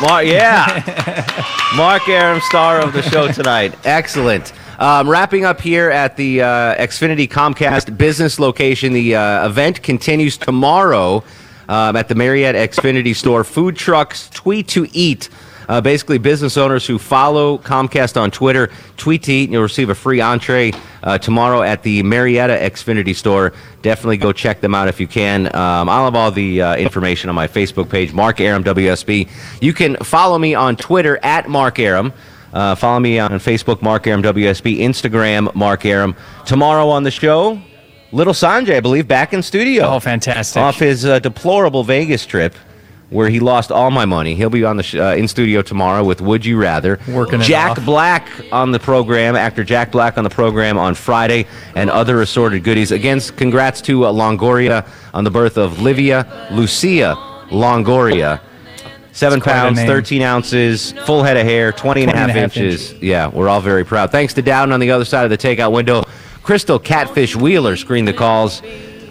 Mark, 0.00 0.26
yeah. 0.26 1.54
Mark 1.76 2.08
Arum, 2.08 2.40
star 2.42 2.80
of 2.80 2.92
the 2.92 3.02
show 3.02 3.32
tonight. 3.32 3.74
Excellent. 3.84 4.52
Um, 4.78 5.10
wrapping 5.10 5.44
up 5.44 5.60
here 5.60 5.90
at 5.90 6.16
the 6.16 6.40
uh, 6.40 6.76
Xfinity 6.76 7.28
Comcast 7.28 7.98
business 7.98 8.38
location. 8.38 8.92
The 8.92 9.16
uh, 9.16 9.48
event 9.48 9.82
continues 9.82 10.36
tomorrow 10.36 11.24
um, 11.68 11.96
at 11.96 12.06
the 12.06 12.14
Marriott 12.14 12.54
Xfinity 12.54 13.16
store. 13.16 13.42
Food 13.42 13.74
trucks, 13.74 14.28
tweet 14.30 14.68
to 14.68 14.86
eat. 14.92 15.30
Uh, 15.68 15.80
basically, 15.80 16.16
business 16.16 16.56
owners 16.56 16.86
who 16.86 16.96
follow 16.96 17.58
Comcast 17.58 18.18
on 18.18 18.30
Twitter 18.30 18.70
tweet 18.96 19.24
to 19.24 19.32
eat, 19.32 19.44
and 19.44 19.52
you'll 19.52 19.62
receive 19.62 19.90
a 19.90 19.94
free 19.96 20.20
entree 20.20 20.72
uh, 21.02 21.18
tomorrow 21.18 21.62
at 21.62 21.82
the 21.82 22.02
Marietta 22.04 22.54
Xfinity 22.54 23.16
store. 23.16 23.52
Definitely 23.82 24.16
go 24.16 24.32
check 24.32 24.60
them 24.60 24.76
out 24.76 24.86
if 24.86 25.00
you 25.00 25.08
can. 25.08 25.46
Um, 25.56 25.88
I'll 25.88 26.04
have 26.04 26.14
all 26.14 26.30
the 26.30 26.62
uh, 26.62 26.76
information 26.76 27.28
on 27.28 27.34
my 27.34 27.48
Facebook 27.48 27.90
page, 27.90 28.12
Mark 28.12 28.40
Arum 28.40 28.62
WSB. 28.62 29.28
You 29.60 29.74
can 29.74 29.96
follow 29.96 30.38
me 30.38 30.54
on 30.54 30.76
Twitter 30.76 31.18
at 31.24 31.48
Mark 31.48 31.80
Arum. 31.80 32.12
Uh, 32.52 32.74
follow 32.74 33.00
me 33.00 33.18
on 33.18 33.30
Facebook, 33.32 33.82
Mark 33.82 34.06
Arum 34.06 34.22
WSB, 34.22 34.78
Instagram, 34.78 35.54
Mark 35.54 35.84
Arum. 35.84 36.16
Tomorrow 36.46 36.88
on 36.88 37.02
the 37.02 37.10
show, 37.10 37.60
Little 38.12 38.32
Sanjay, 38.32 38.76
I 38.76 38.80
believe, 38.80 39.06
back 39.06 39.32
in 39.32 39.42
studio. 39.42 39.84
Oh, 39.84 40.00
fantastic. 40.00 40.60
Off 40.60 40.78
his 40.78 41.04
uh, 41.04 41.18
deplorable 41.18 41.84
Vegas 41.84 42.24
trip 42.24 42.54
where 43.10 43.28
he 43.30 43.40
lost 43.40 43.72
all 43.72 43.90
my 43.90 44.04
money. 44.04 44.34
He'll 44.34 44.50
be 44.50 44.64
on 44.64 44.76
the 44.76 44.82
sh- 44.82 44.96
uh, 44.96 45.14
in 45.16 45.28
studio 45.28 45.62
tomorrow 45.62 46.04
with 46.04 46.20
Would 46.20 46.44
You 46.44 46.58
Rather. 46.58 46.98
Working 47.08 47.40
Jack. 47.40 47.82
Black 47.84 48.28
on 48.52 48.70
the 48.70 48.78
program, 48.78 49.34
actor 49.34 49.64
Jack 49.64 49.92
Black 49.92 50.18
on 50.18 50.24
the 50.24 50.30
program 50.30 50.76
on 50.76 50.94
Friday, 50.94 51.46
and 51.74 51.88
other 51.88 52.20
assorted 52.20 52.64
goodies. 52.64 52.92
Again, 52.92 53.20
congrats 53.20 53.80
to 53.82 54.04
uh, 54.04 54.12
Longoria 54.12 54.86
on 55.14 55.24
the 55.24 55.30
birth 55.30 55.56
of 55.56 55.80
Livia 55.80 56.48
Lucia 56.50 57.14
Longoria. 57.50 58.40
Seven 59.18 59.38
It's 59.38 59.42
quite 59.42 59.56
a 59.56 59.74
pounds, 59.74 59.82
13 59.82 60.22
ounces, 60.22 60.92
full 61.04 61.24
head 61.24 61.36
of 61.36 61.44
hair, 61.44 61.72
20 61.72 62.02
and 62.02 62.10
a 62.10 62.12
20 62.12 62.18
half 62.20 62.30
and 62.30 62.38
a 62.38 62.40
half 62.40 62.56
inches. 62.56 62.92
Yeah, 63.02 63.26
we're 63.26 63.48
all 63.48 63.60
very 63.60 63.84
proud. 63.84 64.12
Thanks 64.12 64.32
to 64.34 64.42
Down 64.42 64.70
on 64.70 64.78
the 64.78 64.92
other 64.92 65.04
side 65.04 65.24
of 65.24 65.30
the 65.30 65.36
takeout 65.36 65.72
window. 65.72 66.04
Crystal 66.44 66.78
Catfish 66.78 67.34
Wheeler 67.34 67.74
screened 67.74 68.06
the 68.06 68.12
calls. 68.12 68.62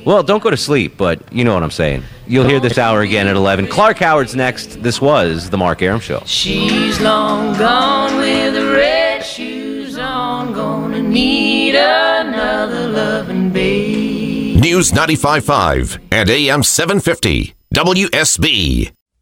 Well, 0.06 0.24
don't 0.24 0.42
go 0.42 0.50
to 0.50 0.56
sleep, 0.56 0.96
but 0.96 1.22
you 1.34 1.44
know 1.44 1.54
what 1.54 1.62
I'm 1.62 1.72
saying. 1.72 2.04
You'll 2.26 2.48
hear 2.48 2.62
this 2.62 2.78
hour 2.78 3.02
again 3.02 3.28
at 3.28 3.36
11. 3.36 3.68
Clark 3.68 3.98
Howard's 3.98 4.34
next. 4.34 4.82
This 4.82 5.02
was 5.02 5.50
The 5.50 5.58
Mark 5.58 5.82
Arum 5.82 6.00
Show. 6.00 6.24
She's 6.26 7.02
long 7.02 7.58
gone 7.58 8.16
with 8.16 8.54
the 8.54 8.72
red 8.72 9.26
shoes 9.26 9.98
on, 9.98 10.54
gonna 10.54 11.02
need 11.02 11.76
another 11.76 12.88
loving 12.88 13.50
babe. 13.50 14.62
News 14.62 14.94
95.5 14.94 16.00
and 16.14 16.30
AM 16.30 16.64
750. 16.64 17.56
WSB. 17.76 18.97